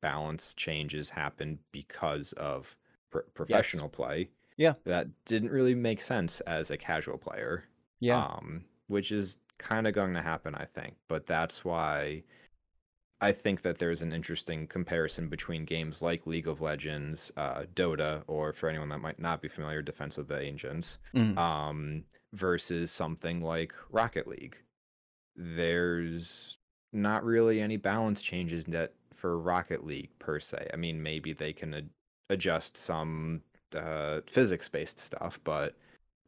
balance 0.01 0.55
changes 0.57 1.11
happen 1.11 1.59
because 1.73 2.33
of 2.35 2.77
pr- 3.11 3.21
professional 3.35 3.89
play. 3.89 4.29
Yeah. 4.59 4.75
that 4.85 5.09
didn't 5.25 5.51
really 5.51 5.75
make 5.75 6.01
sense 6.03 6.41
as 6.43 6.71
a 6.71 6.77
casual 6.77 7.19
player. 7.19 7.65
Yeah. 8.01 8.25
Um, 8.25 8.65
which 8.89 9.11
is 9.11 9.39
kind 9.59 9.87
of 9.87 9.95
going 9.95 10.15
to 10.15 10.23
happen, 10.23 10.55
I 10.55 10.67
think. 10.67 10.95
But 11.09 11.27
that's 11.27 11.65
why 11.65 12.23
I 13.21 13.33
think 13.33 13.63
that 13.63 13.79
there's 13.79 14.03
an 14.03 14.13
interesting 14.13 14.67
comparison 14.67 15.29
between 15.29 15.65
games 15.65 16.03
like 16.03 16.27
League 16.27 16.49
of 16.49 16.61
Legends, 16.61 17.31
uh, 17.37 17.63
Dota, 17.75 18.23
or 18.27 18.53
for 18.53 18.69
anyone 18.69 18.89
that 18.91 18.99
might 19.01 19.19
not 19.21 19.41
be 19.41 19.49
familiar, 19.49 19.81
Defense 19.83 20.19
of 20.19 20.29
the 20.29 20.41
Ancients, 20.41 20.99
Mhm. 21.15 21.37
um, 21.39 22.05
versus 22.33 22.91
something 22.93 23.41
like 23.41 23.73
Rocket 23.91 24.27
League. 24.27 24.61
There's 25.37 26.59
not 26.93 27.25
really 27.25 27.61
any 27.61 27.77
balance 27.79 28.21
changes 28.23 28.65
that 28.67 28.93
for 29.23 29.39
Rocket 29.39 29.87
League 29.87 30.11
per 30.19 30.41
se. 30.41 30.69
I 30.75 30.77
mean, 30.77 31.01
maybe 31.01 31.33
they 31.33 31.53
can 31.53 31.73
ad- 31.75 31.91
adjust 32.29 32.77
some 32.77 33.41
uh, 33.77 34.21
physics-based 34.27 34.99
stuff, 34.99 35.39
but 35.45 35.77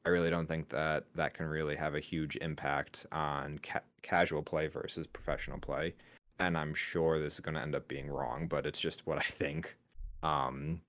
I 0.07 0.11
really 0.11 0.31
don't 0.31 0.47
think 0.47 0.69
that 0.69 1.07
that 1.17 1.35
can 1.35 1.47
really 1.47 1.75
have 1.75 1.97
a 1.97 2.01
huge 2.01 2.37
impact 2.37 3.05
on 3.11 3.59
ca- 3.59 3.81
casual 4.03 4.45
play 4.45 4.69
versus 4.69 5.09
professional 5.09 5.59
play. 5.59 5.93
And 6.39 6.57
I'm 6.57 6.73
sure 6.73 7.19
this 7.19 7.35
is 7.35 7.41
going 7.41 7.57
to 7.57 7.63
end 7.63 7.75
up 7.75 7.89
being 7.89 8.09
wrong, 8.09 8.47
but 8.47 8.65
it's 8.65 8.81
just 8.81 9.09
what 9.09 9.19
I 9.19 9.23
think. 9.23 9.77
Um, 10.23 10.81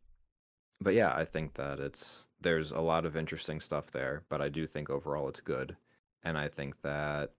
but 0.79 0.93
yeah, 0.93 1.11
I 1.11 1.25
think 1.25 1.55
that 1.55 1.79
it's 1.79 2.27
there's 2.39 2.71
a 2.71 2.79
lot 2.79 3.05
of 3.07 3.17
interesting 3.17 3.59
stuff 3.59 3.87
there, 3.89 4.21
but 4.29 4.43
I 4.43 4.49
do 4.49 4.67
think 4.67 4.91
overall 4.91 5.27
it's 5.27 5.41
good. 5.41 5.75
And 6.21 6.37
I 6.37 6.49
think 6.49 6.79
that 6.83 7.31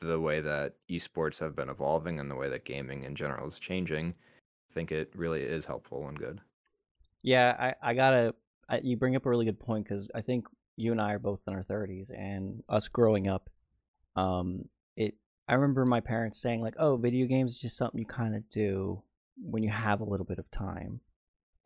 the 0.00 0.20
way 0.20 0.40
that 0.40 0.74
esports 0.90 1.38
have 1.38 1.56
been 1.56 1.68
evolving 1.68 2.18
and 2.18 2.30
the 2.30 2.34
way 2.34 2.48
that 2.48 2.64
gaming 2.64 3.04
in 3.04 3.14
general 3.14 3.48
is 3.48 3.58
changing, 3.58 4.14
I 4.70 4.74
think 4.74 4.92
it 4.92 5.12
really 5.14 5.42
is 5.42 5.64
helpful 5.64 6.06
and 6.08 6.18
good. 6.18 6.40
Yeah, 7.22 7.56
I, 7.58 7.90
I 7.90 7.94
gotta. 7.94 8.34
I, 8.68 8.80
you 8.82 8.96
bring 8.96 9.16
up 9.16 9.26
a 9.26 9.30
really 9.30 9.44
good 9.44 9.60
point 9.60 9.84
because 9.84 10.08
I 10.14 10.20
think 10.20 10.46
you 10.76 10.92
and 10.92 11.00
I 11.00 11.12
are 11.12 11.18
both 11.18 11.40
in 11.46 11.54
our 11.54 11.62
thirties, 11.62 12.10
and 12.10 12.62
us 12.68 12.88
growing 12.88 13.28
up, 13.28 13.50
um, 14.14 14.68
it. 14.96 15.14
I 15.48 15.54
remember 15.54 15.84
my 15.86 16.00
parents 16.00 16.40
saying 16.40 16.60
like, 16.60 16.74
"Oh, 16.78 16.96
video 16.96 17.26
games 17.26 17.52
is 17.52 17.58
just 17.58 17.76
something 17.76 17.98
you 17.98 18.06
kind 18.06 18.34
of 18.34 18.48
do 18.50 19.02
when 19.40 19.62
you 19.62 19.70
have 19.70 20.00
a 20.00 20.04
little 20.04 20.26
bit 20.26 20.38
of 20.38 20.50
time, 20.50 21.00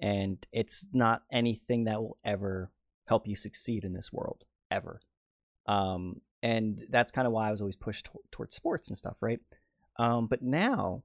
and 0.00 0.46
it's 0.52 0.86
not 0.92 1.22
anything 1.32 1.84
that 1.84 2.00
will 2.00 2.18
ever 2.24 2.70
help 3.06 3.26
you 3.26 3.36
succeed 3.36 3.84
in 3.84 3.92
this 3.92 4.12
world 4.12 4.44
ever." 4.70 5.00
Um, 5.66 6.20
and 6.42 6.86
that's 6.90 7.12
kind 7.12 7.26
of 7.26 7.32
why 7.32 7.48
I 7.48 7.50
was 7.50 7.60
always 7.60 7.76
pushed 7.76 8.06
to- 8.06 8.20
towards 8.30 8.54
sports 8.54 8.88
and 8.88 8.96
stuff, 8.96 9.18
right? 9.20 9.40
Um, 9.98 10.26
but 10.26 10.42
now, 10.42 11.02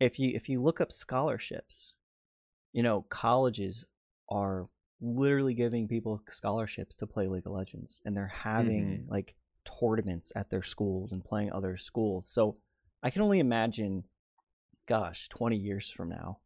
if 0.00 0.18
you 0.18 0.32
if 0.34 0.48
you 0.48 0.62
look 0.62 0.80
up 0.80 0.92
scholarships, 0.92 1.94
you 2.72 2.82
know, 2.82 3.02
colleges 3.08 3.86
are 4.28 4.68
literally 5.00 5.54
giving 5.54 5.88
people 5.88 6.22
scholarships 6.28 6.94
to 6.96 7.06
play 7.06 7.26
League 7.28 7.46
of 7.46 7.52
Legends, 7.52 8.02
and 8.04 8.16
they're 8.16 8.26
having 8.26 9.04
like 9.08 9.34
tournaments 9.80 10.32
at 10.36 10.50
their 10.50 10.62
schools 10.62 11.12
and 11.12 11.24
playing 11.24 11.50
other 11.52 11.76
schools. 11.76 12.28
So 12.28 12.56
I 13.02 13.10
can 13.10 13.22
only 13.22 13.38
imagine, 13.38 14.04
gosh, 14.86 15.28
twenty 15.28 15.56
years 15.56 15.90
from 15.90 16.10
now, 16.10 16.38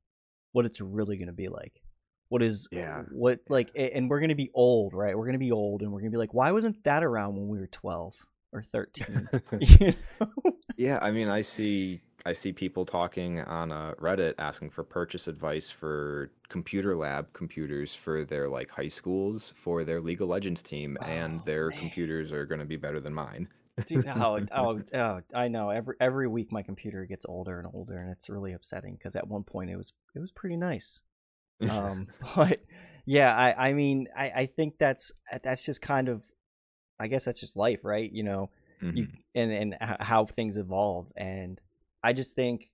what 0.53 0.65
it's 0.67 0.81
really 0.81 1.17
going 1.17 1.27
to 1.27 1.33
be 1.33 1.49
like. 1.49 1.83
What 2.31 2.43
is 2.43 2.67
Yeah. 2.73 3.03
what 3.13 3.41
like, 3.49 3.71
and 3.77 4.09
we're 4.09 4.21
going 4.21 4.31
to 4.31 4.35
be 4.35 4.51
old, 4.55 4.95
right? 4.95 5.15
We're 5.17 5.27
going 5.27 5.35
to 5.35 5.39
be 5.39 5.53
old, 5.53 5.83
and 5.83 5.93
we're 5.93 6.01
going 6.01 6.11
to 6.11 6.15
be 6.15 6.19
like, 6.19 6.33
why 6.33 6.51
wasn't 6.53 6.83
that 6.85 7.05
around 7.05 7.35
when 7.37 7.49
we 7.49 7.59
were 7.59 7.67
twelve 7.67 8.25
or 8.53 8.63
thirteen? 8.63 9.29
you 9.61 9.93
know? 10.21 10.31
Yeah, 10.77 10.99
I 11.03 11.11
mean, 11.11 11.29
I 11.29 11.43
see 11.43 12.01
I 12.25 12.33
see 12.33 12.53
people 12.53 12.85
talking 12.87 13.41
on 13.41 13.73
uh, 13.73 13.95
Reddit 14.01 14.35
asking 14.39 14.71
for 14.71 14.85
purchase 14.85 15.27
advice 15.29 15.71
for 15.71 16.31
computer 16.49 16.97
lab 16.97 17.33
computers 17.33 17.95
for 17.95 18.25
their 18.25 18.49
like 18.49 18.71
high 18.71 18.89
schools 18.89 19.53
for 19.57 19.85
their 19.85 20.01
League 20.01 20.23
of 20.23 20.29
Legends 20.29 20.63
team, 20.63 20.97
and 21.03 21.41
Oh, 21.41 21.43
their 21.47 21.69
man. 21.71 21.79
computers 21.79 22.31
are 22.33 22.47
going 22.47 22.61
to 22.61 22.67
be 22.67 22.77
better 22.77 23.01
than 23.01 23.13
mine. 23.15 23.49
Dude, 23.87 24.07
oh, 24.17 24.39
oh, 24.55 24.83
oh, 24.95 25.21
I 25.35 25.49
know. 25.49 25.71
Every 25.71 25.97
every 26.01 26.29
week 26.29 26.53
my 26.53 26.63
computer 26.63 27.07
gets 27.07 27.27
older 27.27 27.59
and 27.59 27.67
older, 27.75 27.99
and 27.99 28.11
it's 28.13 28.29
really 28.31 28.53
upsetting 28.53 28.95
because 28.95 29.17
at 29.17 29.27
one 29.27 29.43
point 29.43 29.71
it 29.71 29.77
was 29.77 29.93
it 30.15 30.21
was 30.21 30.31
pretty 30.31 30.57
nice. 30.57 31.03
Um, 31.69 32.09
but 32.37 32.61
yeah, 33.05 33.35
I 33.35 33.71
I 33.71 33.73
mean 33.73 34.09
I 34.17 34.31
I 34.31 34.47
think 34.47 34.79
that's 34.79 35.13
that's 35.43 35.65
just 35.65 35.83
kind 35.83 36.09
of, 36.09 36.23
I 36.99 37.09
guess 37.09 37.25
that's 37.25 37.41
just 37.41 37.57
life, 37.57 37.81
right? 37.85 38.11
You 38.11 38.23
know, 38.23 38.51
you 38.81 39.05
Mhm. 39.05 39.11
and 39.35 39.53
and 39.53 39.77
how 40.01 40.27
things 40.27 40.57
evolve, 40.57 41.13
and 41.17 41.61
I 42.03 42.13
just 42.13 42.35
think 42.35 42.71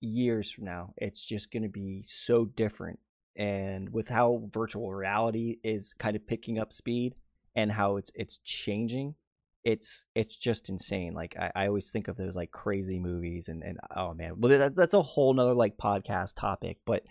years 0.00 0.50
from 0.50 0.64
now 0.64 0.94
it's 0.96 1.24
just 1.24 1.50
going 1.52 1.62
to 1.62 1.68
be 1.68 2.04
so 2.06 2.44
different, 2.44 2.98
and 3.36 3.90
with 3.92 4.08
how 4.08 4.42
virtual 4.50 4.92
reality 4.92 5.58
is 5.62 5.94
kind 5.94 6.16
of 6.16 6.26
picking 6.26 6.58
up 6.58 6.72
speed 6.72 7.14
and 7.54 7.72
how 7.72 7.96
it's 7.96 8.10
it's 8.14 8.38
changing 8.38 9.14
it's 9.62 10.06
it's 10.14 10.36
just 10.36 10.70
insane. 10.70 11.12
Like 11.12 11.36
I, 11.38 11.52
I 11.54 11.66
always 11.66 11.90
think 11.90 12.08
of 12.08 12.16
those 12.16 12.34
like 12.34 12.50
crazy 12.50 12.98
movies 12.98 13.48
and 13.48 13.62
and 13.62 13.78
oh 13.94 14.14
man, 14.14 14.34
well 14.38 14.58
that, 14.58 14.74
that's 14.74 14.94
a 14.94 15.02
whole 15.02 15.34
nother 15.34 15.52
like 15.54 15.76
podcast 15.76 16.34
topic. 16.34 16.78
But 16.86 17.02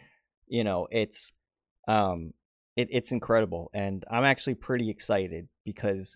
you 0.49 0.63
know, 0.63 0.87
it's 0.91 1.31
um, 1.87 2.33
it, 2.75 2.89
it's 2.91 3.11
incredible, 3.11 3.69
and 3.73 4.03
I'm 4.09 4.23
actually 4.23 4.55
pretty 4.55 4.89
excited 4.89 5.47
because 5.63 6.15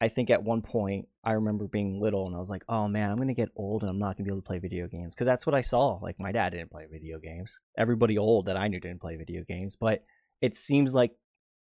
I 0.00 0.08
think 0.08 0.30
at 0.30 0.44
one 0.44 0.62
point 0.62 1.08
I 1.24 1.32
remember 1.32 1.66
being 1.66 2.00
little 2.00 2.26
and 2.26 2.36
I 2.36 2.38
was 2.38 2.50
like, 2.50 2.62
oh 2.68 2.86
man, 2.86 3.10
I'm 3.10 3.16
gonna 3.16 3.34
get 3.34 3.48
old 3.56 3.82
and 3.82 3.90
I'm 3.90 3.98
not 3.98 4.16
gonna 4.16 4.26
be 4.26 4.30
able 4.30 4.42
to 4.42 4.46
play 4.46 4.58
video 4.58 4.86
games 4.86 5.14
because 5.14 5.26
that's 5.26 5.46
what 5.46 5.54
I 5.54 5.62
saw. 5.62 5.98
Like 6.02 6.20
my 6.20 6.32
dad 6.32 6.50
didn't 6.50 6.70
play 6.70 6.86
video 6.90 7.18
games. 7.18 7.58
Everybody 7.76 8.18
old 8.18 8.46
that 8.46 8.56
I 8.56 8.68
knew 8.68 8.78
didn't 8.78 9.00
play 9.00 9.16
video 9.16 9.42
games, 9.42 9.74
but 9.74 10.04
it 10.40 10.54
seems 10.54 10.94
like 10.94 11.12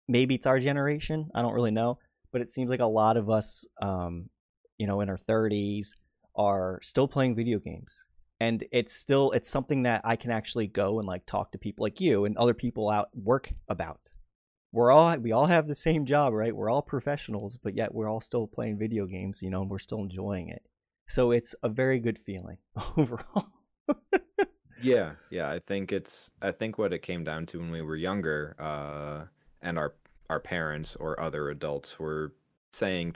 maybe 0.08 0.36
it's 0.36 0.46
our 0.46 0.60
generation. 0.60 1.30
I 1.34 1.42
don't 1.42 1.54
really 1.54 1.72
know 1.72 1.98
but 2.32 2.42
it 2.42 2.50
seems 2.50 2.70
like 2.70 2.80
a 2.80 2.86
lot 2.86 3.18
of 3.18 3.30
us 3.30 3.66
um, 3.82 4.30
you 4.78 4.88
know 4.88 5.02
in 5.02 5.10
our 5.10 5.18
30s 5.18 5.90
are 6.36 6.80
still 6.82 7.08
playing 7.08 7.36
video 7.36 7.60
games 7.60 8.06
and 8.42 8.66
it's 8.72 8.92
still 8.92 9.30
it's 9.32 9.50
something 9.50 9.84
that 9.84 10.02
i 10.04 10.16
can 10.16 10.32
actually 10.32 10.66
go 10.66 10.98
and 10.98 11.08
like 11.08 11.24
talk 11.28 11.52
to 11.52 11.60
people 11.60 11.84
like 11.84 12.02
you 12.02 12.26
and 12.26 12.36
other 12.38 12.56
people 12.56 12.90
out 12.90 13.10
work 13.14 13.54
about. 13.70 14.14
We're 14.74 14.92
all 14.92 15.16
we 15.18 15.32
all 15.32 15.48
have 15.48 15.68
the 15.68 15.76
same 15.76 16.06
job 16.06 16.34
right? 16.34 16.56
We're 16.56 16.70
all 16.70 16.82
professionals 16.82 17.58
but 17.62 17.76
yet 17.76 17.94
we're 17.94 18.10
all 18.10 18.22
still 18.22 18.48
playing 18.48 18.80
video 18.80 19.06
games 19.06 19.42
you 19.44 19.50
know 19.52 19.62
and 19.62 19.70
we're 19.70 19.80
still 19.80 20.00
enjoying 20.02 20.50
it. 20.50 20.64
So 21.08 21.32
it's 21.32 21.54
a 21.62 21.70
very 21.70 22.00
good 22.00 22.18
feeling 22.18 22.58
overall. 22.98 23.48
Yeah, 24.82 25.12
yeah, 25.30 25.52
I 25.52 25.60
think 25.60 25.92
it's 25.92 26.32
I 26.42 26.52
think 26.52 26.80
what 26.80 26.94
it 26.94 27.04
came 27.04 27.24
down 27.24 27.46
to 27.48 27.60
when 27.60 27.70
we 27.70 27.84
were 27.84 27.96
younger, 27.96 28.56
uh, 28.58 29.26
and 29.62 29.78
our 29.78 29.94
our 30.30 30.40
parents 30.40 30.96
or 30.96 31.20
other 31.20 31.50
adults 31.50 32.00
were 32.00 32.34
saying, 32.74 33.16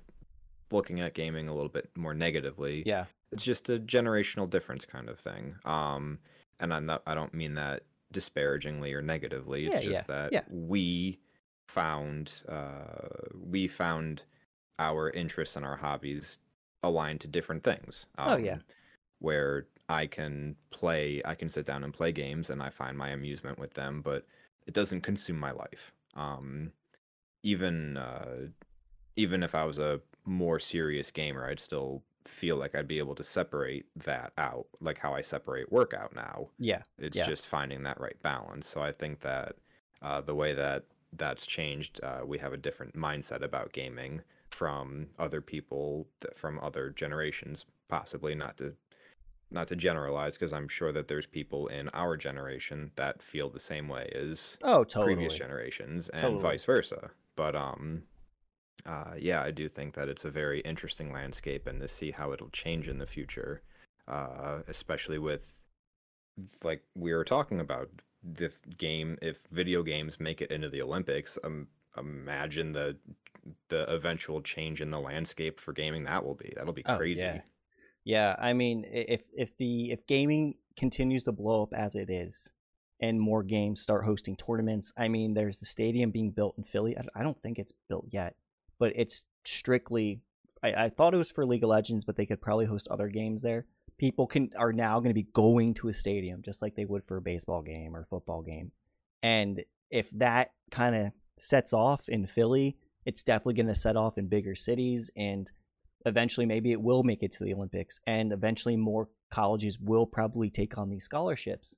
looking 0.71 0.99
at 0.99 1.15
gaming 1.15 1.47
a 1.47 1.53
little 1.55 1.69
bit 1.69 1.89
more 1.95 2.13
negatively. 2.13 2.83
yeah 2.85 3.05
It's 3.31 3.43
just 3.43 3.69
a 3.69 3.79
generational 3.79 4.49
difference 4.49 4.85
kind 4.85 5.09
of 5.09 5.19
thing. 5.19 5.55
Um, 5.65 6.19
and 6.59 6.73
I'm 6.73 6.85
not 6.85 7.03
I 7.05 7.15
don't 7.15 7.33
mean 7.33 7.55
that 7.55 7.83
disparagingly 8.11 8.93
or 8.93 9.01
negatively. 9.01 9.65
It's 9.65 9.75
Yeah, 9.75 9.81
yeah, 9.81 9.95
just 9.95 10.07
that 10.07 10.33
yeah. 10.33 10.43
we 10.49 11.19
found 11.67 12.31
uh 12.47 13.07
we 13.43 13.67
found 13.67 14.23
our 14.79 15.09
interests 15.09 15.55
and 15.55 15.65
our 15.65 15.75
hobbies 15.75 16.39
aligned 16.83 17.21
to 17.21 17.27
different 17.27 17.63
things. 17.63 18.05
Oh, 18.17 18.37
yeah. 18.37 18.53
Um, 18.53 18.63
Where 19.19 19.67
I 19.89 20.07
can 20.07 20.55
play, 20.71 21.21
I 21.25 21.35
can 21.35 21.49
sit 21.49 21.65
down 21.65 21.83
and 21.83 21.93
play 21.93 22.11
games, 22.11 22.49
and 22.49 22.61
I 22.61 22.69
find 22.69 22.97
my 22.97 23.09
amusement 23.09 23.59
with 23.59 23.73
them, 23.73 24.01
but 24.01 24.25
it 24.67 24.73
doesn't 24.73 25.01
consume 25.01 25.39
my 25.39 25.51
life. 25.51 25.91
Um, 26.15 26.71
even 27.43 27.97
uh, 27.97 28.47
even 29.15 29.43
if 29.43 29.55
I 29.55 29.63
was 29.63 29.79
a 29.79 30.01
more 30.25 30.59
serious 30.59 31.11
gamer, 31.11 31.45
I'd 31.47 31.59
still 31.59 32.03
feel 32.27 32.57
like 32.57 32.75
I'd 32.75 32.87
be 32.87 32.99
able 32.99 33.15
to 33.15 33.23
separate 33.23 33.85
that 33.97 34.33
out, 34.37 34.67
like 34.81 34.97
how 34.97 35.13
I 35.13 35.21
separate 35.21 35.71
workout 35.71 36.15
now. 36.15 36.49
yeah 36.57 36.83
It's 36.97 37.19
Yeah. 37.19 37.25
just 37.25 37.47
finding 37.47 37.83
that 37.83 37.99
right 37.99 38.21
balance. 38.21 38.67
So 38.67 38.81
I 38.81 38.91
think 38.91 39.19
that 39.21 39.55
uh, 40.01 40.21
the 40.21 40.35
way 40.35 40.53
that 40.53 40.85
that's 41.13 41.45
changed, 41.45 41.99
uh, 42.03 42.21
we 42.25 42.37
have 42.39 42.53
a 42.53 42.57
different 42.57 42.95
mindset 42.95 43.41
about 43.41 43.73
gaming 43.73 44.21
from 44.49 45.07
other 45.19 45.41
people, 45.41 46.07
from 46.33 46.59
other 46.59 46.89
generations, 46.91 47.65
possibly 47.89 48.35
not 48.35 48.57
to 48.57 48.75
not 49.51 49.67
to 49.69 49.75
generalize, 49.75 50.33
because 50.33 50.53
I'm 50.53 50.67
sure 50.67 50.91
that 50.91 51.07
there's 51.07 51.27
people 51.27 51.67
in 51.67 51.89
our 51.89 52.17
generation 52.17 52.91
that 52.95 53.21
feel 53.21 53.49
the 53.49 53.59
same 53.59 53.87
way 53.87 54.11
as 54.15 54.57
oh 54.61 54.83
totally 54.83 54.99
previous 54.99 55.33
generations 55.35 56.09
and 56.09 56.39
Totally. 56.39 56.41
vice 56.41 56.65
versa. 56.65 57.11
But 57.35 57.55
um 57.55 58.03
uh 58.85 59.13
yeah, 59.17 59.41
I 59.41 59.51
do 59.51 59.67
think 59.69 59.95
that 59.95 60.09
it's 60.09 60.25
a 60.25 60.31
very 60.31 60.59
interesting 60.61 61.11
landscape 61.11 61.67
and 61.67 61.79
to 61.81 61.87
see 61.87 62.11
how 62.11 62.31
it'll 62.33 62.49
change 62.49 62.87
in 62.87 62.97
the 62.99 63.07
future. 63.07 63.61
Uh 64.07 64.61
especially 64.67 65.19
with 65.19 65.59
like 66.63 66.83
we 66.95 67.13
were 67.13 67.23
talking 67.23 67.59
about 67.59 67.89
the 68.23 68.51
game 68.77 69.17
if 69.21 69.43
video 69.51 69.83
games 69.83 70.19
make 70.19 70.41
it 70.41 70.51
into 70.51 70.69
the 70.69 70.81
Olympics, 70.81 71.37
um 71.43 71.67
imagine 71.97 72.71
the 72.71 72.97
the 73.69 73.89
eventual 73.91 74.41
change 74.41 74.81
in 74.81 74.89
the 74.91 74.99
landscape 74.99 75.59
for 75.59 75.71
gaming 75.73 76.03
that 76.05 76.25
will 76.25 76.33
be. 76.35 76.51
That'll 76.55 76.73
be 76.73 76.83
Oh, 76.85 76.97
crazy. 76.97 77.21
yeah. 77.21 77.41
Yeah, 78.03 78.35
I 78.39 78.53
mean, 78.53 78.85
if 78.91 79.27
if 79.35 79.57
the 79.57 79.91
if 79.91 80.05
gaming 80.07 80.55
continues 80.77 81.23
to 81.23 81.31
blow 81.31 81.63
up 81.63 81.73
as 81.73 81.95
it 81.95 82.09
is, 82.09 82.51
and 82.99 83.19
more 83.19 83.43
games 83.43 83.81
start 83.81 84.05
hosting 84.05 84.35
tournaments, 84.35 84.93
I 84.97 85.07
mean, 85.07 85.33
there's 85.33 85.59
the 85.59 85.65
stadium 85.65 86.11
being 86.11 86.31
built 86.31 86.55
in 86.57 86.63
Philly. 86.63 86.97
I, 86.97 87.03
I 87.19 87.23
don't 87.23 87.41
think 87.41 87.57
it's 87.59 87.73
built 87.89 88.05
yet, 88.11 88.35
but 88.79 88.93
it's 88.95 89.25
strictly. 89.43 90.21
I, 90.63 90.85
I 90.85 90.89
thought 90.89 91.13
it 91.13 91.17
was 91.17 91.31
for 91.31 91.45
League 91.45 91.63
of 91.63 91.69
Legends, 91.69 92.03
but 92.03 92.15
they 92.15 92.25
could 92.25 92.41
probably 92.41 92.65
host 92.65 92.87
other 92.89 93.09
games 93.09 93.41
there. 93.41 93.65
people 93.97 94.27
can 94.27 94.49
are 94.57 94.73
now 94.73 94.99
going 94.99 95.09
to 95.09 95.21
be 95.21 95.27
going 95.33 95.73
to 95.75 95.87
a 95.87 95.93
stadium 95.93 96.41
just 96.43 96.61
like 96.61 96.75
they 96.75 96.85
would 96.85 97.03
for 97.03 97.17
a 97.17 97.21
baseball 97.21 97.61
game 97.61 97.95
or 97.95 98.05
football 98.05 98.41
game. 98.41 98.71
And 99.23 99.63
if 99.89 100.09
that 100.11 100.51
kind 100.71 100.95
of 100.95 101.11
sets 101.39 101.73
off 101.73 102.09
in 102.09 102.27
Philly, 102.27 102.77
it's 103.05 103.23
definitely 103.23 103.55
going 103.55 103.67
to 103.67 103.75
set 103.75 103.95
off 103.95 104.17
in 104.17 104.27
bigger 104.27 104.55
cities 104.55 105.09
and 105.15 105.49
eventually 106.05 106.45
maybe 106.45 106.71
it 106.71 106.81
will 106.81 107.03
make 107.03 107.23
it 107.23 107.31
to 107.31 107.43
the 107.43 107.53
Olympics 107.53 107.99
and 108.05 108.31
eventually 108.31 108.75
more 108.75 109.09
colleges 109.31 109.79
will 109.79 110.05
probably 110.05 110.49
take 110.49 110.77
on 110.77 110.89
these 110.89 111.05
scholarships. 111.05 111.75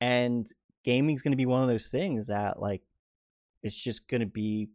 And 0.00 0.46
gaming's 0.84 1.22
going 1.22 1.32
to 1.32 1.36
be 1.36 1.46
one 1.46 1.62
of 1.62 1.68
those 1.68 1.88
things 1.88 2.26
that 2.28 2.60
like 2.60 2.82
it's 3.62 3.76
just 3.76 4.08
going 4.08 4.20
to 4.20 4.26
be 4.26 4.70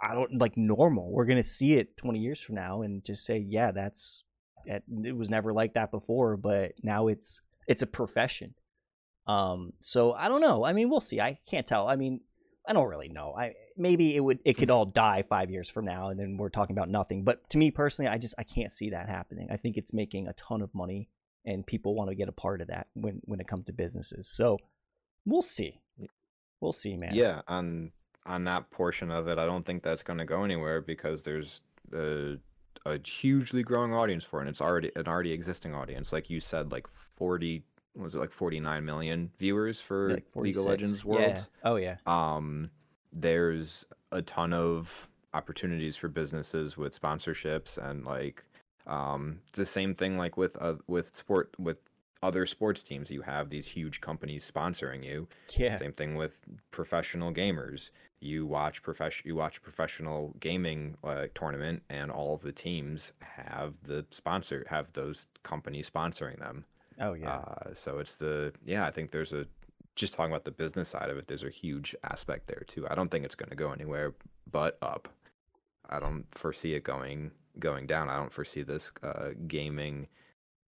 I 0.00 0.14
don't 0.14 0.38
like 0.38 0.56
normal. 0.56 1.10
We're 1.10 1.24
going 1.24 1.38
to 1.38 1.42
see 1.42 1.74
it 1.74 1.96
20 1.96 2.18
years 2.18 2.40
from 2.40 2.56
now 2.56 2.82
and 2.82 3.04
just 3.04 3.24
say, 3.24 3.38
yeah, 3.38 3.70
that's 3.70 4.24
it 4.66 5.16
was 5.16 5.30
never 5.30 5.52
like 5.52 5.74
that 5.74 5.90
before, 5.90 6.36
but 6.36 6.72
now 6.82 7.08
it's 7.08 7.40
it's 7.66 7.82
a 7.82 7.86
profession. 7.86 8.54
Um, 9.26 9.72
so 9.80 10.12
I 10.12 10.28
don't 10.28 10.40
know. 10.40 10.64
I 10.64 10.72
mean, 10.72 10.90
we'll 10.90 11.00
see. 11.00 11.20
I 11.20 11.38
can't 11.46 11.66
tell. 11.66 11.88
I 11.88 11.96
mean, 11.96 12.20
I 12.66 12.72
don't 12.72 12.88
really 12.88 13.08
know. 13.08 13.34
I 13.36 13.54
maybe 13.76 14.16
it 14.16 14.20
would 14.20 14.40
it 14.44 14.56
could 14.56 14.70
all 14.70 14.86
die 14.86 15.22
five 15.28 15.50
years 15.50 15.68
from 15.68 15.84
now, 15.84 16.08
and 16.08 16.18
then 16.18 16.36
we're 16.36 16.50
talking 16.50 16.76
about 16.76 16.88
nothing. 16.88 17.24
But 17.24 17.48
to 17.50 17.58
me 17.58 17.70
personally, 17.70 18.10
I 18.10 18.18
just 18.18 18.34
I 18.38 18.44
can't 18.44 18.72
see 18.72 18.90
that 18.90 19.08
happening. 19.08 19.48
I 19.50 19.56
think 19.56 19.76
it's 19.76 19.92
making 19.92 20.28
a 20.28 20.32
ton 20.34 20.62
of 20.62 20.74
money, 20.74 21.08
and 21.44 21.66
people 21.66 21.94
want 21.94 22.10
to 22.10 22.16
get 22.16 22.28
a 22.28 22.32
part 22.32 22.60
of 22.60 22.68
that 22.68 22.88
when 22.94 23.20
when 23.24 23.40
it 23.40 23.48
comes 23.48 23.66
to 23.66 23.72
businesses. 23.72 24.28
So 24.28 24.58
we'll 25.26 25.42
see. 25.42 25.80
We'll 26.60 26.72
see, 26.72 26.96
man. 26.96 27.14
Yeah, 27.14 27.42
on 27.46 27.92
on 28.26 28.44
that 28.44 28.70
portion 28.70 29.10
of 29.10 29.28
it, 29.28 29.38
I 29.38 29.46
don't 29.46 29.64
think 29.64 29.82
that's 29.82 30.02
going 30.02 30.18
to 30.18 30.24
go 30.24 30.44
anywhere 30.44 30.80
because 30.80 31.22
there's 31.22 31.60
a 31.92 32.36
a 32.86 32.98
hugely 33.02 33.62
growing 33.62 33.94
audience 33.94 34.24
for 34.24 34.40
it. 34.40 34.42
And 34.42 34.50
it's 34.50 34.60
already 34.60 34.90
an 34.96 35.08
already 35.08 35.32
existing 35.32 35.74
audience, 35.74 36.12
like 36.12 36.28
you 36.28 36.40
said, 36.40 36.72
like 36.72 36.86
forty 37.16 37.64
was 37.96 38.14
it 38.14 38.18
like 38.18 38.32
49 38.32 38.84
million 38.84 39.30
viewers 39.38 39.80
for 39.80 40.14
like 40.14 40.24
League 40.34 40.56
of 40.56 40.64
Legends 40.64 41.04
Worlds? 41.04 41.48
Yeah. 41.62 41.70
Oh 41.70 41.76
yeah. 41.76 41.96
Um 42.06 42.70
there's 43.12 43.84
a 44.10 44.20
ton 44.20 44.52
of 44.52 45.08
opportunities 45.32 45.96
for 45.96 46.08
businesses 46.08 46.76
with 46.76 47.00
sponsorships 47.00 47.78
and 47.78 48.04
like 48.04 48.44
um 48.86 49.38
the 49.52 49.64
same 49.64 49.94
thing 49.94 50.18
like 50.18 50.36
with 50.36 50.56
uh, 50.60 50.74
with 50.88 51.14
sport 51.16 51.54
with 51.58 51.78
other 52.24 52.46
sports 52.46 52.82
teams 52.82 53.10
you 53.10 53.20
have 53.20 53.50
these 53.50 53.66
huge 53.66 54.00
companies 54.00 54.50
sponsoring 54.50 55.04
you. 55.04 55.28
Yeah. 55.56 55.76
Same 55.76 55.92
thing 55.92 56.16
with 56.16 56.40
professional 56.70 57.32
gamers. 57.32 57.90
You 58.20 58.46
watch 58.46 58.82
profession 58.82 59.28
you 59.28 59.36
watch 59.36 59.60
professional 59.60 60.34
gaming 60.40 60.96
uh, 61.04 61.26
tournament 61.34 61.82
and 61.90 62.10
all 62.10 62.34
of 62.34 62.40
the 62.40 62.50
teams 62.52 63.12
have 63.20 63.74
the 63.82 64.06
sponsor 64.10 64.66
have 64.70 64.90
those 64.94 65.26
companies 65.42 65.90
sponsoring 65.90 66.38
them. 66.38 66.64
Oh 66.98 67.12
yeah. 67.12 67.36
Uh, 67.36 67.74
so 67.74 67.98
it's 67.98 68.16
the 68.16 68.54
yeah 68.64 68.86
i 68.86 68.90
think 68.90 69.10
there's 69.10 69.34
a 69.34 69.46
just 69.94 70.14
talking 70.14 70.32
about 70.32 70.44
the 70.44 70.50
business 70.50 70.88
side 70.88 71.10
of 71.10 71.18
it 71.18 71.26
there's 71.28 71.44
a 71.44 71.50
huge 71.50 71.94
aspect 72.04 72.46
there 72.46 72.64
too. 72.66 72.88
I 72.88 72.94
don't 72.94 73.10
think 73.10 73.26
it's 73.26 73.34
going 73.34 73.50
to 73.50 73.56
go 73.56 73.70
anywhere 73.70 74.14
but 74.50 74.78
up. 74.80 75.08
I 75.90 75.98
don't 76.00 76.24
foresee 76.32 76.72
it 76.74 76.84
going 76.84 77.32
going 77.58 77.86
down. 77.86 78.08
I 78.08 78.16
don't 78.16 78.32
foresee 78.32 78.62
this 78.62 78.90
uh, 79.02 79.28
gaming 79.46 80.08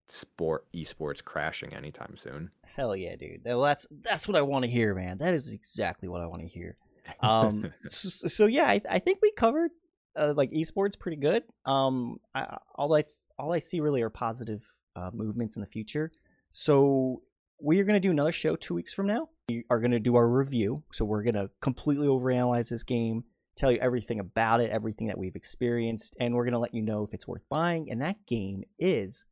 sport 0.08 0.66
esports 0.72 1.22
crashing 1.22 1.74
anytime 1.74 2.16
soon 2.16 2.50
hell 2.76 2.94
yeah 2.94 3.16
dude 3.16 3.40
well 3.44 3.60
that's 3.60 3.86
that's 4.02 4.28
what 4.28 4.36
i 4.36 4.40
want 4.40 4.64
to 4.64 4.70
hear 4.70 4.94
man 4.94 5.18
that 5.18 5.34
is 5.34 5.48
exactly 5.48 6.08
what 6.08 6.20
i 6.20 6.26
want 6.26 6.40
to 6.40 6.48
hear 6.48 6.76
um, 7.20 7.72
so, 7.84 8.28
so, 8.28 8.46
yeah, 8.46 8.66
I, 8.66 8.80
I, 8.90 8.98
think 8.98 9.18
we 9.22 9.32
covered 9.32 9.70
uh, 10.16 10.34
like 10.36 10.50
esports 10.50 10.98
pretty 10.98 11.18
good. 11.18 11.44
Um, 11.64 12.18
I, 12.34 12.58
all 12.74 12.94
I 12.94 13.04
all 13.38 13.52
I 13.52 13.58
see 13.58 13.80
really 13.80 14.02
are 14.02 14.10
positive 14.10 14.64
uh, 14.94 15.10
movements 15.12 15.56
in 15.56 15.60
the 15.60 15.66
future. 15.66 16.10
So 16.52 17.22
we 17.60 17.80
are 17.80 17.84
going 17.84 18.00
to 18.00 18.06
do 18.06 18.10
another 18.10 18.32
show 18.32 18.56
two 18.56 18.74
weeks 18.74 18.92
from 18.92 19.06
now. 19.06 19.28
We 19.48 19.64
are 19.70 19.78
going 19.78 19.92
to 19.92 20.00
do 20.00 20.16
our 20.16 20.28
review. 20.28 20.82
So 20.92 21.04
we're 21.04 21.22
going 21.22 21.34
to 21.34 21.50
completely 21.60 22.08
overanalyze 22.08 22.70
this 22.70 22.82
game, 22.82 23.24
tell 23.56 23.70
you 23.70 23.78
everything 23.78 24.20
about 24.20 24.60
it, 24.60 24.70
everything 24.70 25.06
that 25.08 25.18
we've 25.18 25.36
experienced, 25.36 26.16
and 26.18 26.34
we're 26.34 26.44
going 26.44 26.52
to 26.52 26.58
let 26.58 26.74
you 26.74 26.82
know 26.82 27.02
if 27.02 27.14
it's 27.14 27.28
worth 27.28 27.48
buying. 27.48 27.90
And 27.90 28.00
that 28.02 28.26
game 28.26 28.64
is 28.78 29.24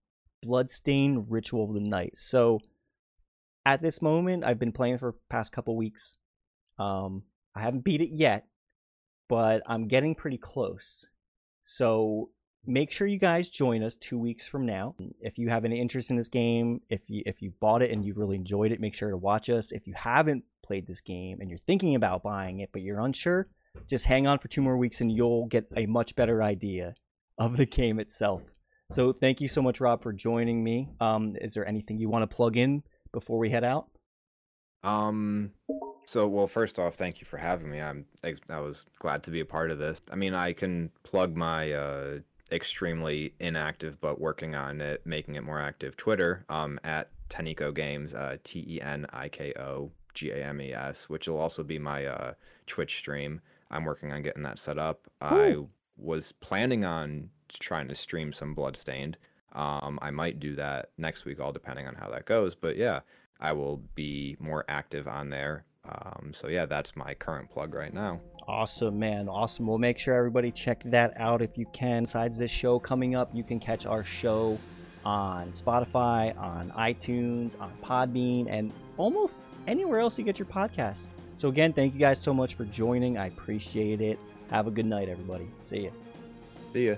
Bloodstained 0.44 1.30
Ritual 1.30 1.64
of 1.64 1.74
the 1.74 1.80
Night. 1.80 2.16
So 2.16 2.60
at 3.64 3.82
this 3.82 4.02
moment, 4.02 4.44
I've 4.44 4.58
been 4.58 4.72
playing 4.72 4.98
for 4.98 5.14
past 5.30 5.52
couple 5.52 5.76
weeks. 5.76 6.16
Um, 6.78 7.22
I 7.54 7.62
haven't 7.62 7.84
beat 7.84 8.02
it 8.02 8.10
yet, 8.12 8.46
but 9.28 9.62
I'm 9.66 9.88
getting 9.88 10.14
pretty 10.14 10.38
close. 10.38 11.06
So 11.62 12.30
make 12.66 12.90
sure 12.90 13.06
you 13.06 13.18
guys 13.18 13.48
join 13.48 13.82
us 13.82 13.94
two 13.94 14.18
weeks 14.18 14.46
from 14.46 14.66
now. 14.66 14.94
If 15.20 15.38
you 15.38 15.48
have 15.48 15.64
any 15.64 15.80
interest 15.80 16.10
in 16.10 16.16
this 16.16 16.28
game, 16.28 16.80
if 16.88 17.08
you 17.08 17.22
if 17.24 17.40
you 17.40 17.52
bought 17.60 17.82
it 17.82 17.90
and 17.90 18.04
you 18.04 18.14
really 18.14 18.36
enjoyed 18.36 18.72
it, 18.72 18.80
make 18.80 18.94
sure 18.94 19.10
to 19.10 19.16
watch 19.16 19.48
us. 19.48 19.72
If 19.72 19.86
you 19.86 19.94
haven't 19.94 20.44
played 20.62 20.86
this 20.86 21.00
game 21.00 21.40
and 21.40 21.48
you're 21.48 21.58
thinking 21.58 21.94
about 21.94 22.22
buying 22.22 22.60
it 22.60 22.70
but 22.72 22.82
you're 22.82 23.00
unsure, 23.00 23.48
just 23.88 24.06
hang 24.06 24.26
on 24.26 24.38
for 24.38 24.48
two 24.48 24.62
more 24.62 24.76
weeks 24.76 25.00
and 25.00 25.10
you'll 25.10 25.46
get 25.46 25.66
a 25.76 25.86
much 25.86 26.14
better 26.14 26.42
idea 26.42 26.94
of 27.38 27.56
the 27.56 27.66
game 27.66 27.98
itself. 27.98 28.42
So 28.94 29.12
thank 29.12 29.40
you 29.40 29.48
so 29.48 29.60
much, 29.60 29.80
Rob, 29.80 30.04
for 30.04 30.12
joining 30.12 30.62
me. 30.62 30.88
Um, 31.00 31.34
is 31.40 31.52
there 31.54 31.66
anything 31.66 31.98
you 31.98 32.08
want 32.08 32.30
to 32.30 32.32
plug 32.32 32.56
in 32.56 32.84
before 33.10 33.38
we 33.38 33.50
head 33.50 33.64
out? 33.64 33.88
Um, 34.84 35.50
so, 36.04 36.28
well, 36.28 36.46
first 36.46 36.78
off, 36.78 36.94
thank 36.94 37.20
you 37.20 37.24
for 37.24 37.36
having 37.36 37.68
me. 37.68 37.80
I'm 37.80 38.04
I 38.22 38.60
was 38.60 38.84
glad 39.00 39.24
to 39.24 39.32
be 39.32 39.40
a 39.40 39.44
part 39.44 39.72
of 39.72 39.80
this. 39.80 40.00
I 40.12 40.14
mean, 40.14 40.32
I 40.32 40.52
can 40.52 40.92
plug 41.02 41.34
my 41.34 41.72
uh, 41.72 42.18
extremely 42.52 43.34
inactive 43.40 44.00
but 44.00 44.20
working 44.20 44.54
on 44.54 44.80
it, 44.80 45.04
making 45.04 45.34
it 45.34 45.42
more 45.42 45.60
active 45.60 45.96
Twitter 45.96 46.44
um, 46.48 46.78
at 46.84 47.10
Teniko 47.28 47.74
Games, 47.74 48.14
uh, 48.14 48.36
T 48.44 48.64
E 48.68 48.80
N 48.80 49.08
I 49.12 49.28
K 49.28 49.54
O 49.58 49.90
G 50.12 50.30
A 50.30 50.36
M 50.36 50.60
E 50.60 50.72
S, 50.72 51.08
which 51.08 51.26
will 51.26 51.38
also 51.38 51.64
be 51.64 51.80
my 51.80 52.06
uh, 52.06 52.34
Twitch 52.68 52.98
stream. 52.98 53.40
I'm 53.72 53.84
working 53.86 54.12
on 54.12 54.22
getting 54.22 54.44
that 54.44 54.60
set 54.60 54.78
up. 54.78 55.08
Ooh. 55.20 55.26
I 55.26 55.56
was 55.96 56.30
planning 56.30 56.84
on 56.84 57.30
trying 57.58 57.88
to 57.88 57.94
stream 57.94 58.32
some 58.32 58.54
Bloodstained. 58.54 59.16
Um, 59.52 59.98
I 60.02 60.10
might 60.10 60.40
do 60.40 60.56
that 60.56 60.90
next 60.98 61.24
week, 61.24 61.40
all 61.40 61.52
depending 61.52 61.86
on 61.86 61.94
how 61.94 62.10
that 62.10 62.24
goes. 62.24 62.54
But 62.54 62.76
yeah, 62.76 63.00
I 63.40 63.52
will 63.52 63.82
be 63.94 64.36
more 64.40 64.64
active 64.68 65.06
on 65.06 65.30
there. 65.30 65.64
Um, 65.88 66.32
so 66.34 66.48
yeah, 66.48 66.66
that's 66.66 66.96
my 66.96 67.14
current 67.14 67.50
plug 67.50 67.74
right 67.74 67.92
now. 67.92 68.20
Awesome, 68.48 68.98
man. 68.98 69.28
Awesome. 69.28 69.66
We'll 69.66 69.78
make 69.78 69.98
sure 69.98 70.14
everybody 70.14 70.50
check 70.50 70.82
that 70.86 71.12
out 71.16 71.42
if 71.42 71.56
you 71.56 71.66
can. 71.72 72.02
Besides 72.02 72.38
this 72.38 72.50
show 72.50 72.78
coming 72.78 73.14
up, 73.14 73.34
you 73.34 73.44
can 73.44 73.60
catch 73.60 73.86
our 73.86 74.02
show 74.04 74.58
on 75.04 75.52
Spotify, 75.52 76.36
on 76.38 76.70
iTunes, 76.70 77.60
on 77.60 77.72
Podbean, 77.82 78.46
and 78.48 78.72
almost 78.96 79.52
anywhere 79.66 80.00
else 80.00 80.18
you 80.18 80.24
get 80.24 80.38
your 80.38 80.46
podcast. 80.46 81.06
So 81.36 81.48
again, 81.48 81.72
thank 81.72 81.94
you 81.94 82.00
guys 82.00 82.20
so 82.20 82.32
much 82.32 82.54
for 82.54 82.64
joining. 82.64 83.18
I 83.18 83.26
appreciate 83.26 84.00
it. 84.00 84.18
Have 84.50 84.66
a 84.66 84.70
good 84.70 84.86
night, 84.86 85.08
everybody. 85.08 85.48
See 85.64 85.84
ya. 85.84 85.90
See 86.72 86.88
ya. 86.88 86.94